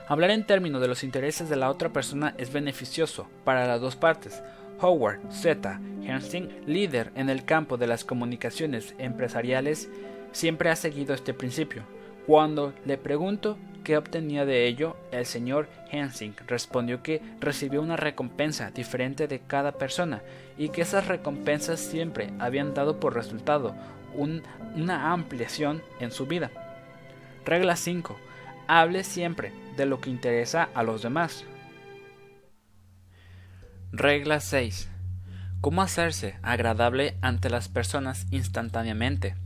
Hablar 0.08 0.30
en 0.30 0.46
términos 0.46 0.80
de 0.80 0.88
los 0.88 1.02
intereses 1.02 1.48
de 1.48 1.56
la 1.56 1.70
otra 1.70 1.88
persona 1.88 2.34
es 2.38 2.52
beneficioso 2.52 3.28
para 3.44 3.66
las 3.66 3.80
dos 3.80 3.96
partes. 3.96 4.42
Howard 4.80 5.20
Z. 5.32 5.80
Hensing, 6.02 6.48
líder 6.66 7.10
en 7.16 7.28
el 7.28 7.44
campo 7.44 7.76
de 7.76 7.86
las 7.86 8.04
comunicaciones 8.04 8.94
empresariales, 8.98 9.88
siempre 10.32 10.70
ha 10.70 10.76
seguido 10.76 11.14
este 11.14 11.34
principio. 11.34 11.82
Cuando 12.26 12.74
le 12.84 12.98
pregunto 12.98 13.56
qué 13.84 13.96
obtenía 13.96 14.44
de 14.44 14.66
ello, 14.66 14.96
el 15.12 15.26
señor 15.26 15.68
Hensing 15.92 16.34
respondió 16.48 17.00
que 17.00 17.22
recibió 17.38 17.80
una 17.80 17.96
recompensa 17.96 18.72
diferente 18.72 19.28
de 19.28 19.38
cada 19.38 19.70
persona 19.70 20.22
y 20.58 20.70
que 20.70 20.82
esas 20.82 21.06
recompensas 21.06 21.78
siempre 21.78 22.32
habían 22.40 22.74
dado 22.74 22.98
por 22.98 23.14
resultado 23.14 23.76
una 24.16 25.12
ampliación 25.12 25.82
en 26.00 26.10
su 26.10 26.26
vida. 26.26 26.50
Regla 27.44 27.76
5. 27.76 28.18
Hable 28.66 29.04
siempre 29.04 29.52
de 29.76 29.86
lo 29.86 30.00
que 30.00 30.10
interesa 30.10 30.68
a 30.74 30.82
los 30.82 31.02
demás. 31.02 31.44
Regla 33.92 34.40
6. 34.40 34.88
¿Cómo 35.60 35.80
hacerse 35.80 36.40
agradable 36.42 37.16
ante 37.20 37.50
las 37.50 37.68
personas 37.68 38.26
instantáneamente? 38.32 39.36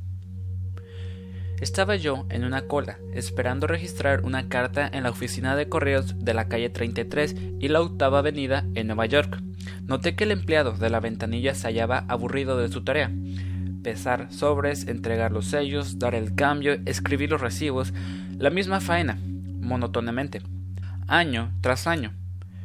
Estaba 1.60 1.96
yo 1.96 2.24
en 2.30 2.44
una 2.44 2.62
cola, 2.62 2.98
esperando 3.12 3.66
registrar 3.66 4.24
una 4.24 4.48
carta 4.48 4.88
en 4.90 5.02
la 5.02 5.10
oficina 5.10 5.56
de 5.56 5.68
correos 5.68 6.18
de 6.18 6.32
la 6.32 6.48
calle 6.48 6.70
33 6.70 7.36
y 7.60 7.68
la 7.68 7.82
octava 7.82 8.20
avenida 8.20 8.64
en 8.74 8.86
Nueva 8.86 9.04
York. 9.04 9.42
Noté 9.82 10.16
que 10.16 10.24
el 10.24 10.30
empleado 10.30 10.72
de 10.72 10.88
la 10.88 11.00
ventanilla 11.00 11.54
se 11.54 11.66
hallaba 11.66 12.06
aburrido 12.08 12.56
de 12.56 12.70
su 12.70 12.82
tarea. 12.82 13.10
Pesar 13.82 14.32
sobres, 14.32 14.86
entregar 14.86 15.32
los 15.32 15.46
sellos, 15.46 15.98
dar 15.98 16.14
el 16.14 16.34
cambio, 16.34 16.80
escribir 16.86 17.30
los 17.30 17.42
recibos, 17.42 17.92
la 18.38 18.48
misma 18.48 18.80
faena, 18.80 19.18
monótonamente, 19.60 20.40
año 21.08 21.52
tras 21.60 21.86
año. 21.86 22.14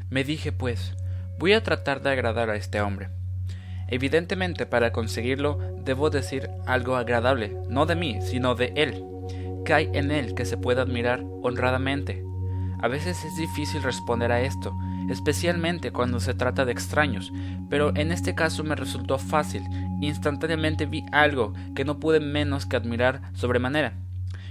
Me 0.10 0.24
dije, 0.24 0.54
pues, 0.54 0.94
voy 1.38 1.52
a 1.52 1.64
tratar 1.64 2.02
de 2.02 2.12
agradar 2.12 2.50
a 2.50 2.56
este 2.56 2.80
hombre. 2.80 3.10
Evidentemente, 3.88 4.66
para 4.66 4.92
conseguirlo, 4.92 5.60
debo 5.84 6.10
decir 6.10 6.50
algo 6.66 6.96
agradable, 6.96 7.56
no 7.70 7.86
de 7.86 7.96
mí, 7.96 8.20
sino 8.22 8.56
de 8.56 8.74
él. 8.76 9.04
¿Qué 9.64 9.74
hay 9.74 9.90
en 9.94 10.12
él 10.12 10.34
que 10.34 10.46
se 10.46 10.58
pueda 10.58 10.82
admirar 10.84 11.24
honradamente? 11.42 12.24
A 12.82 12.88
veces 12.88 13.24
es 13.24 13.36
difícil 13.36 13.84
responder 13.84 14.32
a 14.32 14.42
esto, 14.42 14.76
especialmente 15.10 15.92
cuando 15.92 16.20
se 16.20 16.34
trata 16.34 16.66
de 16.66 16.72
extraños, 16.72 17.32
pero 17.70 17.96
en 17.96 18.12
este 18.12 18.36
caso 18.36 18.64
me 18.64 18.76
resultó 18.76 19.18
fácil. 19.18 19.64
Instantáneamente 20.02 20.86
vi 20.86 21.04
algo 21.12 21.54
que 21.76 21.86
no 21.86 22.00
pude 22.00 22.20
menos 22.20 22.66
que 22.66 22.76
admirar 22.76 23.22
sobremanera. 23.34 23.94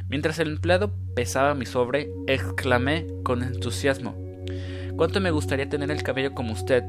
Mientras 0.09 0.38
el 0.38 0.49
empleado 0.49 0.92
pesaba 1.14 1.55
mi 1.55 1.66
sobre, 1.66 2.11
exclamé 2.27 3.07
con 3.23 3.42
entusiasmo 3.42 4.14
¿Cuánto 4.97 5.20
me 5.20 5.33
gustaría 5.33 5.68
tener 5.68 5.90
el 5.90 6.05
cabello 6.05 6.35
como 6.35 6.53
usted? 6.53 6.85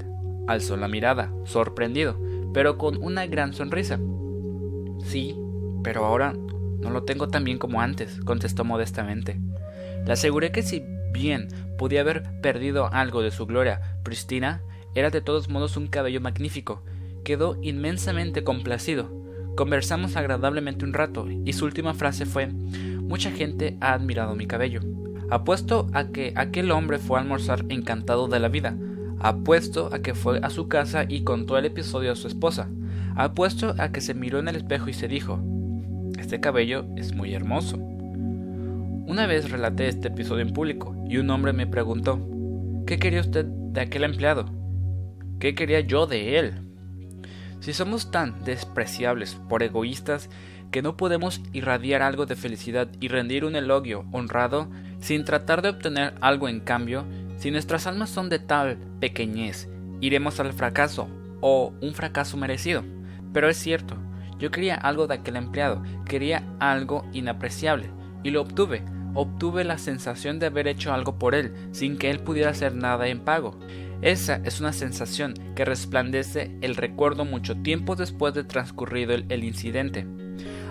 Alzó 0.48 0.78
la 0.78 0.88
mirada, 0.88 1.32
sorprendido 1.46 2.20
pero 2.56 2.78
con 2.78 3.04
una 3.04 3.28
gran 3.28 3.54
sonrisa. 3.54 4.00
Sí, 5.04 5.36
pero 5.84 6.06
ahora 6.06 6.32
no 6.32 6.90
lo 6.90 7.04
tengo 7.04 7.28
tan 7.28 7.44
bien 7.44 7.58
como 7.58 7.82
antes, 7.82 8.22
contestó 8.22 8.64
modestamente. 8.64 9.42
Le 10.06 10.14
aseguré 10.14 10.54
que 10.54 10.64
si 10.64 10.82
bien 11.12 11.50
podía 11.78 12.00
haber 12.00 12.24
perdido 12.40 12.88
algo 12.94 13.22
de 13.22 13.32
su 13.32 13.46
gloria 13.46 13.98
pristina, 14.04 14.62
era 14.96 15.10
de 15.10 15.20
todos 15.20 15.50
modos 15.50 15.76
un 15.76 15.88
cabello 15.88 16.22
magnífico. 16.22 16.82
Quedó 17.26 17.58
inmensamente 17.62 18.46
complacido. 18.46 19.12
Conversamos 19.58 20.16
agradablemente 20.16 20.86
un 20.86 20.94
rato 20.94 21.28
y 21.28 21.52
su 21.52 21.66
última 21.66 21.94
frase 21.94 22.26
fue 22.26 22.48
Mucha 22.48 23.32
gente 23.32 23.76
ha 23.82 23.92
admirado 23.92 24.34
mi 24.34 24.48
cabello. 24.48 24.80
Apuesto 25.30 25.90
a 25.92 26.08
que 26.08 26.32
aquel 26.38 26.72
hombre 26.72 27.00
fue 27.00 27.20
a 27.20 27.22
almorzar 27.22 27.66
encantado 27.68 28.30
de 28.30 28.40
la 28.40 28.48
vida, 28.48 28.78
Apuesto 29.26 29.90
a 29.92 30.04
que 30.04 30.14
fue 30.14 30.40
a 30.44 30.52
su 30.52 30.68
casa 30.68 31.08
y 31.10 31.24
contó 31.24 31.58
el 31.58 31.66
episodio 31.66 32.12
a 32.12 32.16
su 32.16 32.28
esposa. 32.28 32.70
Apuesto 33.16 33.74
a 33.80 33.92
que 33.92 34.00
se 34.00 34.14
miró 34.14 34.38
en 34.38 34.48
el 34.48 34.56
espejo 34.56 34.88
y 34.88 34.94
se 34.94 35.08
dijo, 35.08 35.40
este 36.20 36.40
cabello 36.40 36.86
es 36.96 37.16
muy 37.16 37.34
hermoso. 37.34 37.78
Una 37.78 39.26
vez 39.26 39.50
relaté 39.50 39.88
este 39.88 40.10
episodio 40.10 40.44
en 40.44 40.54
público 40.54 40.96
y 41.10 41.18
un 41.18 41.32
hombre 41.32 41.54
me 41.54 41.66
preguntó, 41.66 42.20
¿qué 42.86 43.00
quería 43.00 43.22
usted 43.22 43.46
de 43.46 43.82
aquel 43.82 44.04
empleado? 44.04 44.46
¿Qué 45.40 45.56
quería 45.56 45.80
yo 45.80 46.06
de 46.06 46.38
él? 46.38 46.54
Si 47.62 47.74
somos 47.74 48.12
tan 48.12 48.44
despreciables 48.44 49.34
por 49.50 49.64
egoístas 49.64 50.30
que 50.70 50.84
no 50.84 50.98
podemos 50.98 51.42
irradiar 51.52 52.04
algo 52.04 52.28
de 52.28 52.36
felicidad 52.36 52.90
y 53.00 53.08
rendir 53.08 53.44
un 53.44 53.56
elogio 53.56 54.06
honrado 54.12 54.70
sin 55.00 55.26
tratar 55.26 55.64
de 55.64 55.70
obtener 55.70 56.14
algo 56.22 56.48
en 56.48 56.60
cambio, 56.60 57.06
si 57.38 57.52
nuestras 57.52 57.88
almas 57.88 58.10
son 58.10 58.30
de 58.30 58.40
tal 58.40 58.78
pequeñez, 59.00 59.70
iremos 60.02 60.40
al 60.40 60.54
fracaso 60.54 61.08
o 61.42 61.74
un 61.82 61.94
fracaso 61.94 62.38
merecido. 62.38 62.84
Pero 63.34 63.50
es 63.50 63.58
cierto, 63.58 63.98
yo 64.40 64.52
quería 64.52 64.76
algo 64.76 65.08
de 65.08 65.16
aquel 65.16 65.36
empleado, 65.36 65.84
quería 66.06 66.44
algo 66.60 67.06
inapreciable, 67.14 67.90
y 68.24 68.32
lo 68.32 68.42
obtuve. 68.42 68.84
Obtuve 69.14 69.64
la 69.64 69.78
sensación 69.78 70.40
de 70.40 70.48
haber 70.48 70.68
hecho 70.68 70.94
algo 70.94 71.18
por 71.18 71.36
él, 71.36 71.54
sin 71.72 71.98
que 71.98 72.10
él 72.10 72.20
pudiera 72.20 72.50
hacer 72.50 72.76
nada 72.76 73.08
en 73.08 73.22
pago. 73.22 73.58
Esa 74.02 74.42
es 74.44 74.60
una 74.60 74.74
sensación 74.74 75.34
que 75.56 75.64
resplandece 75.64 76.58
el 76.62 76.76
recuerdo 76.76 77.24
mucho 77.24 77.56
tiempo 77.56 77.96
después 77.96 78.34
de 78.34 78.44
transcurrido 78.44 79.14
el 79.14 79.44
incidente. 79.44 80.06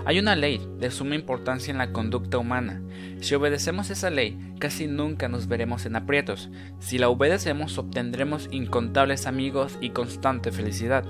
Hay 0.07 0.19
una 0.19 0.37
ley 0.37 0.61
de 0.79 0.91
suma 0.91 1.15
importancia 1.15 1.73
en 1.73 1.79
la 1.79 1.93
conducta 1.93 2.37
humana. 2.37 2.83
Si 3.21 3.35
obedecemos 3.35 3.89
esa 3.89 4.11
ley, 4.11 4.39
casi 4.59 4.87
nunca 4.87 5.29
nos 5.29 5.49
veremos 5.49 5.87
en 5.87 5.97
aprietos. 5.97 6.51
Si 6.79 6.99
la 6.99 7.09
obedecemos, 7.09 7.79
obtendremos 7.79 8.49
incontables 8.51 9.27
amigos 9.27 9.79
y 9.81 9.91
constante 9.91 10.53
felicidad. 10.53 11.05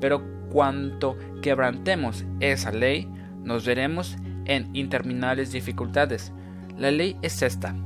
Pero 0.00 0.24
cuanto 0.50 1.16
quebrantemos 1.42 2.24
esa 2.40 2.72
ley, 2.72 3.08
nos 3.44 3.64
veremos 3.64 4.16
en 4.46 4.74
interminables 4.74 5.52
dificultades. 5.52 6.32
La 6.76 6.90
ley 6.90 7.16
es 7.22 7.42
esta. 7.42 7.76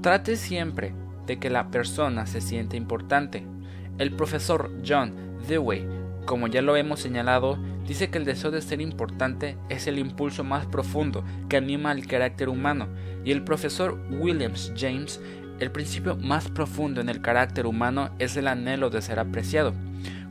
Trate 0.00 0.34
siempre 0.36 0.92
de 1.26 1.38
que 1.38 1.50
la 1.50 1.70
persona 1.70 2.26
se 2.26 2.40
siente 2.40 2.76
importante. 2.76 3.46
El 3.98 4.10
profesor 4.10 4.72
John 4.84 5.14
Dewey, 5.46 5.86
como 6.26 6.48
ya 6.48 6.62
lo 6.62 6.76
hemos 6.76 6.98
señalado, 6.98 7.58
dice 7.86 8.10
que 8.10 8.18
el 8.18 8.24
deseo 8.24 8.50
de 8.50 8.62
ser 8.62 8.80
importante 8.80 9.56
es 9.68 9.86
el 9.86 9.98
impulso 9.98 10.44
más 10.44 10.66
profundo 10.66 11.24
que 11.48 11.56
anima 11.56 11.90
al 11.90 12.06
carácter 12.06 12.48
humano, 12.48 12.88
y 13.24 13.32
el 13.32 13.44
profesor 13.44 13.98
Williams 14.10 14.72
James, 14.76 15.20
el 15.60 15.70
principio 15.70 16.16
más 16.16 16.48
profundo 16.48 17.00
en 17.00 17.08
el 17.08 17.20
carácter 17.20 17.66
humano 17.66 18.10
es 18.18 18.36
el 18.36 18.48
anhelo 18.48 18.90
de 18.90 19.02
ser 19.02 19.18
apreciado. 19.18 19.72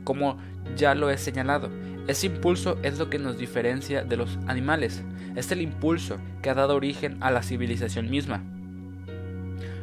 Como 0.04 0.38
ya 0.76 0.94
lo 0.94 1.10
he 1.10 1.16
señalado, 1.16 1.70
ese 2.06 2.26
impulso 2.26 2.78
es 2.82 2.98
lo 2.98 3.08
que 3.08 3.18
nos 3.18 3.38
diferencia 3.38 4.04
de 4.04 4.16
los 4.16 4.38
animales, 4.46 5.02
es 5.34 5.50
el 5.50 5.62
impulso 5.62 6.18
que 6.42 6.50
ha 6.50 6.54
dado 6.54 6.76
origen 6.76 7.16
a 7.20 7.30
la 7.30 7.42
civilización 7.42 8.10
misma. 8.10 8.42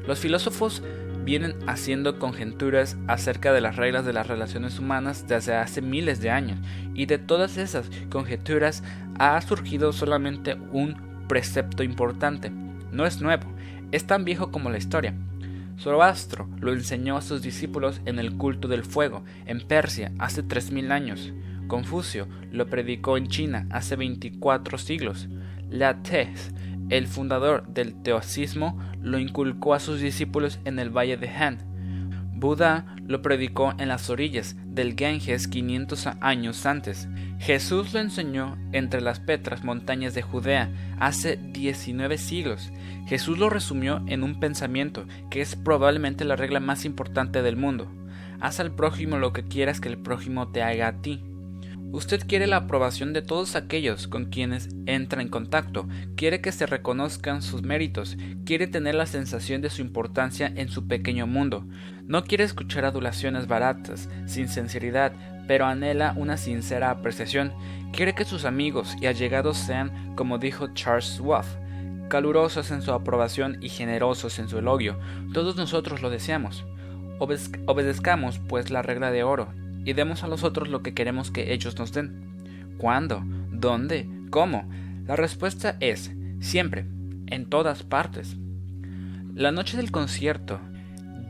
Los 0.07 0.19
filósofos 0.19 0.83
vienen 1.23 1.55
haciendo 1.67 2.19
conjeturas 2.19 2.97
acerca 3.07 3.53
de 3.53 3.61
las 3.61 3.75
reglas 3.75 4.05
de 4.05 4.13
las 4.13 4.27
relaciones 4.27 4.79
humanas 4.79 5.27
desde 5.27 5.55
hace 5.55 5.81
miles 5.81 6.21
de 6.21 6.31
años, 6.31 6.59
y 6.93 7.05
de 7.05 7.17
todas 7.17 7.57
esas 7.57 7.89
conjeturas 8.09 8.83
ha 9.19 9.39
surgido 9.41 9.93
solamente 9.93 10.55
un 10.71 10.95
precepto 11.27 11.83
importante. 11.83 12.51
No 12.91 13.05
es 13.05 13.21
nuevo, 13.21 13.47
es 13.91 14.05
tan 14.05 14.25
viejo 14.25 14.51
como 14.51 14.69
la 14.69 14.77
historia. 14.77 15.13
Zoroastro 15.79 16.47
lo 16.59 16.73
enseñó 16.73 17.17
a 17.17 17.21
sus 17.21 17.41
discípulos 17.41 18.01
en 18.05 18.19
el 18.19 18.37
culto 18.37 18.67
del 18.67 18.83
fuego, 18.83 19.23
en 19.45 19.61
Persia, 19.61 20.11
hace 20.19 20.43
3.000 20.43 20.91
años. 20.91 21.33
Confucio 21.67 22.27
lo 22.51 22.67
predicó 22.67 23.17
en 23.17 23.27
China 23.27 23.65
hace 23.69 23.95
24 23.95 24.77
siglos. 24.77 25.29
La 25.69 26.03
Tez 26.03 26.51
el 26.91 27.07
fundador 27.07 27.65
del 27.67 27.95
teosismo 28.03 28.77
lo 29.01 29.17
inculcó 29.17 29.73
a 29.73 29.79
sus 29.79 30.01
discípulos 30.01 30.59
en 30.65 30.77
el 30.77 30.95
valle 30.95 31.17
de 31.17 31.29
Han. 31.29 31.71
Buda 32.35 32.85
lo 33.07 33.21
predicó 33.21 33.73
en 33.77 33.87
las 33.87 34.09
orillas 34.09 34.55
del 34.65 34.95
Ganges 34.95 35.47
500 35.47 36.07
años 36.19 36.65
antes. 36.65 37.07
Jesús 37.39 37.93
lo 37.93 37.99
enseñó 37.99 38.57
entre 38.73 38.99
las 38.99 39.19
Petras 39.19 39.63
montañas 39.63 40.13
de 40.13 40.21
Judea 40.21 40.69
hace 40.99 41.37
19 41.37 42.17
siglos. 42.17 42.71
Jesús 43.07 43.37
lo 43.37 43.49
resumió 43.49 44.03
en 44.07 44.23
un 44.23 44.39
pensamiento 44.39 45.05
que 45.29 45.41
es 45.41 45.55
probablemente 45.55 46.25
la 46.25 46.35
regla 46.35 46.59
más 46.59 46.83
importante 46.83 47.41
del 47.41 47.55
mundo. 47.55 47.89
Haz 48.41 48.59
al 48.59 48.71
prójimo 48.71 49.17
lo 49.17 49.33
que 49.33 49.43
quieras 49.43 49.79
que 49.79 49.89
el 49.89 49.97
prójimo 49.97 50.51
te 50.51 50.61
haga 50.61 50.87
a 50.87 51.01
ti. 51.01 51.23
Usted 51.93 52.21
quiere 52.25 52.47
la 52.47 52.55
aprobación 52.55 53.11
de 53.11 53.21
todos 53.21 53.57
aquellos 53.57 54.07
con 54.07 54.25
quienes 54.25 54.69
entra 54.85 55.21
en 55.21 55.27
contacto, 55.27 55.89
quiere 56.15 56.39
que 56.39 56.53
se 56.53 56.65
reconozcan 56.65 57.41
sus 57.41 57.63
méritos, 57.63 58.15
quiere 58.45 58.67
tener 58.67 58.95
la 58.95 59.05
sensación 59.05 59.61
de 59.61 59.69
su 59.69 59.81
importancia 59.81 60.53
en 60.55 60.69
su 60.69 60.87
pequeño 60.87 61.27
mundo, 61.27 61.65
no 62.05 62.23
quiere 62.23 62.45
escuchar 62.45 62.85
adulaciones 62.85 63.47
baratas, 63.47 64.07
sin 64.25 64.47
sinceridad, 64.47 65.11
pero 65.47 65.65
anhela 65.65 66.13
una 66.15 66.37
sincera 66.37 66.91
apreciación, 66.91 67.51
quiere 67.91 68.15
que 68.15 68.23
sus 68.23 68.45
amigos 68.45 68.95
y 69.01 69.07
allegados 69.07 69.57
sean, 69.57 70.15
como 70.15 70.37
dijo 70.37 70.73
Charles 70.73 71.17
Schwab, 71.17 71.43
calurosos 72.07 72.71
en 72.71 72.81
su 72.81 72.93
aprobación 72.93 73.57
y 73.61 73.67
generosos 73.67 74.39
en 74.39 74.47
su 74.47 74.59
elogio. 74.59 74.97
Todos 75.33 75.57
nosotros 75.57 76.01
lo 76.01 76.09
deseamos. 76.09 76.65
obedezcamos, 77.19 78.39
pues, 78.47 78.69
la 78.69 78.81
regla 78.81 79.11
de 79.11 79.23
oro 79.23 79.53
y 79.85 79.93
demos 79.93 80.23
a 80.23 80.27
los 80.27 80.43
otros 80.43 80.69
lo 80.69 80.81
que 80.81 80.93
queremos 80.93 81.31
que 81.31 81.53
ellos 81.53 81.77
nos 81.77 81.91
den. 81.91 82.75
¿Cuándo? 82.77 83.23
¿Dónde? 83.51 84.09
¿Cómo? 84.29 84.67
La 85.05 85.15
respuesta 85.15 85.77
es 85.79 86.11
siempre, 86.39 86.85
en 87.27 87.45
todas 87.45 87.83
partes. 87.83 88.37
La 89.33 89.51
noche 89.51 89.77
del 89.77 89.91
concierto, 89.91 90.59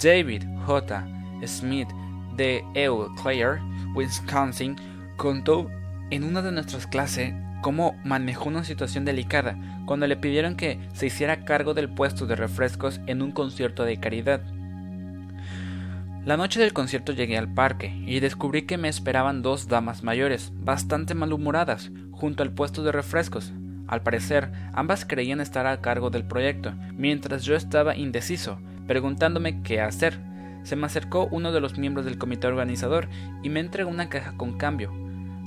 David 0.02 0.44
J. 0.66 1.08
Smith 1.46 1.88
de 2.36 2.64
Eau 2.74 3.14
Claire, 3.22 3.62
Wisconsin, 3.96 4.76
contó 5.18 5.70
en 6.10 6.24
una 6.24 6.42
de 6.42 6.52
nuestras 6.52 6.88
clases 6.88 7.34
cómo 7.62 7.96
manejó 8.04 8.50
una 8.50 8.64
situación 8.64 9.06
delicada 9.06 9.56
cuando 9.86 10.08
le 10.08 10.18
pidieron 10.18 10.56
que 10.56 10.80
se 10.94 11.08
hiciera 11.08 11.46
cargo 11.46 11.74
del 11.74 11.90
puesto 11.90 12.26
de 12.26 12.36
refrescos 12.36 13.02
en 13.08 13.22
un 13.22 13.32
concierto 13.32 13.84
de 13.84 14.00
caridad. 14.00 14.42
La 16.24 16.38
noche 16.38 16.60
del 16.60 16.72
concierto 16.72 17.14
llegué 17.14 17.36
al 17.36 17.52
parque 17.52 17.88
y 18.06 18.20
descubrí 18.20 18.68
que 18.68 18.78
me 18.78 18.90
esperaban 18.90 19.42
dos 19.42 19.68
damas 19.68 20.04
mayores, 20.04 20.52
bastante 20.56 21.16
malhumoradas, 21.16 21.92
junto 22.12 22.44
al 22.44 22.52
puesto 22.52 22.84
de 22.84 22.92
refrescos. 22.92 23.54
Al 23.88 24.04
parecer, 24.04 24.52
ambas 24.72 25.04
creían 25.04 25.42
estar 25.42 25.66
a 25.66 25.82
cargo 25.82 26.12
del 26.12 26.24
proyecto, 26.24 26.76
mientras 26.96 27.44
yo 27.44 27.56
estaba 27.56 27.96
indeciso, 27.96 28.60
preguntándome 28.86 29.64
qué 29.64 29.82
hacer. 29.82 30.20
Se 30.62 30.76
me 30.76 30.86
acercó 30.86 31.28
uno 31.32 31.52
de 31.52 31.60
los 31.60 31.80
miembros 31.80 32.06
del 32.06 32.20
comité 32.20 32.46
organizador 32.46 33.10
y 33.42 33.50
me 33.50 33.60
entregó 33.60 33.90
una 33.90 34.08
caja 34.08 34.34
con 34.38 34.60
cambio. 34.60 34.94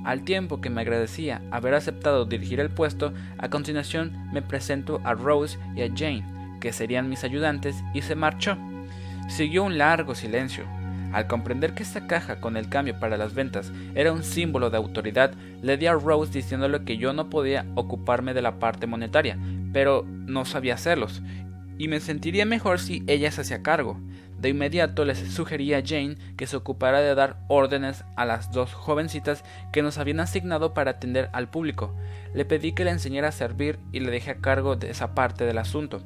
Al 0.04 0.24
tiempo 0.24 0.60
que 0.60 0.70
me 0.70 0.80
agradecía 0.80 1.40
haber 1.52 1.74
aceptado 1.74 2.24
dirigir 2.24 2.58
el 2.58 2.70
puesto, 2.70 3.14
a 3.38 3.48
continuación 3.48 4.28
me 4.32 4.42
presento 4.42 5.00
a 5.04 5.14
Rose 5.14 5.56
y 5.76 5.82
a 5.82 5.88
Jane, 5.94 6.58
que 6.60 6.72
serían 6.72 7.08
mis 7.08 7.22
ayudantes, 7.22 7.76
y 7.94 8.02
se 8.02 8.16
marchó. 8.16 8.58
Siguió 9.28 9.64
un 9.64 9.78
largo 9.78 10.14
silencio. 10.14 10.64
Al 11.12 11.28
comprender 11.28 11.74
que 11.74 11.84
esta 11.84 12.06
caja 12.08 12.40
con 12.40 12.56
el 12.56 12.68
cambio 12.68 12.98
para 12.98 13.16
las 13.16 13.34
ventas 13.34 13.72
era 13.94 14.12
un 14.12 14.24
símbolo 14.24 14.70
de 14.70 14.76
autoridad, 14.76 15.32
le 15.62 15.76
di 15.76 15.86
a 15.86 15.92
Rose 15.92 16.32
diciéndole 16.32 16.84
que 16.84 16.96
yo 16.96 17.12
no 17.12 17.30
podía 17.30 17.66
ocuparme 17.76 18.34
de 18.34 18.42
la 18.42 18.58
parte 18.58 18.88
monetaria, 18.88 19.38
pero 19.72 20.04
no 20.04 20.44
sabía 20.44 20.74
hacerlos, 20.74 21.22
y 21.78 21.88
me 21.88 22.00
sentiría 22.00 22.46
mejor 22.46 22.80
si 22.80 23.04
ella 23.06 23.30
se 23.30 23.42
hacía 23.42 23.62
cargo. 23.62 24.00
De 24.38 24.48
inmediato 24.48 25.04
les 25.04 25.18
sugerí 25.18 25.72
a 25.72 25.82
Jane 25.86 26.16
que 26.36 26.46
se 26.46 26.56
ocupara 26.56 27.00
de 27.00 27.14
dar 27.14 27.38
órdenes 27.48 28.04
a 28.16 28.24
las 28.24 28.50
dos 28.50 28.74
jovencitas 28.74 29.44
que 29.72 29.82
nos 29.82 29.98
habían 29.98 30.20
asignado 30.20 30.74
para 30.74 30.92
atender 30.92 31.30
al 31.32 31.48
público. 31.48 31.94
Le 32.34 32.44
pedí 32.44 32.72
que 32.72 32.84
le 32.84 32.90
enseñara 32.90 33.28
a 33.28 33.32
servir 33.32 33.78
y 33.92 34.00
le 34.00 34.10
dejé 34.10 34.32
a 34.32 34.40
cargo 34.40 34.76
de 34.76 34.90
esa 34.90 35.14
parte 35.14 35.44
del 35.46 35.58
asunto. 35.58 36.02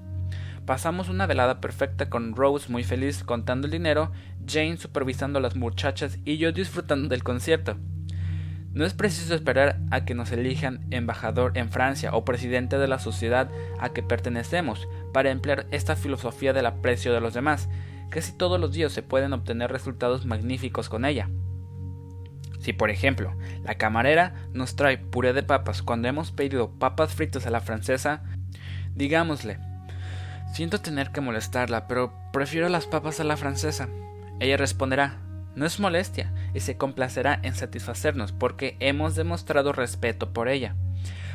Pasamos 0.69 1.09
una 1.09 1.25
velada 1.25 1.63
perfecta 1.63 2.11
con 2.11 2.37
Rose 2.37 2.71
muy 2.71 2.85
feliz 2.85 3.25
contando 3.25 3.67
el 3.67 3.71
dinero, 3.71 4.13
Jane 4.47 4.77
supervisando 4.77 5.39
a 5.39 5.41
las 5.41 5.57
muchachas 5.57 6.19
y 6.27 6.37
yo 6.37 6.53
disfrutando 6.53 7.09
del 7.09 7.25
concierto. 7.25 7.79
No 8.75 8.85
es 8.85 8.93
preciso 8.93 9.35
esperar 9.35 9.81
a 9.91 10.05
que 10.05 10.15
nos 10.15 10.31
elijan 10.31 10.87
embajador 10.91 11.57
en 11.57 11.71
Francia 11.71 12.15
o 12.15 12.27
presidente 12.27 12.77
de 12.77 12.87
la 12.87 12.99
sociedad 12.99 13.49
a 13.81 13.95
que 13.95 14.03
pertenecemos 14.03 14.87
para 15.15 15.31
emplear 15.31 15.67
esta 15.71 15.97
filosofía 15.97 16.53
del 16.53 16.67
aprecio 16.67 17.15
de 17.15 17.23
los 17.23 17.33
demás. 17.33 17.71
Casi 18.11 18.37
todos 18.37 18.61
los 18.61 18.71
días 18.71 18.93
se 18.93 19.03
pueden 19.03 19.33
obtener 19.33 19.73
resultados 19.73 20.27
magníficos 20.27 20.91
con 20.91 21.07
ella. 21.07 21.31
Si 22.61 22.75
por 22.75 22.91
ejemplo 22.91 23.35
la 23.65 23.77
camarera 23.77 24.35
nos 24.53 24.77
trae 24.77 24.99
puré 24.99 25.33
de 25.33 25.43
papas 25.43 25.81
cuando 25.81 26.09
hemos 26.09 26.31
pedido 26.31 26.73
papas 26.79 27.15
fritas 27.15 27.47
a 27.47 27.51
la 27.51 27.63
francesa, 27.63 28.23
digámosle 28.95 29.67
Siento 30.53 30.81
tener 30.81 31.11
que 31.11 31.21
molestarla, 31.21 31.87
pero 31.87 32.13
prefiero 32.33 32.69
las 32.69 32.87
papas 32.87 33.21
a 33.21 33.25
la 33.25 33.37
francesa. 33.37 33.89
Ella 34.41 34.57
responderá, 34.57 35.19
no 35.55 35.67
es 35.67 35.79
molestia, 35.79 36.33
y 36.55 36.61
se 36.61 36.77
complacerá 36.77 37.39
en 37.43 37.55
satisfacernos 37.55 38.33
porque 38.33 38.77
hemos 38.81 39.15
demostrado 39.15 39.73
respeto 39.73 40.33
por 40.33 40.49
ella. 40.49 40.75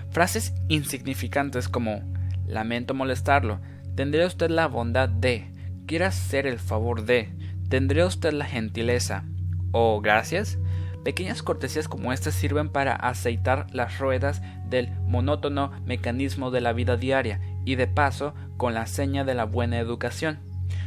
Frases 0.10 0.54
insignificantes 0.68 1.70
como 1.70 2.02
lamento 2.48 2.94
molestarlo, 2.94 3.60
tendría 3.96 4.28
usted 4.28 4.50
la 4.50 4.68
bondad 4.68 5.10
de, 5.10 5.52
quiera 5.86 6.08
hacer 6.08 6.48
el 6.48 6.60
favor 6.60 7.06
de, 7.06 7.34
tendría 7.70 8.06
usted 8.06 8.34
la 8.34 8.46
gentileza, 8.46 9.24
o 9.72 10.02
gracias. 10.02 10.58
Pequeñas 11.04 11.44
cortesías 11.44 11.90
como 11.90 12.14
estas 12.14 12.34
sirven 12.34 12.70
para 12.70 12.96
aceitar 12.96 13.68
las 13.72 14.00
ruedas 14.00 14.42
del 14.70 14.90
monótono 15.02 15.72
mecanismo 15.86 16.50
de 16.50 16.62
la 16.62 16.72
vida 16.72 16.96
diaria 16.96 17.42
y 17.66 17.76
de 17.76 17.88
paso 17.88 18.34
con 18.58 18.74
la 18.74 18.86
seña 18.86 19.24
de 19.24 19.34
la 19.34 19.46
buena 19.46 19.80
educación. 19.80 20.40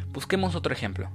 Busquemos 0.08 0.54
otro 0.54 0.72
ejemplo. 0.72 1.10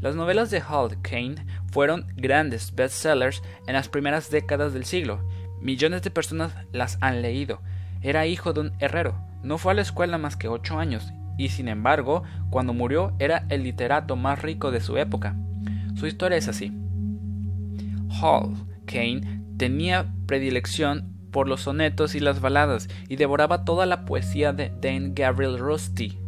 Las 0.00 0.14
novelas 0.14 0.50
de 0.50 0.62
Hal 0.66 1.00
Kane 1.02 1.44
fueron 1.72 2.06
grandes 2.16 2.74
bestsellers 2.74 3.42
en 3.66 3.74
las 3.74 3.88
primeras 3.88 4.30
décadas 4.30 4.72
del 4.72 4.84
siglo. 4.84 5.26
Millones 5.60 6.02
de 6.02 6.10
personas 6.10 6.54
las 6.72 6.98
han 7.00 7.20
leído. 7.20 7.60
Era 8.00 8.26
hijo 8.26 8.52
de 8.52 8.60
un 8.60 8.72
herrero, 8.78 9.20
no 9.42 9.58
fue 9.58 9.72
a 9.72 9.74
la 9.74 9.82
escuela 9.82 10.18
más 10.18 10.36
que 10.36 10.48
ocho 10.48 10.78
años, 10.78 11.12
y 11.36 11.48
sin 11.48 11.68
embargo, 11.68 12.22
cuando 12.50 12.72
murió 12.72 13.12
era 13.18 13.44
el 13.48 13.64
literato 13.64 14.16
más 14.16 14.40
rico 14.40 14.70
de 14.70 14.80
su 14.80 14.96
época. 14.98 15.36
Su 15.96 16.06
historia 16.06 16.38
es 16.38 16.48
así. 16.48 16.72
Hall 18.20 18.54
Kane 18.86 19.42
tenía 19.56 20.12
predilección 20.26 21.17
por 21.30 21.48
los 21.48 21.62
sonetos 21.62 22.14
y 22.14 22.20
las 22.20 22.40
baladas 22.40 22.88
y 23.08 23.16
devoraba 23.16 23.64
toda 23.64 23.86
la 23.86 24.04
poesía 24.04 24.52
de 24.52 24.72
Dane 24.80 25.12
Gabriel 25.14 25.58
Rusty. 25.58 26.18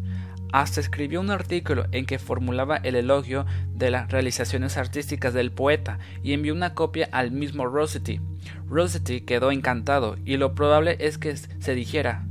Hasta 0.52 0.80
escribió 0.80 1.20
un 1.20 1.30
artículo 1.30 1.86
en 1.92 2.06
que 2.06 2.18
formulaba 2.18 2.76
el 2.76 2.96
elogio 2.96 3.46
de 3.72 3.90
las 3.90 4.10
realizaciones 4.10 4.76
artísticas 4.76 5.32
del 5.32 5.52
poeta 5.52 5.98
y 6.22 6.32
envió 6.32 6.52
una 6.54 6.74
copia 6.74 7.08
al 7.12 7.30
mismo 7.30 7.66
Rossetti. 7.66 8.20
Rossetti 8.68 9.20
quedó 9.20 9.52
encantado 9.52 10.16
y 10.24 10.36
lo 10.38 10.54
probable 10.54 10.96
es 10.98 11.18
que 11.18 11.36
se 11.36 11.74
dijera 11.74 12.24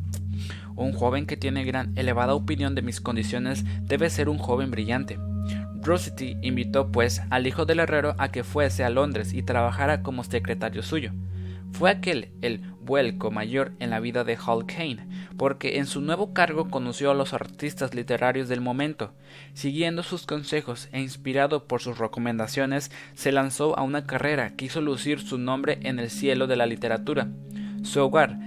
un 0.80 0.94
joven 0.94 1.26
que 1.26 1.36
tiene 1.36 1.66
gran 1.66 1.92
elevada 1.98 2.34
opinión 2.34 2.74
de 2.74 2.82
mis 2.82 3.02
condiciones 3.02 3.66
debe 3.82 4.10
ser 4.10 4.30
un 4.30 4.38
joven 4.38 4.72
brillante. 4.72 5.20
Rossetti 5.82 6.38
invitó 6.42 6.92
pues 6.92 7.22
al 7.30 7.48
hijo 7.48 7.66
del 7.66 7.80
herrero 7.80 8.16
a 8.18 8.32
que 8.32 8.46
fuese 8.46 8.84
a 8.84 8.90
Londres 8.90 9.34
y 9.34 9.44
trabajara 9.44 10.02
como 10.02 10.24
secretario 10.24 10.82
suyo. 10.82 11.12
Fue 11.72 11.90
aquel 11.90 12.30
el 12.42 12.62
vuelco 12.82 13.32
mayor 13.32 13.72
en 13.80 13.92
la 13.92 14.00
vida 14.00 14.24
de 14.24 14.36
Hall 14.36 14.66
Kane, 14.66 15.08
porque 15.38 15.78
en 15.78 15.86
su 15.86 16.02
nuevo 16.02 16.34
cargo 16.34 16.70
conoció 16.70 17.12
a 17.12 17.14
los 17.14 17.34
artistas 17.34 17.94
literarios 17.94 18.50
del 18.50 18.62
momento. 18.62 19.14
Siguiendo 19.54 20.04
sus 20.04 20.26
consejos 20.26 20.90
e 20.92 21.00
inspirado 21.00 21.68
por 21.68 21.82
sus 21.82 21.98
recomendaciones, 22.00 22.92
se 23.14 23.32
lanzó 23.32 23.78
a 23.78 23.84
una 23.84 24.06
carrera 24.06 24.56
que 24.56 24.66
hizo 24.66 24.82
lucir 24.82 25.20
su 25.20 25.38
nombre 25.38 25.80
en 25.84 26.00
el 26.00 26.10
cielo 26.10 26.48
de 26.48 26.56
la 26.56 26.66
literatura. 26.66 27.30
Su 27.84 28.02
hogar, 28.02 28.38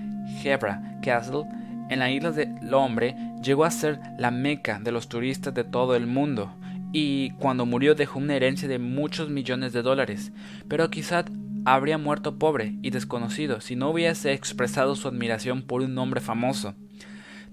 Hebra 0.45 0.99
Castle, 1.03 1.45
en 1.89 2.01
la 2.01 2.11
isla 2.11 2.33
del 2.33 2.75
hombre, 2.75 3.17
llegó 3.43 3.65
a 3.65 3.71
ser 3.71 4.01
la 4.19 4.31
meca 4.31 4.79
de 4.79 4.93
los 4.93 5.09
turistas 5.09 5.55
de 5.55 5.65
todo 5.65 5.95
el 5.95 6.07
mundo, 6.07 6.55
y 6.93 7.31
cuando 7.33 7.65
murió 7.65 7.95
dejó 7.95 8.19
una 8.19 8.35
herencia 8.35 8.69
de 8.69 8.79
muchos 8.79 9.31
millones 9.31 9.73
de 9.73 9.83
dólares, 9.83 10.33
pero 10.69 10.91
quizá 10.91 11.25
habría 11.65 11.99
muerto 11.99 12.39
pobre 12.39 12.75
y 12.83 12.91
desconocido 12.91 13.61
si 13.61 13.77
no 13.77 13.91
hubiese 13.91 14.33
expresado 14.33 14.97
su 14.97 15.09
admiración 15.09 15.63
por 15.63 15.83
un 15.83 15.97
hombre 15.99 16.21
famoso. 16.21 16.75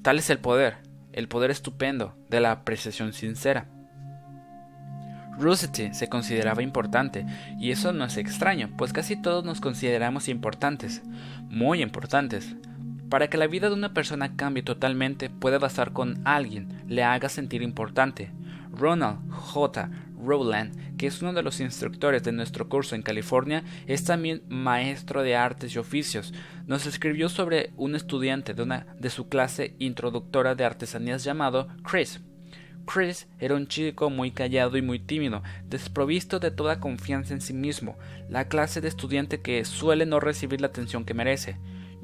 Tal 0.02 0.18
es 0.20 0.30
el 0.30 0.40
poder, 0.40 0.78
el 1.14 1.28
poder 1.28 1.52
estupendo 1.52 2.16
de 2.30 2.40
la 2.40 2.52
apreciación 2.52 3.14
sincera. 3.14 3.68
Rossetti 5.38 5.94
se 5.94 6.10
consideraba 6.10 6.62
importante, 6.62 7.26
y 7.60 7.72
eso 7.72 7.94
no 7.94 8.04
es 8.06 8.18
extraño, 8.18 8.72
pues 8.78 8.92
casi 8.92 9.16
todos 9.22 9.46
nos 9.46 9.62
consideramos 9.62 10.28
importantes, 10.28 11.02
muy 11.48 11.82
importantes. 11.82 12.56
Para 13.10 13.30
que 13.30 13.38
la 13.38 13.48
vida 13.48 13.70
de 13.70 13.76
una 13.76 13.94
persona 13.94 14.36
cambie 14.36 14.64
totalmente, 14.64 15.30
puede 15.30 15.58
bastar 15.58 15.94
con 15.94 16.22
alguien 16.26 16.84
le 16.88 17.04
haga 17.04 17.30
sentir 17.30 17.62
importante. 17.62 18.32
Ronald 18.72 19.32
J. 19.32 19.90
Rowland, 20.20 20.98
que 20.98 21.08
es 21.08 21.22
uno 21.22 21.34
de 21.34 21.44
los 21.44 21.60
instructores 21.60 22.24
de 22.24 22.32
nuestro 22.32 22.70
curso 22.70 22.96
en 22.96 23.02
California, 23.02 23.64
es 23.88 24.04
también 24.04 24.44
maestro 24.50 25.24
de 25.24 25.36
artes 25.36 25.74
y 25.74 25.80
oficios. 25.80 26.34
Nos 26.68 26.86
escribió 26.86 27.30
sobre 27.30 27.72
un 27.78 27.96
estudiante 27.96 28.54
de 28.54 28.64
una 28.64 28.86
de 29.00 29.10
su 29.10 29.30
clase 29.30 29.76
introductora 29.80 30.56
de 30.56 30.66
artesanías 30.66 31.24
llamado 31.24 31.68
Chris. 31.84 32.22
Chris 32.86 33.28
era 33.40 33.56
un 33.56 33.68
chico 33.68 34.10
muy 34.10 34.32
callado 34.32 34.76
y 34.76 34.82
muy 34.82 35.00
tímido, 35.00 35.44
desprovisto 35.68 36.40
de 36.40 36.50
toda 36.50 36.80
confianza 36.80 37.34
en 37.34 37.42
sí 37.42 37.54
mismo, 37.54 37.98
la 38.30 38.48
clase 38.48 38.82
de 38.82 38.88
estudiante 38.88 39.42
que 39.42 39.64
suele 39.64 40.06
no 40.08 40.20
recibir 40.20 40.60
la 40.60 40.68
atención 40.68 41.06
que 41.06 41.14
merece. 41.14 41.58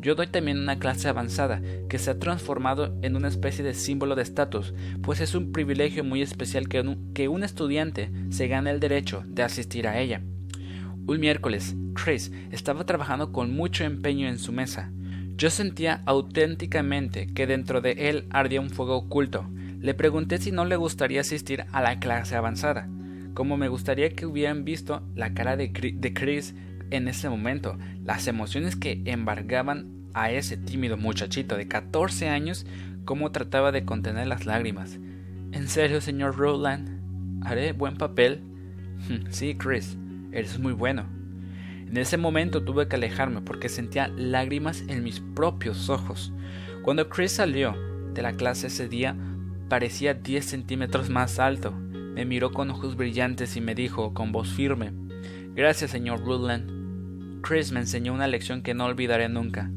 Yo 0.06 0.14
doy 0.14 0.28
también 0.28 0.60
una 0.60 0.78
clase 0.78 1.10
avanzada 1.10 1.64
que 1.90 1.98
se 1.98 2.12
ha 2.12 2.20
transformado 2.20 2.96
en 3.02 3.16
una 3.16 3.28
especie 3.28 3.66
de 3.66 3.74
símbolo 3.74 4.14
de 4.14 4.22
estatus, 4.22 4.72
pues 5.02 5.20
es 5.20 5.34
un 5.34 5.52
privilegio 5.52 6.04
muy 6.04 6.22
especial 6.22 6.70
que 6.70 6.80
un, 6.82 7.12
que 7.16 7.28
un 7.28 7.44
estudiante 7.44 8.12
se 8.30 8.48
gane 8.48 8.70
el 8.70 8.80
derecho 8.80 9.24
de 9.26 9.42
asistir 9.42 9.88
a 9.88 10.00
ella. 10.00 10.22
Un 11.08 11.20
miércoles, 11.20 11.76
Chris 11.96 12.32
estaba 12.52 12.86
trabajando 12.86 13.32
con 13.32 13.56
mucho 13.56 13.84
empeño 13.84 14.28
en 14.28 14.38
su 14.38 14.52
mesa. 14.52 14.92
Yo 15.38 15.50
sentía 15.50 16.04
auténticamente 16.06 17.26
que 17.34 17.48
dentro 17.48 17.82
de 17.82 17.94
él 18.08 18.28
ardía 18.30 18.62
un 18.62 18.70
fuego 18.70 18.98
oculto. 18.98 19.50
Le 19.80 19.96
pregunté 19.96 20.38
si 20.38 20.52
no 20.52 20.66
le 20.66 20.76
gustaría 20.76 21.22
asistir 21.22 21.66
a 21.72 21.82
la 21.82 22.00
clase 22.00 22.36
avanzada, 22.36 22.88
como 23.34 23.58
me 23.58 23.70
gustaría 23.70 24.12
que 24.12 24.28
hubieran 24.28 24.66
visto 24.66 25.02
la 25.16 25.34
cara 25.34 25.58
de 25.58 25.74
Chris 25.74 26.54
en 26.92 27.08
ese 27.08 27.30
momento, 27.30 27.78
las 28.04 28.28
emociones 28.28 28.76
que 28.76 29.02
embargaban 29.06 29.88
a 30.14 30.32
ese 30.32 30.58
tímido 30.58 30.98
muchachito 30.98 31.58
de 31.58 31.68
14 31.68 32.30
años, 32.30 32.66
cómo 33.04 33.32
trataba 33.32 33.72
de 33.72 33.86
contener 33.86 34.28
las 34.28 34.46
lágrimas. 34.46 34.98
¿En 35.52 35.68
serio, 35.68 36.02
señor 36.02 36.38
Rowland? 36.38 37.44
¿Haré 37.46 37.74
buen 37.74 37.98
papel? 37.98 38.42
sí, 39.30 39.56
Chris, 39.56 39.98
eres 40.32 40.60
muy 40.60 40.74
bueno. 40.74 41.06
En 41.88 41.98
ese 41.98 42.18
momento 42.18 42.64
tuve 42.64 42.88
que 42.88 42.96
alejarme 42.96 43.42
porque 43.42 43.70
sentía 43.70 44.08
lágrimas 44.08 44.84
en 44.88 45.04
mis 45.04 45.20
propios 45.20 45.90
ojos. 45.90 46.34
Cuando 46.82 47.10
Chris 47.10 47.34
salió 47.34 47.76
de 48.14 48.22
la 48.22 48.34
clase 48.34 48.68
ese 48.68 48.88
día, 48.88 49.16
parecía 49.70 50.14
10 50.14 50.46
centímetros 50.46 51.10
más 51.10 51.40
alto. 51.40 51.72
Me 51.72 52.26
miró 52.26 52.52
con 52.52 52.72
ojos 52.72 52.96
brillantes 52.96 53.56
y 53.56 53.62
me 53.62 53.76
dijo 53.76 54.14
con 54.14 54.32
voz 54.32 54.50
firme, 54.50 54.94
Gracias, 55.56 55.92
señor 55.92 56.26
Rowland. 56.26 56.75
Chris 57.48 57.72
me 57.72 57.80
enseñó 57.80 58.12
una 58.12 58.28
lección 58.28 58.64
que 58.64 58.74
no 58.74 58.86
olvidaré 58.86 59.30
nunca. 59.30 59.70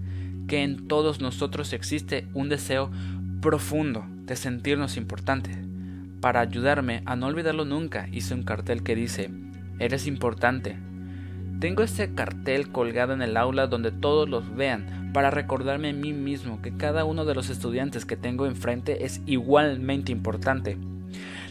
que 0.46 0.62
en 0.62 0.88
todos 0.88 1.20
nosotros 1.20 1.74
existe 1.74 2.26
un 2.32 2.48
deseo 2.48 2.90
profundo 3.42 4.06
de 4.24 4.34
sentirnos 4.34 4.96
importantes. 4.96 5.58
Para 6.22 6.40
ayudarme 6.40 7.02
a 7.04 7.16
no 7.16 7.26
olvidarlo 7.26 7.66
nunca, 7.66 8.08
hice 8.10 8.32
un 8.32 8.44
cartel 8.44 8.82
que 8.82 8.94
dice, 8.94 9.30
Eres 9.78 10.06
importante. 10.06 10.78
Tengo 11.60 11.82
ese 11.82 12.14
cartel 12.14 12.70
colgado 12.70 13.12
en 13.12 13.20
el 13.20 13.36
aula 13.36 13.66
donde 13.66 13.92
todos 13.92 14.26
los 14.26 14.54
vean, 14.56 15.10
para 15.12 15.30
recordarme 15.30 15.90
a 15.90 15.92
mí 15.92 16.14
mismo 16.14 16.62
que 16.62 16.74
cada 16.74 17.04
uno 17.04 17.26
de 17.26 17.34
los 17.34 17.50
estudiantes 17.50 18.06
que 18.06 18.16
tengo 18.16 18.46
enfrente 18.46 19.04
es 19.04 19.20
igualmente 19.26 20.10
importante. 20.10 20.78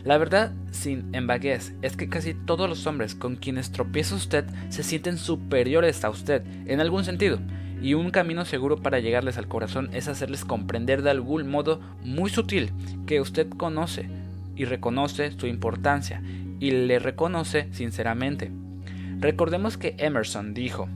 La 0.07 0.17
verdad, 0.17 0.53
sin 0.71 1.13
embaguez, 1.13 1.73
es 1.81 1.97
que 1.97 2.07
casi 2.07 2.33
todos 2.33 2.69
los 2.69 2.87
hombres 2.87 3.13
con 3.13 3.35
quienes 3.35 3.73
tropieza 3.73 4.15
usted 4.15 4.45
se 4.69 4.81
sienten 4.81 5.17
superiores 5.17 6.05
a 6.05 6.09
usted, 6.09 6.43
en 6.65 6.79
algún 6.79 7.03
sentido, 7.03 7.39
y 7.81 7.93
un 7.93 8.11
camino 8.11 8.45
seguro 8.45 8.77
para 8.77 8.99
llegarles 8.99 9.37
al 9.37 9.49
corazón 9.49 9.89
es 9.91 10.07
hacerles 10.07 10.45
comprender 10.45 11.01
de 11.01 11.09
algún 11.09 11.49
modo 11.49 11.81
muy 12.05 12.29
sutil 12.29 12.71
que 13.05 13.19
usted 13.19 13.49
conoce 13.49 14.09
y 14.55 14.63
reconoce 14.63 15.33
su 15.33 15.45
importancia 15.45 16.23
y 16.61 16.71
le 16.71 16.99
reconoce 16.99 17.67
sinceramente. 17.73 18.49
Recordemos 19.19 19.75
que 19.75 19.95
Emerson 19.97 20.53
dijo, 20.53 20.87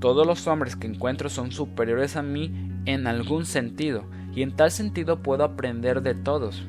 todos 0.00 0.26
los 0.26 0.48
hombres 0.48 0.74
que 0.74 0.88
encuentro 0.88 1.28
son 1.28 1.52
superiores 1.52 2.16
a 2.16 2.22
mí 2.22 2.50
en 2.86 3.06
algún 3.06 3.46
sentido, 3.46 4.04
y 4.34 4.42
en 4.42 4.50
tal 4.50 4.72
sentido 4.72 5.22
puedo 5.22 5.44
aprender 5.44 6.02
de 6.02 6.16
todos. 6.16 6.66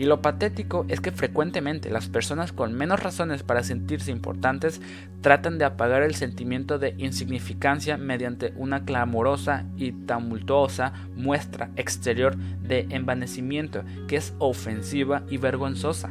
Y 0.00 0.06
lo 0.06 0.22
patético 0.22 0.86
es 0.88 0.98
que 0.98 1.10
frecuentemente 1.10 1.90
las 1.90 2.08
personas 2.08 2.54
con 2.54 2.72
menos 2.72 3.02
razones 3.02 3.42
para 3.42 3.62
sentirse 3.62 4.10
importantes 4.10 4.80
tratan 5.20 5.58
de 5.58 5.66
apagar 5.66 6.02
el 6.02 6.14
sentimiento 6.14 6.78
de 6.78 6.94
insignificancia 6.96 7.98
mediante 7.98 8.54
una 8.56 8.86
clamorosa 8.86 9.66
y 9.76 9.92
tumultuosa 9.92 10.94
muestra 11.16 11.68
exterior 11.76 12.34
de 12.38 12.86
envanecimiento 12.88 13.84
que 14.08 14.16
es 14.16 14.32
ofensiva 14.38 15.22
y 15.28 15.36
vergonzosa. 15.36 16.08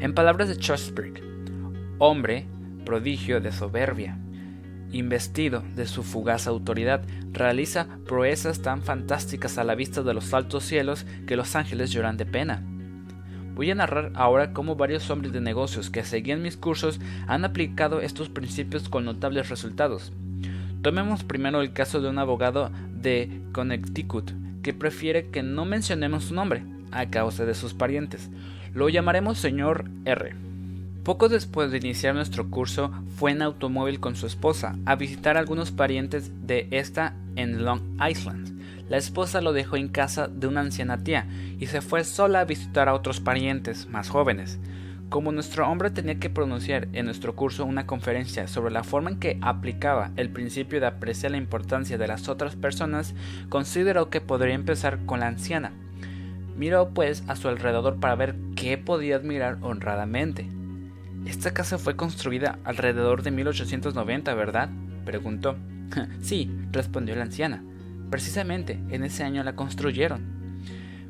En 0.00 0.12
palabras 0.12 0.50
de 0.50 0.56
Shakespeare, 0.56 1.22
hombre, 1.96 2.44
prodigio 2.84 3.40
de 3.40 3.50
soberbia, 3.50 4.18
investido 4.92 5.62
de 5.74 5.86
su 5.86 6.02
fugaz 6.02 6.46
autoridad, 6.46 7.02
realiza 7.32 7.88
proezas 8.06 8.62
tan 8.62 8.82
fantásticas 8.82 9.58
a 9.58 9.64
la 9.64 9.74
vista 9.74 10.02
de 10.02 10.14
los 10.14 10.32
altos 10.34 10.64
cielos 10.64 11.06
que 11.26 11.36
los 11.36 11.56
ángeles 11.56 11.90
lloran 11.90 12.16
de 12.16 12.26
pena. 12.26 12.62
Voy 13.54 13.70
a 13.70 13.74
narrar 13.74 14.12
ahora 14.14 14.52
cómo 14.52 14.76
varios 14.76 15.10
hombres 15.10 15.32
de 15.32 15.40
negocios 15.40 15.90
que 15.90 16.04
seguían 16.04 16.42
mis 16.42 16.56
cursos 16.56 17.00
han 17.26 17.44
aplicado 17.44 18.00
estos 18.00 18.28
principios 18.28 18.88
con 18.88 19.04
notables 19.04 19.50
resultados. 19.50 20.12
Tomemos 20.80 21.22
primero 21.22 21.60
el 21.60 21.72
caso 21.72 22.00
de 22.00 22.08
un 22.08 22.18
abogado 22.18 22.70
de 22.94 23.42
Connecticut 23.52 24.32
que 24.62 24.72
prefiere 24.72 25.28
que 25.28 25.42
no 25.42 25.64
mencionemos 25.64 26.24
su 26.24 26.34
nombre 26.34 26.64
a 26.90 27.10
causa 27.10 27.44
de 27.44 27.54
sus 27.54 27.74
parientes. 27.74 28.30
Lo 28.74 28.88
llamaremos 28.88 29.38
señor 29.38 29.84
R. 30.04 30.51
Poco 31.04 31.28
después 31.28 31.72
de 31.72 31.78
iniciar 31.78 32.14
nuestro 32.14 32.48
curso, 32.48 32.92
fue 33.16 33.32
en 33.32 33.42
automóvil 33.42 33.98
con 33.98 34.14
su 34.14 34.26
esposa 34.26 34.76
a 34.86 34.94
visitar 34.94 35.36
a 35.36 35.40
algunos 35.40 35.72
parientes 35.72 36.30
de 36.46 36.68
esta 36.70 37.16
en 37.34 37.64
Long 37.64 37.80
Island. 38.08 38.60
La 38.88 38.98
esposa 38.98 39.40
lo 39.40 39.52
dejó 39.52 39.76
en 39.76 39.88
casa 39.88 40.28
de 40.28 40.46
una 40.46 40.60
anciana 40.60 41.02
tía 41.02 41.26
y 41.58 41.66
se 41.66 41.80
fue 41.80 42.04
sola 42.04 42.40
a 42.40 42.44
visitar 42.44 42.88
a 42.88 42.94
otros 42.94 43.18
parientes 43.18 43.88
más 43.88 44.10
jóvenes. 44.10 44.60
Como 45.08 45.32
nuestro 45.32 45.68
hombre 45.68 45.90
tenía 45.90 46.20
que 46.20 46.30
pronunciar 46.30 46.86
en 46.92 47.06
nuestro 47.06 47.34
curso 47.34 47.64
una 47.64 47.84
conferencia 47.84 48.46
sobre 48.46 48.72
la 48.72 48.84
forma 48.84 49.10
en 49.10 49.18
que 49.18 49.38
aplicaba 49.40 50.12
el 50.16 50.30
principio 50.30 50.78
de 50.78 50.86
apreciar 50.86 51.32
la 51.32 51.38
importancia 51.38 51.98
de 51.98 52.06
las 52.06 52.28
otras 52.28 52.54
personas, 52.54 53.12
consideró 53.48 54.08
que 54.08 54.20
podría 54.20 54.54
empezar 54.54 55.04
con 55.04 55.18
la 55.18 55.26
anciana. 55.26 55.72
Miró 56.56 56.90
pues 56.90 57.24
a 57.26 57.34
su 57.34 57.48
alrededor 57.48 57.96
para 57.98 58.14
ver 58.14 58.36
qué 58.54 58.78
podía 58.78 59.16
admirar 59.16 59.58
honradamente. 59.62 60.61
Esta 61.26 61.54
casa 61.54 61.78
fue 61.78 61.96
construida 61.96 62.58
alrededor 62.64 63.22
de 63.22 63.30
1890, 63.30 64.34
¿verdad? 64.34 64.70
preguntó. 65.04 65.56
sí, 66.20 66.50
respondió 66.72 67.14
la 67.16 67.22
anciana. 67.22 67.62
Precisamente 68.10 68.80
en 68.90 69.04
ese 69.04 69.24
año 69.24 69.42
la 69.42 69.56
construyeron. 69.56 70.42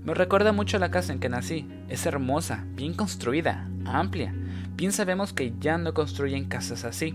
Me 0.04 0.14
recuerda 0.14 0.52
mucho 0.52 0.76
a 0.76 0.80
la 0.80 0.90
casa 0.90 1.12
en 1.12 1.20
que 1.20 1.28
nací. 1.28 1.68
Es 1.88 2.06
hermosa, 2.06 2.64
bien 2.74 2.94
construida, 2.94 3.68
amplia. 3.84 4.34
Bien 4.76 4.92
sabemos 4.92 5.32
que 5.32 5.54
ya 5.60 5.78
no 5.78 5.94
construyen 5.94 6.46
casas 6.46 6.84
así. 6.84 7.14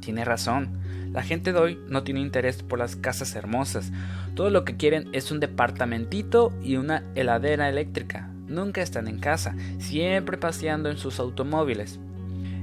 Tiene 0.00 0.24
razón. 0.24 0.80
La 1.12 1.22
gente 1.22 1.52
de 1.52 1.58
hoy 1.58 1.78
no 1.88 2.02
tiene 2.02 2.20
interés 2.20 2.62
por 2.62 2.78
las 2.78 2.96
casas 2.96 3.36
hermosas. 3.36 3.92
Todo 4.34 4.50
lo 4.50 4.64
que 4.64 4.76
quieren 4.76 5.08
es 5.12 5.30
un 5.30 5.38
departamentito 5.38 6.52
y 6.60 6.76
una 6.76 7.04
heladera 7.14 7.68
eléctrica. 7.68 8.33
Nunca 8.54 8.82
están 8.82 9.08
en 9.08 9.18
casa, 9.18 9.56
siempre 9.78 10.38
paseando 10.38 10.88
en 10.88 10.96
sus 10.96 11.18
automóviles. 11.18 11.98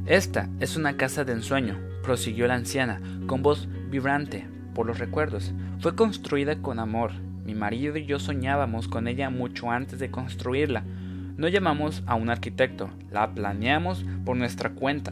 Esta 0.05 0.47
es 0.61 0.77
una 0.77 0.95
casa 0.95 1.25
de 1.25 1.33
ensueño, 1.33 1.77
prosiguió 2.01 2.47
la 2.47 2.55
anciana, 2.55 3.01
con 3.27 3.43
voz 3.43 3.67
vibrante 3.89 4.47
por 4.73 4.85
los 4.87 4.99
recuerdos. 4.99 5.53
Fue 5.79 5.93
construida 5.93 6.61
con 6.61 6.79
amor. 6.79 7.11
Mi 7.45 7.55
marido 7.55 7.97
y 7.97 8.05
yo 8.05 8.19
soñábamos 8.19 8.87
con 8.87 9.09
ella 9.09 9.29
mucho 9.29 9.69
antes 9.69 9.99
de 9.99 10.09
construirla. 10.09 10.85
No 11.35 11.49
llamamos 11.49 12.03
a 12.05 12.15
un 12.15 12.29
arquitecto, 12.29 12.89
la 13.11 13.33
planeamos 13.33 14.05
por 14.23 14.37
nuestra 14.37 14.69
cuenta. 14.69 15.11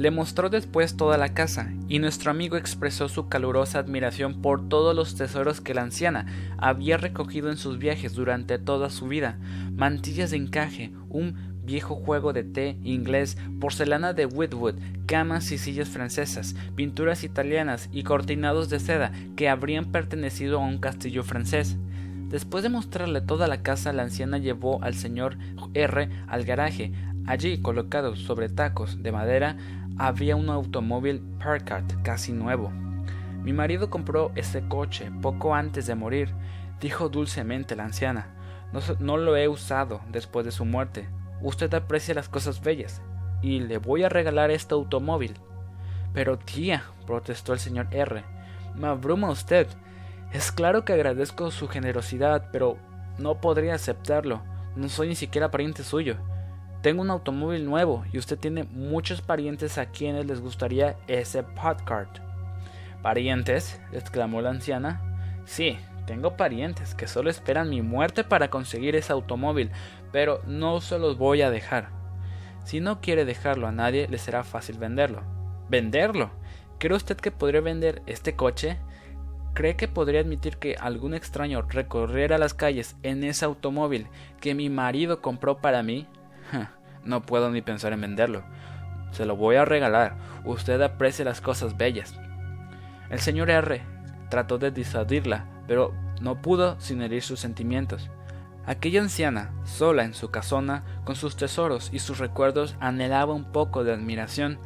Le 0.00 0.10
mostró 0.10 0.48
después 0.48 0.96
toda 0.96 1.18
la 1.18 1.34
casa, 1.34 1.74
y 1.86 1.98
nuestro 1.98 2.30
amigo 2.30 2.56
expresó 2.56 3.10
su 3.10 3.28
calurosa 3.28 3.80
admiración 3.80 4.40
por 4.40 4.66
todos 4.66 4.96
los 4.96 5.14
tesoros 5.14 5.60
que 5.60 5.74
la 5.74 5.82
anciana 5.82 6.24
había 6.56 6.96
recogido 6.96 7.50
en 7.50 7.58
sus 7.58 7.76
viajes 7.76 8.14
durante 8.14 8.58
toda 8.58 8.88
su 8.88 9.08
vida, 9.08 9.36
mantillas 9.76 10.30
de 10.30 10.38
encaje, 10.38 10.90
un 11.10 11.34
viejo 11.66 11.96
juego 11.96 12.32
de 12.32 12.44
té 12.44 12.78
inglés, 12.82 13.36
porcelana 13.60 14.14
de 14.14 14.24
Whitwood, 14.24 14.76
camas 15.04 15.52
y 15.52 15.58
sillas 15.58 15.90
francesas, 15.90 16.56
pinturas 16.74 17.22
italianas 17.22 17.90
y 17.92 18.02
cortinados 18.02 18.70
de 18.70 18.80
seda 18.80 19.12
que 19.36 19.50
habrían 19.50 19.92
pertenecido 19.92 20.60
a 20.60 20.64
un 20.64 20.78
castillo 20.78 21.24
francés. 21.24 21.76
Después 22.30 22.62
de 22.62 22.70
mostrarle 22.70 23.20
toda 23.20 23.48
la 23.48 23.62
casa, 23.62 23.92
la 23.92 24.04
anciana 24.04 24.38
llevó 24.38 24.82
al 24.82 24.94
señor 24.94 25.36
R 25.74 26.08
al 26.26 26.44
garaje. 26.44 26.90
Allí, 27.26 27.60
colocado 27.60 28.16
sobre 28.16 28.48
tacos 28.48 29.02
de 29.02 29.12
madera, 29.12 29.56
había 29.98 30.36
un 30.36 30.48
automóvil 30.48 31.20
Parkart 31.38 32.02
casi 32.02 32.32
nuevo. 32.32 32.70
Mi 33.42 33.52
marido 33.52 33.90
compró 33.90 34.32
ese 34.34 34.62
coche 34.68 35.10
poco 35.22 35.54
antes 35.54 35.86
de 35.86 35.94
morir, 35.94 36.34
dijo 36.80 37.08
dulcemente 37.08 37.76
la 37.76 37.84
anciana. 37.84 38.28
No, 38.72 38.80
no, 38.98 39.16
lo 39.16 39.36
he 39.36 39.48
usado 39.48 40.00
después 40.10 40.44
de 40.44 40.52
su 40.52 40.64
muerte. 40.64 41.08
Usted 41.40 41.72
aprecia 41.74 42.14
las 42.14 42.28
cosas 42.28 42.60
bellas, 42.60 43.02
y 43.42 43.60
le 43.60 43.78
voy 43.78 44.04
a 44.04 44.08
regalar 44.08 44.50
este 44.50 44.74
automóvil. 44.74 45.34
Pero 46.12 46.38
tía, 46.38 46.84
protestó 47.06 47.52
el 47.52 47.58
señor 47.58 47.88
R, 47.90 48.24
me 48.74 48.88
abruma 48.88 49.30
usted. 49.30 49.66
Es 50.32 50.52
claro 50.52 50.84
que 50.84 50.92
agradezco 50.92 51.50
su 51.50 51.68
generosidad, 51.68 52.48
pero 52.52 52.76
no 53.18 53.40
podría 53.40 53.74
aceptarlo. 53.74 54.42
No 54.76 54.88
soy 54.88 55.08
ni 55.08 55.16
siquiera 55.16 55.50
pariente 55.50 55.82
suyo. 55.82 56.16
Tengo 56.82 57.02
un 57.02 57.10
automóvil 57.10 57.66
nuevo 57.66 58.04
y 58.10 58.16
usted 58.16 58.38
tiene 58.38 58.64
muchos 58.64 59.20
parientes 59.20 59.76
a 59.76 59.86
quienes 59.86 60.24
les 60.24 60.40
gustaría 60.40 60.96
ese 61.08 61.42
podcart. 61.42 62.20
¿Parientes? 63.02 63.78
exclamó 63.92 64.40
la 64.40 64.50
anciana. 64.50 65.02
Sí, 65.44 65.76
tengo 66.06 66.38
parientes 66.38 66.94
que 66.94 67.06
solo 67.06 67.28
esperan 67.28 67.68
mi 67.68 67.82
muerte 67.82 68.24
para 68.24 68.48
conseguir 68.48 68.96
ese 68.96 69.12
automóvil, 69.12 69.70
pero 70.10 70.40
no 70.46 70.80
se 70.80 70.98
los 70.98 71.18
voy 71.18 71.42
a 71.42 71.50
dejar. 71.50 71.90
Si 72.64 72.80
no 72.80 73.02
quiere 73.02 73.26
dejarlo 73.26 73.66
a 73.66 73.72
nadie, 73.72 74.08
le 74.08 74.16
será 74.16 74.42
fácil 74.42 74.78
venderlo. 74.78 75.22
¿Venderlo? 75.68 76.30
¿Cree 76.78 76.96
usted 76.96 77.18
que 77.18 77.30
podría 77.30 77.60
vender 77.60 78.00
este 78.06 78.36
coche? 78.36 78.78
¿Cree 79.52 79.76
que 79.76 79.86
podría 79.86 80.20
admitir 80.20 80.56
que 80.56 80.76
algún 80.76 81.12
extraño 81.12 81.60
recorriera 81.60 82.38
las 82.38 82.54
calles 82.54 82.96
en 83.02 83.22
ese 83.22 83.44
automóvil 83.44 84.06
que 84.40 84.54
mi 84.54 84.70
marido 84.70 85.20
compró 85.20 85.58
para 85.58 85.82
mí? 85.82 86.06
No 87.04 87.22
puedo 87.22 87.50
ni 87.50 87.62
pensar 87.62 87.94
en 87.94 88.02
venderlo. 88.02 88.42
Se 89.12 89.24
lo 89.24 89.34
voy 89.34 89.56
a 89.56 89.64
regalar. 89.64 90.16
Usted 90.44 90.80
aprecia 90.82 91.24
las 91.24 91.40
cosas 91.40 91.76
bellas. 91.76 92.14
El 93.08 93.20
señor 93.20 93.50
R 93.50 93.82
trató 94.28 94.58
de 94.58 94.70
disuadirla, 94.70 95.46
pero 95.66 95.94
no 96.20 96.42
pudo 96.42 96.78
sin 96.78 97.02
herir 97.02 97.22
sus 97.22 97.40
sentimientos. 97.40 98.10
Aquella 98.66 99.00
anciana, 99.00 99.50
sola 99.64 100.04
en 100.04 100.14
su 100.14 100.30
casona, 100.30 100.84
con 101.04 101.16
sus 101.16 101.36
tesoros 101.36 101.88
y 101.92 101.98
sus 101.98 102.18
recuerdos, 102.18 102.76
anhelaba 102.78 103.34
un 103.34 103.50
poco 103.50 103.82
de 103.82 103.92
admiración. 103.92 104.58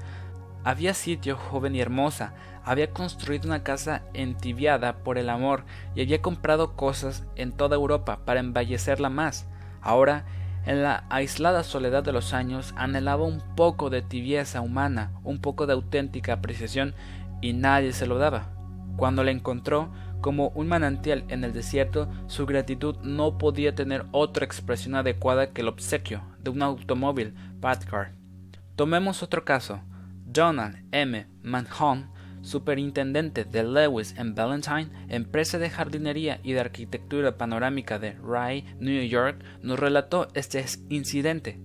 Había 0.65 0.95
sitio 0.95 1.37
joven 1.37 1.75
y 1.75 1.81
hermosa, 1.81 2.35
había 2.65 2.91
construido 2.91 3.47
una 3.47 3.63
casa 3.63 4.03
entibiada 4.13 4.97
por 4.99 5.19
el 5.19 5.31
amor 5.31 5.65
y 5.95 6.03
había 6.03 6.21
comprado 6.21 6.75
cosas 6.75 7.25
en 7.37 7.53
toda 7.53 7.77
Europa 7.77 8.21
para 8.25 8.41
embellecerla 8.41 9.11
más. 9.11 9.47
Ahora 9.81 10.25
en 10.67 10.83
la 10.83 11.05
aislada 11.11 11.63
soledad 11.63 12.03
de 12.03 12.13
los 12.13 12.33
años 12.33 12.75
anhelaba 12.77 13.25
un 13.25 13.43
poco 13.55 13.91
de 13.91 14.03
tibieza 14.03 14.61
humana, 14.61 15.13
un 15.23 15.41
poco 15.41 15.67
de 15.67 15.75
auténtica 15.75 16.35
apreciación, 16.35 16.95
y 17.41 17.53
nadie 17.53 17.93
se 17.93 18.07
lo 18.07 18.19
daba. 18.19 18.51
Cuando 18.97 19.25
la 19.25 19.31
encontró 19.31 19.91
como 20.21 20.49
un 20.55 20.69
manantial 20.69 21.25
en 21.29 21.45
el 21.45 21.53
desierto, 21.53 22.09
su 22.29 22.47
gratitud 22.47 22.97
no 23.03 23.37
podía 23.37 23.75
tener 23.75 24.07
otra 24.13 24.47
expresión 24.47 24.95
adecuada 24.95 25.53
que 25.53 25.61
el 25.61 25.69
obsequio 25.69 26.23
de 26.39 26.51
un 26.51 26.63
automóvil 26.63 27.35
Padcar. 27.61 28.13
Tomemos 28.77 29.23
otro 29.23 29.45
caso. 29.45 29.81
Donald 30.25 30.85
M. 30.91 31.27
Manhone, 31.43 32.09
superintendente 32.45 33.45
de 33.45 33.65
Lewis 33.65 34.15
Valentine, 34.17 34.91
empresa 35.09 35.59
de 35.59 35.71
jardinería 35.71 36.41
y 36.43 36.53
de 36.53 36.61
arquitectura 36.61 37.37
panorámica 37.37 37.99
de 37.99 38.13
Rye, 38.13 38.65
New 38.79 39.03
York, 39.05 39.43
nos 39.63 39.79
relató 39.79 40.29
este 40.35 40.65
incidente. 40.91 41.59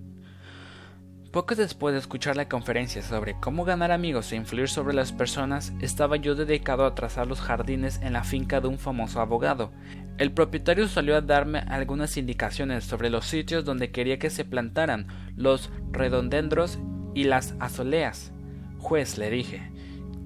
Poco 1.31 1.53
después 1.53 1.93
de 1.93 1.99
escuchar 1.99 2.35
la 2.37 2.49
conferencia 2.49 3.03
sobre 3.03 3.35
cómo 3.39 3.63
ganar 3.63 3.91
amigos 3.91 4.31
e 4.31 4.35
influir 4.35 4.67
sobre 4.67 4.95
las 4.95 5.11
personas, 5.11 5.73
estaba 5.79 6.15
yo 6.15 6.33
dedicado 6.33 6.85
a 6.85 6.95
trazar 6.95 7.27
los 7.27 7.39
jardines 7.39 7.99
en 8.01 8.13
la 8.13 8.23
finca 8.23 8.61
de 8.61 8.67
un 8.67 8.79
famoso 8.79 9.21
abogado. 9.21 9.71
El 10.17 10.31
propietario 10.31 10.87
salió 10.87 11.15
a 11.15 11.21
darme 11.21 11.59
algunas 11.59 12.17
indicaciones 12.17 12.83
sobre 12.83 13.11
los 13.11 13.25
sitios 13.25 13.63
donde 13.63 13.91
quería 13.91 14.17
que 14.17 14.31
se 14.31 14.43
plantaran 14.43 15.05
los 15.35 15.69
redondendros 15.91 16.79
y 17.13 17.25
las 17.25 17.53
azoleas. 17.59 18.31
Juez, 18.79 19.19
le 19.19 19.29
dije, 19.29 19.71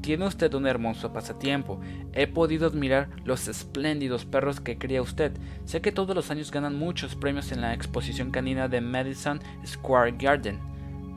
tiene 0.04 0.28
usted 0.28 0.54
un 0.54 0.68
hermoso 0.68 1.14
pasatiempo. 1.14 1.80
He 2.12 2.28
podido 2.28 2.68
admirar 2.68 3.08
los 3.24 3.48
espléndidos 3.48 4.26
perros 4.26 4.60
que 4.60 4.78
cría 4.78 5.02
usted. 5.02 5.32
Sé 5.64 5.82
que 5.82 5.94
todos 5.94 6.14
los 6.14 6.30
años 6.30 6.52
ganan 6.52 6.78
muchos 6.78 7.16
premios 7.16 7.54
en 7.54 7.62
la 7.62 7.74
exposición 7.74 8.30
canina 8.30 8.68
de 8.68 8.82
Madison 8.82 9.40
Square 9.66 10.16
Garden. 10.20 10.60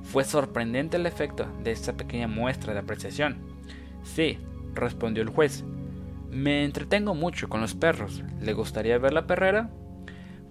Fue 0.04 0.22
sorprendente 0.22 0.98
el 0.98 1.06
efecto 1.06 1.48
de 1.64 1.72
esta 1.72 1.94
pequeña 1.94 2.28
muestra 2.28 2.72
de 2.74 2.78
apreciación. 2.78 3.38
Sí, 4.04 4.38
respondió 4.72 5.24
el 5.24 5.30
juez. 5.30 5.64
Me 6.30 6.64
entretengo 6.64 7.12
mucho 7.12 7.48
con 7.48 7.60
los 7.60 7.74
perros. 7.74 8.22
¿Le 8.40 8.52
gustaría 8.52 8.98
ver 8.98 9.12
la 9.12 9.26
perrera? 9.26 9.68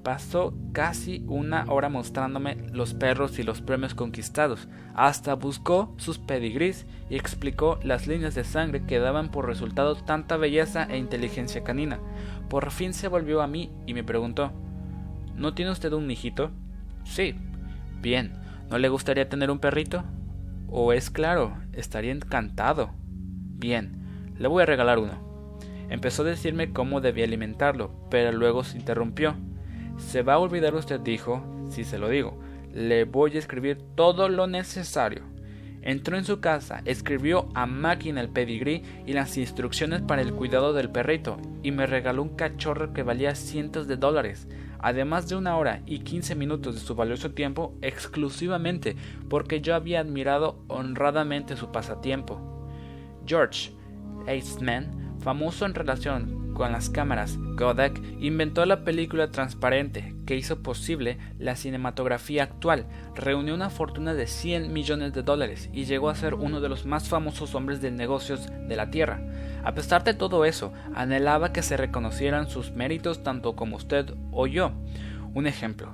Pasó 0.05 0.53
casi 0.71 1.25
una 1.27 1.65
hora 1.67 1.89
mostrándome 1.89 2.57
los 2.71 2.93
perros 2.93 3.39
y 3.39 3.43
los 3.43 3.61
premios 3.61 3.95
conquistados, 3.95 4.67
hasta 4.93 5.33
buscó 5.33 5.95
sus 5.97 6.19
pedigrís 6.19 6.85
y 7.09 7.15
explicó 7.15 7.79
las 7.81 8.05
líneas 8.05 8.35
de 8.35 8.43
sangre 8.43 8.85
que 8.85 8.99
daban 8.99 9.31
por 9.31 9.47
resultado 9.47 9.95
tanta 9.95 10.37
belleza 10.37 10.83
e 10.83 10.99
inteligencia 10.99 11.63
canina. 11.63 11.99
Por 12.49 12.69
fin 12.69 12.93
se 12.93 13.07
volvió 13.07 13.41
a 13.41 13.47
mí 13.47 13.71
y 13.87 13.95
me 13.95 14.03
preguntó 14.03 14.51
¿No 15.35 15.55
tiene 15.55 15.71
usted 15.71 15.91
un 15.91 16.11
hijito? 16.11 16.51
Sí. 17.03 17.33
Bien, 17.99 18.45
¿No 18.69 18.77
le 18.77 18.89
gustaría 18.89 19.27
tener 19.27 19.49
un 19.49 19.57
perrito? 19.57 20.03
¿O 20.67 20.93
es 20.93 21.09
claro, 21.09 21.57
estaría 21.73 22.11
encantado? 22.11 22.91
Bien, 23.57 24.33
le 24.37 24.47
voy 24.47 24.61
a 24.61 24.67
regalar 24.67 24.99
uno. 24.99 25.57
Empezó 25.89 26.21
a 26.21 26.25
decirme 26.25 26.73
cómo 26.73 27.01
debía 27.01 27.25
alimentarlo, 27.25 27.91
pero 28.11 28.31
luego 28.31 28.63
se 28.63 28.77
interrumpió. 28.77 29.35
Se 29.97 30.21
va 30.21 30.33
a 30.33 30.39
olvidar 30.39 30.75
usted, 30.75 30.99
dijo, 30.99 31.43
si 31.69 31.83
se 31.83 31.97
lo 31.97 32.09
digo. 32.09 32.37
Le 32.73 33.05
voy 33.05 33.35
a 33.35 33.39
escribir 33.39 33.77
todo 33.95 34.29
lo 34.29 34.47
necesario. 34.47 35.23
Entró 35.81 36.17
en 36.17 36.25
su 36.25 36.39
casa, 36.39 36.81
escribió 36.85 37.47
a 37.53 37.65
máquina 37.65 38.19
el 38.19 38.29
pedigrí 38.29 38.83
y 39.05 39.13
las 39.13 39.37
instrucciones 39.37 40.01
para 40.01 40.21
el 40.21 40.33
cuidado 40.33 40.73
del 40.73 40.89
perrito, 40.89 41.37
y 41.61 41.71
me 41.71 41.85
regaló 41.85 42.23
un 42.23 42.35
cachorro 42.35 42.91
que 42.91 43.03
valía 43.03 43.35
cientos 43.35 43.87
de 43.87 43.95
dólares 43.95 44.47
además 44.85 45.27
de 45.27 45.35
una 45.35 45.57
hora 45.57 45.81
y 45.87 46.01
quince 46.01 46.35
minutos 46.35 46.75
de 46.75 46.81
su 46.81 46.93
valioso 46.93 47.31
tiempo 47.31 47.73
exclusivamente 47.81 48.95
porque 49.27 49.59
yo 49.59 49.73
había 49.73 49.99
admirado 49.99 50.59
honradamente 50.67 51.57
su 51.57 51.71
pasatiempo. 51.71 52.39
George 53.25 53.71
Eastman, 54.27 55.15
famoso 55.19 55.65
en 55.65 55.73
relación 55.73 56.44
con 56.55 56.71
las 56.71 56.89
cámaras 56.89 57.37
Kodak, 57.57 58.01
inventó 58.19 58.65
la 58.65 58.83
película 58.83 59.29
transparente 59.29 60.15
que 60.25 60.35
hizo 60.35 60.63
posible 60.63 61.19
la 61.37 61.55
cinematografía 61.55 62.43
actual, 62.43 62.87
reunió 63.13 63.53
una 63.53 63.69
fortuna 63.69 64.15
de 64.15 64.25
100 64.25 64.73
millones 64.73 65.13
de 65.13 65.21
dólares 65.21 65.69
y 65.71 65.85
llegó 65.85 66.09
a 66.09 66.15
ser 66.15 66.33
uno 66.33 66.61
de 66.61 66.69
los 66.69 66.87
más 66.87 67.07
famosos 67.07 67.53
hombres 67.53 67.81
de 67.81 67.91
negocios 67.91 68.49
de 68.67 68.75
la 68.75 68.89
Tierra. 68.89 69.21
A 69.63 69.75
pesar 69.75 70.03
de 70.03 70.15
todo 70.15 70.45
eso, 70.45 70.73
anhelaba 70.95 71.53
que 71.53 71.61
se 71.61 71.77
reconocieran 71.77 72.49
sus 72.49 72.71
méritos 72.71 73.21
tanto 73.21 73.55
como 73.55 73.75
usted 73.75 74.15
o 74.31 74.47
yo. 74.47 74.71
Un 75.35 75.45
ejemplo. 75.45 75.93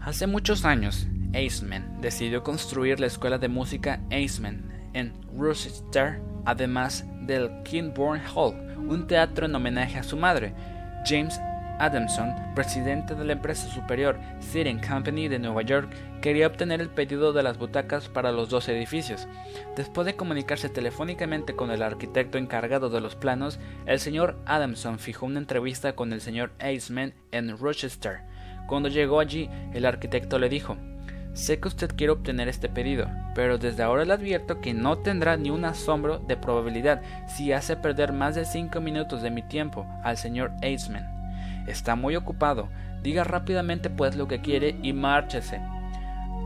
Hace 0.00 0.26
muchos 0.26 0.64
años, 0.64 1.06
Eastman 1.32 2.00
decidió 2.00 2.42
construir 2.42 3.00
la 3.00 3.06
escuela 3.06 3.38
de 3.38 3.48
música 3.48 4.00
Eastman 4.10 4.90
en 4.92 5.12
Rochester, 5.36 6.20
además 6.44 7.06
del 7.28 7.62
Kinborn 7.62 8.22
Hall, 8.34 8.54
un 8.76 9.06
teatro 9.06 9.46
en 9.46 9.54
homenaje 9.54 9.98
a 9.98 10.02
su 10.02 10.16
madre, 10.16 10.52
James 11.04 11.38
Adamson, 11.78 12.34
presidente 12.56 13.14
de 13.14 13.24
la 13.24 13.34
empresa 13.34 13.68
superior 13.68 14.18
Seating 14.40 14.80
Company 14.80 15.28
de 15.28 15.38
Nueva 15.38 15.62
York, 15.62 15.88
quería 16.20 16.48
obtener 16.48 16.80
el 16.80 16.88
pedido 16.88 17.32
de 17.32 17.44
las 17.44 17.58
butacas 17.58 18.08
para 18.08 18.32
los 18.32 18.48
dos 18.48 18.68
edificios. 18.68 19.28
Después 19.76 20.04
de 20.06 20.16
comunicarse 20.16 20.68
telefónicamente 20.68 21.54
con 21.54 21.70
el 21.70 21.82
arquitecto 21.82 22.38
encargado 22.38 22.90
de 22.90 23.00
los 23.00 23.14
planos, 23.14 23.60
el 23.86 24.00
señor 24.00 24.36
Adamson 24.46 24.98
fijó 24.98 25.26
una 25.26 25.38
entrevista 25.38 25.94
con 25.94 26.12
el 26.12 26.20
señor 26.20 26.50
Eisman 26.58 27.14
en 27.30 27.56
Rochester. 27.56 28.22
Cuando 28.66 28.88
llegó 28.88 29.20
allí, 29.20 29.48
el 29.72 29.86
arquitecto 29.86 30.38
le 30.38 30.48
dijo, 30.48 30.76
Sé 31.34 31.60
que 31.60 31.68
usted 31.68 31.94
quiere 31.94 32.12
obtener 32.12 32.48
este 32.48 32.68
pedido, 32.68 33.08
pero 33.34 33.58
desde 33.58 33.82
ahora 33.82 34.04
le 34.04 34.14
advierto 34.14 34.60
que 34.60 34.74
no 34.74 34.98
tendrá 34.98 35.36
ni 35.36 35.50
un 35.50 35.64
asombro 35.64 36.18
de 36.18 36.36
probabilidad 36.36 37.02
si 37.28 37.52
hace 37.52 37.76
perder 37.76 38.12
más 38.12 38.34
de 38.34 38.44
cinco 38.44 38.80
minutos 38.80 39.22
de 39.22 39.30
mi 39.30 39.42
tiempo 39.42 39.86
al 40.02 40.16
señor 40.16 40.52
Eisman. 40.62 41.06
Está 41.68 41.94
muy 41.94 42.16
ocupado. 42.16 42.68
Diga 43.02 43.24
rápidamente 43.24 43.90
pues 43.90 44.16
lo 44.16 44.26
que 44.26 44.40
quiere 44.40 44.76
y 44.82 44.92
márchese. 44.92 45.60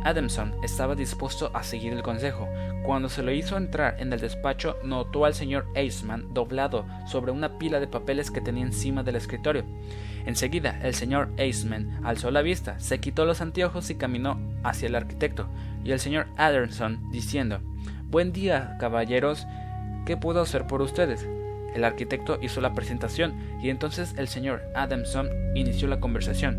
Adamson 0.05 0.53
estaba 0.63 0.95
dispuesto 0.95 1.51
a 1.55 1.63
seguir 1.63 1.93
el 1.93 2.03
consejo. 2.03 2.49
Cuando 2.85 3.09
se 3.09 3.23
lo 3.23 3.31
hizo 3.31 3.57
entrar 3.57 3.97
en 3.99 4.13
el 4.13 4.21
despacho, 4.21 4.77
notó 4.83 5.25
al 5.25 5.35
señor 5.35 5.67
Eastman 5.75 6.35
doblado 6.35 6.85
sobre 7.07 7.31
una 7.31 7.59
pila 7.59 7.79
de 7.79 7.87
papeles 7.87 8.31
que 8.31 8.41
tenía 8.41 8.65
encima 8.65 9.03
del 9.03 9.17
escritorio. 9.17 9.65
Enseguida, 10.25 10.79
el 10.83 10.95
señor 10.95 11.31
Eastman 11.37 12.01
alzó 12.05 12.31
la 12.31 12.43
vista, 12.43 12.79
se 12.79 13.01
quitó 13.01 13.25
los 13.25 13.41
anteojos 13.41 13.91
y 13.91 13.97
caminó 13.97 14.39
hacia 14.63 14.87
el 14.89 14.95
arquitecto, 14.95 15.49
y 15.85 15.93
el 15.93 16.01
señor 16.01 16.27
Adamson 16.37 17.11
diciendo: 17.11 17.61
Buen 18.09 18.33
día, 18.33 18.77
caballeros, 18.79 19.47
¿qué 20.07 20.17
puedo 20.17 20.41
hacer 20.41 20.67
por 20.67 20.83
ustedes? 20.83 21.27
El 21.75 21.85
arquitecto 21.85 22.39
hizo 22.43 22.61
la 22.61 22.75
presentación 22.75 23.35
y 23.63 23.71
entonces 23.71 24.15
el 24.19 24.29
señor 24.29 24.63
Adamson 24.75 25.29
inició 25.55 25.89
la 25.89 26.01
conversación. 26.01 26.59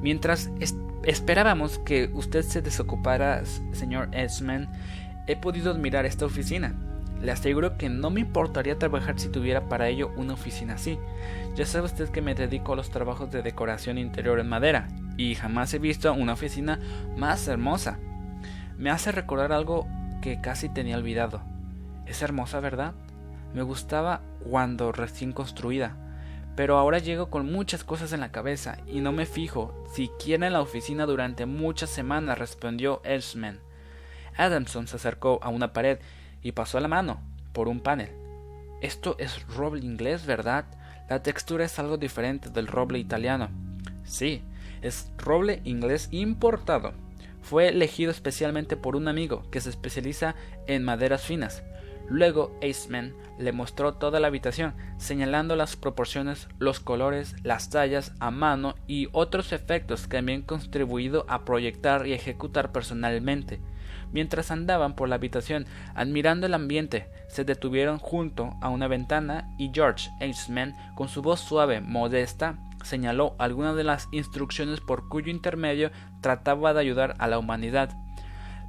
Mientras 0.00 0.50
esperábamos 1.04 1.78
que 1.80 2.10
usted 2.14 2.42
se 2.42 2.62
desocupara, 2.62 3.42
señor 3.72 4.08
Esman, 4.12 4.70
he 5.26 5.36
podido 5.36 5.70
admirar 5.70 6.06
esta 6.06 6.24
oficina. 6.24 6.74
Le 7.20 7.32
aseguro 7.32 7.76
que 7.76 7.88
no 7.88 8.10
me 8.10 8.20
importaría 8.20 8.78
trabajar 8.78 9.18
si 9.18 9.28
tuviera 9.28 9.68
para 9.68 9.88
ello 9.88 10.12
una 10.16 10.34
oficina 10.34 10.74
así. 10.74 10.98
Ya 11.56 11.66
sabe 11.66 11.86
usted 11.86 12.08
que 12.10 12.22
me 12.22 12.34
dedico 12.34 12.72
a 12.72 12.76
los 12.76 12.90
trabajos 12.90 13.30
de 13.30 13.42
decoración 13.42 13.98
interior 13.98 14.38
en 14.38 14.48
madera, 14.48 14.88
y 15.16 15.34
jamás 15.34 15.74
he 15.74 15.78
visto 15.78 16.12
una 16.12 16.34
oficina 16.34 16.78
más 17.16 17.48
hermosa. 17.48 17.98
Me 18.76 18.90
hace 18.90 19.10
recordar 19.10 19.52
algo 19.52 19.88
que 20.22 20.40
casi 20.40 20.68
tenía 20.68 20.96
olvidado. 20.96 21.42
Es 22.06 22.22
hermosa, 22.22 22.60
¿verdad? 22.60 22.94
Me 23.52 23.62
gustaba 23.62 24.20
cuando 24.48 24.92
recién 24.92 25.32
construida, 25.32 25.96
pero 26.54 26.78
ahora 26.78 26.98
llego 26.98 27.30
con 27.30 27.50
muchas 27.50 27.82
cosas 27.82 28.12
en 28.12 28.20
la 28.20 28.30
cabeza 28.30 28.78
y 28.86 29.00
no 29.00 29.10
me 29.10 29.26
fijo 29.26 29.84
siquiera 29.92 30.46
en 30.46 30.52
la 30.52 30.60
oficina 30.60 31.06
durante 31.06 31.46
muchas 31.46 31.90
semanas, 31.90 32.38
respondió 32.38 33.00
Elsman. 33.04 33.60
Adamson 34.36 34.86
se 34.86 34.96
acercó 34.96 35.40
a 35.42 35.48
una 35.48 35.72
pared 35.72 35.98
y 36.42 36.52
pasó 36.52 36.80
la 36.80 36.88
mano 36.88 37.20
por 37.52 37.68
un 37.68 37.80
panel. 37.80 38.10
Esto 38.80 39.16
es 39.18 39.46
roble 39.48 39.84
inglés, 39.84 40.26
¿verdad? 40.26 40.66
La 41.08 41.22
textura 41.22 41.64
es 41.64 41.78
algo 41.78 41.96
diferente 41.96 42.50
del 42.50 42.66
roble 42.66 42.98
italiano. 42.98 43.48
Sí, 44.04 44.42
es 44.82 45.10
roble 45.18 45.60
inglés 45.64 46.08
importado. 46.12 46.92
Fue 47.42 47.68
elegido 47.68 48.10
especialmente 48.10 48.76
por 48.76 48.94
un 48.94 49.08
amigo 49.08 49.48
que 49.50 49.60
se 49.60 49.70
especializa 49.70 50.34
en 50.66 50.84
maderas 50.84 51.22
finas. 51.22 51.62
Luego 52.08 52.58
Aceman 52.62 53.14
le 53.38 53.52
mostró 53.52 53.94
toda 53.94 54.18
la 54.18 54.28
habitación, 54.28 54.74
señalando 54.96 55.56
las 55.56 55.76
proporciones, 55.76 56.48
los 56.58 56.80
colores, 56.80 57.34
las 57.42 57.68
tallas 57.70 58.12
a 58.18 58.30
mano 58.30 58.74
y 58.86 59.08
otros 59.12 59.52
efectos 59.52 60.06
que 60.06 60.18
habían 60.18 60.42
contribuido 60.42 61.26
a 61.28 61.44
proyectar 61.44 62.06
y 62.06 62.14
ejecutar 62.14 62.72
personalmente. 62.72 63.60
Mientras 64.12 64.50
andaban 64.50 64.94
por 64.94 65.08
la 65.08 65.16
habitación 65.16 65.66
admirando 65.94 66.46
el 66.46 66.54
ambiente, 66.54 67.08
se 67.28 67.44
detuvieron 67.44 67.98
junto 67.98 68.56
a 68.60 68.68
una 68.68 68.88
ventana 68.88 69.48
y 69.58 69.70
George 69.72 70.10
Aceman, 70.20 70.74
con 70.94 71.08
su 71.08 71.22
voz 71.22 71.40
suave, 71.40 71.80
modesta, 71.80 72.58
señaló 72.84 73.34
algunas 73.38 73.76
de 73.76 73.84
las 73.84 74.08
instrucciones 74.12 74.80
por 74.80 75.08
cuyo 75.08 75.30
intermedio 75.30 75.90
trataba 76.20 76.72
de 76.72 76.80
ayudar 76.80 77.14
a 77.18 77.26
la 77.28 77.38
humanidad. 77.38 77.90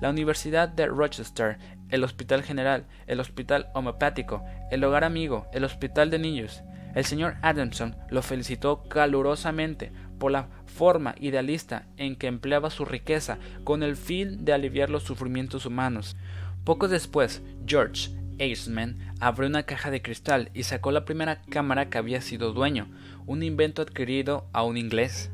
La 0.02 0.10
Universidad 0.10 0.70
de 0.70 0.88
Rochester 0.88 1.58
el 1.90 2.04
Hospital 2.04 2.44
General, 2.44 2.86
el 3.08 3.20
Hospital 3.20 3.68
Homeopático, 3.74 4.44
el 4.72 4.84
Hogar 4.84 5.04
Amigo, 5.04 5.48
el 5.54 5.64
Hospital 5.64 6.10
de 6.10 6.20
Niños. 6.20 6.64
El 6.96 7.06
señor 7.06 7.36
Adamson 7.42 7.96
lo 8.10 8.22
felicitó 8.22 8.84
calurosamente 8.84 9.92
por 10.20 10.32
la 10.32 10.48
forma 10.66 11.16
idealista 11.20 11.88
en 11.98 12.16
que 12.16 12.28
empleaba 12.28 12.70
su 12.70 12.86
riqueza 12.86 13.40
con 13.64 13.82
el 13.82 13.96
fin 13.96 14.46
de 14.46 14.54
aliviar 14.54 14.90
los 14.90 15.04
sufrimientos 15.04 15.66
humanos. 15.66 16.16
Poco 16.64 16.88
después, 16.88 17.42
George 17.66 18.12
Eastman 18.38 19.14
abrió 19.20 19.50
una 19.50 19.64
caja 19.64 19.92
de 19.92 20.02
cristal 20.02 20.50
y 20.54 20.64
sacó 20.64 20.92
la 20.92 21.06
primera 21.06 21.42
cámara 21.50 21.90
que 21.90 21.98
había 21.98 22.22
sido 22.22 22.54
dueño, 22.54 22.88
un 23.26 23.44
invento 23.44 23.82
adquirido 23.82 24.48
a 24.54 24.64
un 24.64 24.78
inglés. 24.78 25.32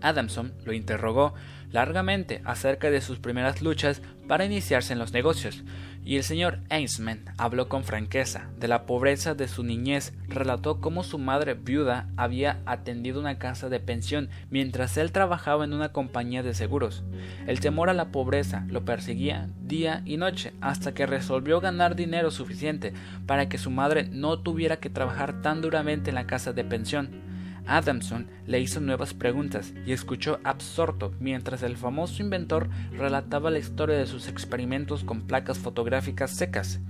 Adamson 0.00 0.52
lo 0.64 0.72
interrogó 0.72 1.34
largamente 1.72 2.42
acerca 2.44 2.90
de 2.90 3.00
sus 3.00 3.18
primeras 3.18 3.62
luchas 3.62 4.02
para 4.28 4.44
iniciarse 4.44 4.92
en 4.92 4.98
los 4.98 5.12
negocios, 5.12 5.64
y 6.06 6.16
el 6.16 6.22
señor 6.22 6.60
Eastman 6.70 7.24
habló 7.36 7.68
con 7.68 7.82
franqueza 7.82 8.48
de 8.60 8.68
la 8.68 8.86
pobreza 8.86 9.34
de 9.34 9.48
su 9.48 9.64
niñez, 9.64 10.14
relató 10.28 10.80
cómo 10.80 11.02
su 11.02 11.18
madre 11.18 11.54
viuda 11.54 12.08
había 12.16 12.60
atendido 12.64 13.18
una 13.18 13.38
casa 13.38 13.68
de 13.68 13.80
pensión 13.80 14.30
mientras 14.48 14.96
él 14.98 15.10
trabajaba 15.10 15.64
en 15.64 15.72
una 15.72 15.90
compañía 15.90 16.44
de 16.44 16.54
seguros. 16.54 17.02
El 17.48 17.58
temor 17.58 17.90
a 17.90 17.92
la 17.92 18.12
pobreza 18.12 18.64
lo 18.68 18.84
perseguía 18.84 19.48
día 19.64 20.02
y 20.04 20.16
noche 20.16 20.52
hasta 20.60 20.94
que 20.94 21.06
resolvió 21.06 21.60
ganar 21.60 21.96
dinero 21.96 22.30
suficiente 22.30 22.92
para 23.26 23.48
que 23.48 23.58
su 23.58 23.72
madre 23.72 24.08
no 24.08 24.38
tuviera 24.38 24.76
que 24.76 24.90
trabajar 24.90 25.42
tan 25.42 25.60
duramente 25.60 26.10
en 26.10 26.14
la 26.14 26.28
casa 26.28 26.52
de 26.52 26.62
pensión. 26.62 27.25
Adamson 27.66 28.28
le 28.46 28.60
hizo 28.60 28.80
nuevas 28.80 29.14
preguntas 29.14 29.74
y 29.84 29.92
escuchó 29.92 30.38
absorto 30.44 31.12
mientras 31.20 31.62
el 31.62 31.76
famoso 31.76 32.22
inventor 32.22 32.68
relataba 32.92 33.50
la 33.50 33.58
historia 33.58 33.96
de 33.96 34.06
sus 34.06 34.28
experimentos 34.28 35.04
con 35.04 35.22
placas 35.22 35.58
fotográficas 35.58 36.30
secas. 36.30 36.80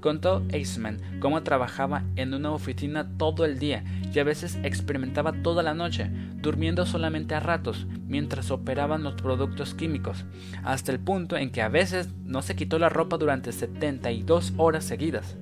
Contó 0.00 0.44
Eastman 0.50 0.98
cómo 1.20 1.42
trabajaba 1.42 2.04
en 2.16 2.34
una 2.34 2.52
oficina 2.52 3.08
todo 3.16 3.46
el 3.46 3.58
día 3.58 3.84
y 4.12 4.18
a 4.18 4.24
veces 4.24 4.58
experimentaba 4.62 5.32
toda 5.32 5.62
la 5.62 5.72
noche, 5.72 6.10
durmiendo 6.36 6.84
solamente 6.84 7.34
a 7.34 7.40
ratos 7.40 7.86
mientras 8.06 8.50
operaban 8.50 9.02
los 9.02 9.14
productos 9.14 9.72
químicos, 9.72 10.26
hasta 10.62 10.92
el 10.92 11.00
punto 11.00 11.38
en 11.38 11.50
que 11.50 11.62
a 11.62 11.68
veces 11.68 12.10
no 12.24 12.42
se 12.42 12.54
quitó 12.54 12.78
la 12.78 12.90
ropa 12.90 13.16
durante 13.16 13.50
72 13.50 14.52
horas 14.58 14.84
seguidas. 14.84 15.38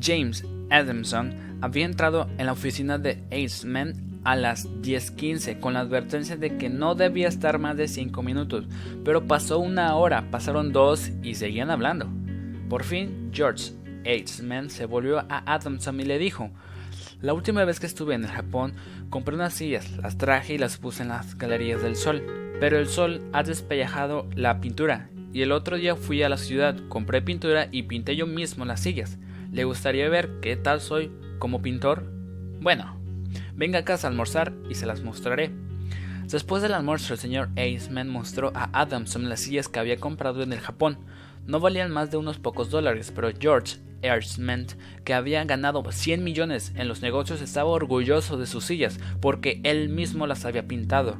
James 0.00 0.44
Adamson 0.70 1.58
había 1.60 1.84
entrado 1.84 2.28
en 2.38 2.46
la 2.46 2.52
oficina 2.52 2.98
de 2.98 3.22
Aceman 3.30 4.20
a 4.24 4.36
las 4.36 4.68
10:15 4.82 5.60
con 5.60 5.74
la 5.74 5.80
advertencia 5.80 6.36
de 6.36 6.56
que 6.56 6.68
no 6.68 6.94
debía 6.94 7.28
estar 7.28 7.58
más 7.58 7.76
de 7.76 7.88
5 7.88 8.22
minutos, 8.22 8.66
pero 9.04 9.26
pasó 9.26 9.58
una 9.58 9.94
hora, 9.96 10.30
pasaron 10.30 10.72
dos 10.72 11.10
y 11.22 11.34
seguían 11.34 11.70
hablando. 11.70 12.08
Por 12.68 12.84
fin, 12.84 13.30
George 13.32 13.72
Aceman 14.06 14.70
se 14.70 14.86
volvió 14.86 15.20
a 15.20 15.42
Adamson 15.46 16.00
y 16.00 16.04
le 16.04 16.18
dijo: 16.18 16.50
La 17.20 17.34
última 17.34 17.64
vez 17.64 17.80
que 17.80 17.86
estuve 17.86 18.14
en 18.14 18.24
el 18.24 18.30
Japón, 18.30 18.74
compré 19.10 19.34
unas 19.34 19.54
sillas, 19.54 19.90
las 19.98 20.18
traje 20.18 20.54
y 20.54 20.58
las 20.58 20.76
puse 20.76 21.02
en 21.02 21.08
las 21.08 21.36
galerías 21.36 21.82
del 21.82 21.96
sol. 21.96 22.22
Pero 22.60 22.78
el 22.78 22.88
sol 22.88 23.22
ha 23.32 23.42
despellejado 23.42 24.28
la 24.36 24.60
pintura, 24.60 25.08
y 25.32 25.42
el 25.42 25.52
otro 25.52 25.76
día 25.76 25.96
fui 25.96 26.22
a 26.22 26.28
la 26.28 26.36
ciudad, 26.36 26.76
compré 26.88 27.22
pintura 27.22 27.68
y 27.70 27.84
pinté 27.84 28.16
yo 28.16 28.26
mismo 28.26 28.64
las 28.66 28.80
sillas. 28.80 29.18
¿Le 29.52 29.64
gustaría 29.64 30.08
ver 30.08 30.38
qué 30.40 30.54
tal 30.56 30.80
soy 30.80 31.10
como 31.40 31.60
pintor? 31.60 32.04
Bueno, 32.60 32.96
venga 33.56 33.80
a 33.80 33.84
casa 33.84 34.06
a 34.06 34.10
almorzar 34.10 34.52
y 34.68 34.76
se 34.76 34.86
las 34.86 35.02
mostraré. 35.02 35.50
Después 36.28 36.62
del 36.62 36.72
almuerzo, 36.72 37.14
el 37.14 37.18
señor 37.18 37.48
Aceman 37.56 38.08
mostró 38.08 38.52
a 38.54 38.70
Adamson 38.72 39.28
las 39.28 39.40
sillas 39.40 39.66
que 39.66 39.80
había 39.80 39.96
comprado 39.96 40.42
en 40.42 40.52
el 40.52 40.60
Japón. 40.60 40.98
No 41.46 41.58
valían 41.58 41.90
más 41.90 42.12
de 42.12 42.16
unos 42.16 42.38
pocos 42.38 42.70
dólares, 42.70 43.12
pero 43.12 43.32
George 43.36 43.78
Eastman, 44.02 44.68
que 45.04 45.14
había 45.14 45.44
ganado 45.44 45.82
100 45.90 46.22
millones 46.22 46.72
en 46.76 46.86
los 46.86 47.02
negocios, 47.02 47.42
estaba 47.42 47.70
orgulloso 47.70 48.36
de 48.36 48.46
sus 48.46 48.64
sillas 48.64 49.00
porque 49.20 49.60
él 49.64 49.88
mismo 49.88 50.28
las 50.28 50.44
había 50.44 50.68
pintado. 50.68 51.18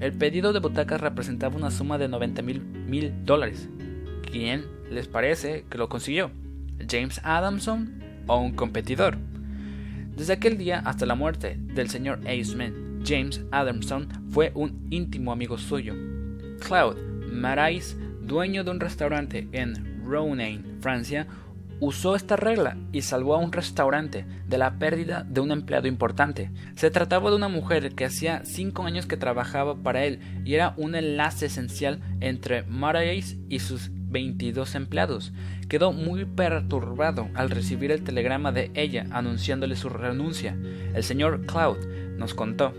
El 0.00 0.14
pedido 0.14 0.54
de 0.54 0.60
butacas 0.60 1.02
representaba 1.02 1.56
una 1.56 1.70
suma 1.70 1.98
de 1.98 2.08
90 2.08 2.40
mil 2.40 3.12
dólares. 3.26 3.68
¿Quién 4.22 4.64
les 4.90 5.08
parece 5.08 5.66
que 5.68 5.76
lo 5.76 5.90
consiguió? 5.90 6.30
¿James 6.90 7.20
Adamson 7.22 8.02
o 8.26 8.38
un 8.38 8.52
competidor? 8.52 9.16
Desde 10.16 10.32
aquel 10.32 10.58
día 10.58 10.80
hasta 10.80 11.06
la 11.06 11.14
muerte 11.14 11.56
del 11.56 11.88
señor 11.88 12.18
Aceman, 12.26 13.00
James 13.06 13.42
Adamson 13.52 14.08
fue 14.30 14.50
un 14.56 14.88
íntimo 14.90 15.30
amigo 15.30 15.56
suyo. 15.56 15.94
Claude 16.58 17.00
Marais, 17.30 17.96
dueño 18.22 18.64
de 18.64 18.72
un 18.72 18.80
restaurante 18.80 19.48
en 19.52 20.02
Rounain, 20.04 20.78
Francia, 20.80 21.28
usó 21.78 22.16
esta 22.16 22.34
regla 22.34 22.76
y 22.92 23.02
salvó 23.02 23.36
a 23.36 23.38
un 23.38 23.52
restaurante 23.52 24.26
de 24.48 24.58
la 24.58 24.78
pérdida 24.80 25.24
de 25.28 25.40
un 25.40 25.52
empleado 25.52 25.86
importante. 25.86 26.50
Se 26.74 26.90
trataba 26.90 27.30
de 27.30 27.36
una 27.36 27.48
mujer 27.48 27.94
que 27.94 28.04
hacía 28.04 28.42
cinco 28.44 28.82
años 28.82 29.06
que 29.06 29.16
trabajaba 29.16 29.76
para 29.76 30.04
él 30.04 30.18
y 30.44 30.54
era 30.54 30.74
un 30.76 30.96
enlace 30.96 31.46
esencial 31.46 32.00
entre 32.20 32.64
Marais 32.64 33.38
y 33.48 33.60
sus 33.60 33.90
22 34.10 34.74
empleados. 34.74 35.32
Quedó 35.70 35.92
muy 35.92 36.24
perturbado 36.24 37.28
al 37.34 37.48
recibir 37.48 37.92
el 37.92 38.02
telegrama 38.02 38.50
de 38.50 38.72
ella 38.74 39.06
anunciándole 39.12 39.76
su 39.76 39.88
renuncia. 39.88 40.58
El 40.94 41.04
señor 41.04 41.46
Cloud 41.46 41.78
nos 42.16 42.34
contó. 42.34 42.74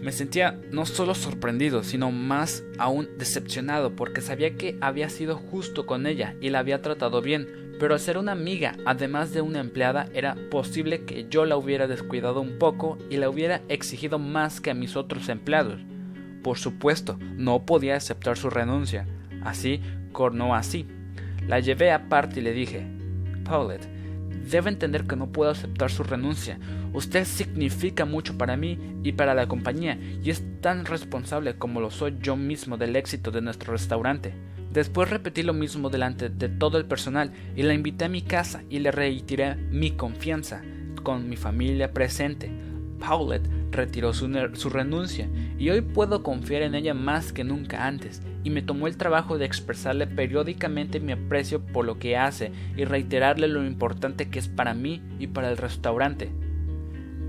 Me 0.00 0.12
sentía 0.12 0.56
no 0.70 0.86
solo 0.86 1.16
sorprendido, 1.16 1.82
sino 1.82 2.12
más 2.12 2.62
aún 2.78 3.08
decepcionado 3.18 3.96
porque 3.96 4.20
sabía 4.20 4.54
que 4.54 4.78
había 4.80 5.08
sido 5.08 5.36
justo 5.36 5.84
con 5.84 6.06
ella 6.06 6.36
y 6.40 6.50
la 6.50 6.60
había 6.60 6.80
tratado 6.80 7.20
bien, 7.20 7.48
pero 7.80 7.94
al 7.94 8.00
ser 8.00 8.18
una 8.18 8.30
amiga, 8.30 8.76
además 8.86 9.32
de 9.32 9.40
una 9.40 9.58
empleada, 9.58 10.06
era 10.14 10.36
posible 10.52 11.04
que 11.04 11.26
yo 11.28 11.44
la 11.44 11.56
hubiera 11.56 11.88
descuidado 11.88 12.40
un 12.40 12.56
poco 12.60 12.98
y 13.10 13.16
la 13.16 13.28
hubiera 13.28 13.62
exigido 13.68 14.20
más 14.20 14.60
que 14.60 14.70
a 14.70 14.74
mis 14.74 14.94
otros 14.94 15.28
empleados. 15.28 15.80
Por 16.44 16.56
supuesto, 16.56 17.18
no 17.36 17.66
podía 17.66 17.96
aceptar 17.96 18.36
su 18.36 18.48
renuncia, 18.48 19.08
así 19.42 19.80
cornó 20.12 20.54
así. 20.54 20.86
La 21.46 21.60
llevé 21.60 21.92
aparte 21.92 22.40
y 22.40 22.42
le 22.42 22.52
dije, 22.52 22.86
Paulette, 23.44 23.86
debe 24.50 24.70
entender 24.70 25.04
que 25.04 25.16
no 25.16 25.32
puedo 25.32 25.50
aceptar 25.50 25.90
su 25.90 26.02
renuncia. 26.02 26.58
Usted 26.92 27.24
significa 27.24 28.04
mucho 28.04 28.36
para 28.38 28.56
mí 28.56 28.78
y 29.02 29.12
para 29.12 29.34
la 29.34 29.46
compañía 29.46 29.98
y 30.22 30.30
es 30.30 30.42
tan 30.60 30.84
responsable 30.84 31.56
como 31.56 31.80
lo 31.80 31.90
soy 31.90 32.16
yo 32.20 32.36
mismo 32.36 32.76
del 32.76 32.96
éxito 32.96 33.30
de 33.30 33.42
nuestro 33.42 33.72
restaurante. 33.72 34.34
Después 34.72 35.08
repetí 35.08 35.42
lo 35.42 35.52
mismo 35.52 35.88
delante 35.88 36.28
de 36.28 36.48
todo 36.48 36.78
el 36.78 36.86
personal 36.86 37.32
y 37.54 37.62
la 37.62 37.74
invité 37.74 38.06
a 38.06 38.08
mi 38.08 38.22
casa 38.22 38.62
y 38.68 38.80
le 38.80 38.90
reiteré 38.90 39.54
mi 39.54 39.92
confianza 39.92 40.62
con 41.02 41.28
mi 41.28 41.36
familia 41.36 41.92
presente. 41.92 42.50
Paulette 42.98 43.48
retiró 43.74 44.14
su, 44.14 44.30
su, 44.54 44.70
renuncia 44.70 45.28
y 45.58 45.68
hoy 45.70 45.82
puedo 45.82 46.22
confiar 46.22 46.62
en 46.62 46.74
ella 46.74 46.94
más 46.94 47.32
que 47.32 47.44
nunca 47.44 47.86
antes 47.86 48.22
y 48.42 48.50
me 48.50 48.62
tomó 48.62 48.86
el 48.86 48.96
trabajo 48.96 49.36
de 49.36 49.44
expresarle 49.44 50.06
periódicamente 50.06 51.00
mi 51.00 51.12
aprecio 51.12 51.60
por 51.60 51.84
lo 51.84 51.98
que 51.98 52.16
hace 52.16 52.52
y 52.76 52.84
reiterarle 52.84 53.48
lo 53.48 53.64
importante 53.64 54.30
que 54.30 54.38
es 54.38 54.48
para 54.48 54.74
mí 54.74 55.02
y 55.18 55.26
para 55.26 55.50
el 55.50 55.56
restaurante. 55.56 56.32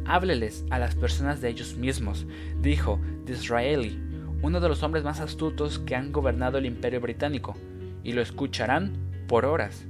Hábleles 0.05 0.65
a 0.69 0.79
las 0.79 0.95
personas 0.95 1.41
de 1.41 1.49
ellos 1.49 1.75
mismos, 1.75 2.27
dijo 2.61 2.99
Disraeli, 3.25 3.99
uno 4.41 4.59
de 4.59 4.69
los 4.69 4.83
hombres 4.83 5.03
más 5.03 5.19
astutos 5.19 5.79
que 5.79 5.95
han 5.95 6.11
gobernado 6.11 6.59
el 6.59 6.65
imperio 6.65 7.01
británico, 7.01 7.55
y 8.05 8.13
lo 8.13 8.21
escucharán 8.21 8.93
por 9.27 9.45
horas. 9.45 9.85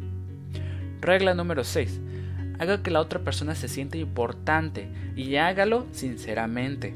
Regla 1.02 1.36
número 1.36 1.64
6. 1.64 2.02
Haga 2.60 2.82
que 2.82 2.92
la 2.92 3.02
otra 3.02 3.20
persona 3.20 3.56
se 3.56 3.68
sienta 3.68 3.98
importante 3.98 4.90
y 5.16 5.36
hágalo 5.36 5.86
sinceramente. 5.92 6.96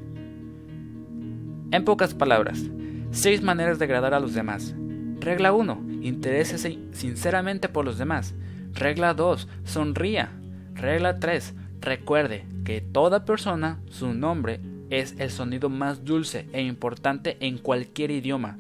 En 1.72 1.86
pocas 1.86 2.14
palabras, 2.14 2.64
6 3.12 3.41
maneras 3.41 3.80
de 3.80 3.86
agradar 3.86 4.14
a 4.14 4.20
los 4.20 4.34
demás. 4.34 4.76
Regla 5.20 5.51
1. 5.51 5.84
Interésese 6.01 6.80
sinceramente 6.91 7.70
por 7.70 7.86
los 7.86 7.97
demás. 7.97 8.34
Regla 8.74 9.14
2. 9.14 9.47
Sonría. 9.66 10.32
Regla 10.76 11.20
3. 11.20 11.53
Recuerde 11.82 12.45
que 12.64 12.82
toda 12.82 13.26
persona, 13.26 13.80
su 13.89 14.14
nombre, 14.14 14.62
es 14.89 15.16
el 15.20 15.30
sonido 15.30 15.70
más 15.70 16.05
dulce 16.05 16.47
e 16.53 16.62
importante 16.62 17.38
en 17.41 17.57
cualquier 17.57 18.12
idioma. 18.12 18.57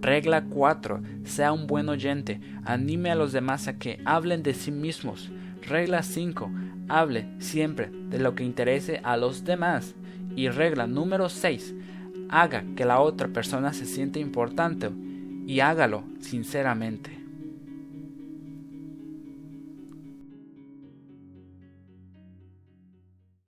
Regla 0.00 0.44
4. 0.44 1.02
Sea 1.24 1.52
un 1.52 1.66
buen 1.66 1.88
oyente. 1.88 2.40
Anime 2.64 3.10
a 3.10 3.14
los 3.14 3.32
demás 3.32 3.68
a 3.68 3.78
que 3.78 4.00
hablen 4.04 4.42
de 4.42 4.54
sí 4.54 4.70
mismos. 4.70 5.30
Regla 5.62 6.02
5. 6.02 6.50
Hable 6.88 7.28
siempre 7.38 7.90
de 8.10 8.18
lo 8.18 8.34
que 8.34 8.44
interese 8.44 9.00
a 9.04 9.16
los 9.16 9.44
demás. 9.44 9.94
Y 10.34 10.48
regla 10.48 10.86
número 10.86 11.28
6 11.28 11.74
haga 12.32 12.64
que 12.74 12.86
la 12.86 12.98
otra 13.00 13.28
persona 13.28 13.74
se 13.74 13.84
sienta 13.84 14.18
importante 14.18 14.90
y 15.46 15.60
hágalo 15.60 16.02
sinceramente. 16.20 17.21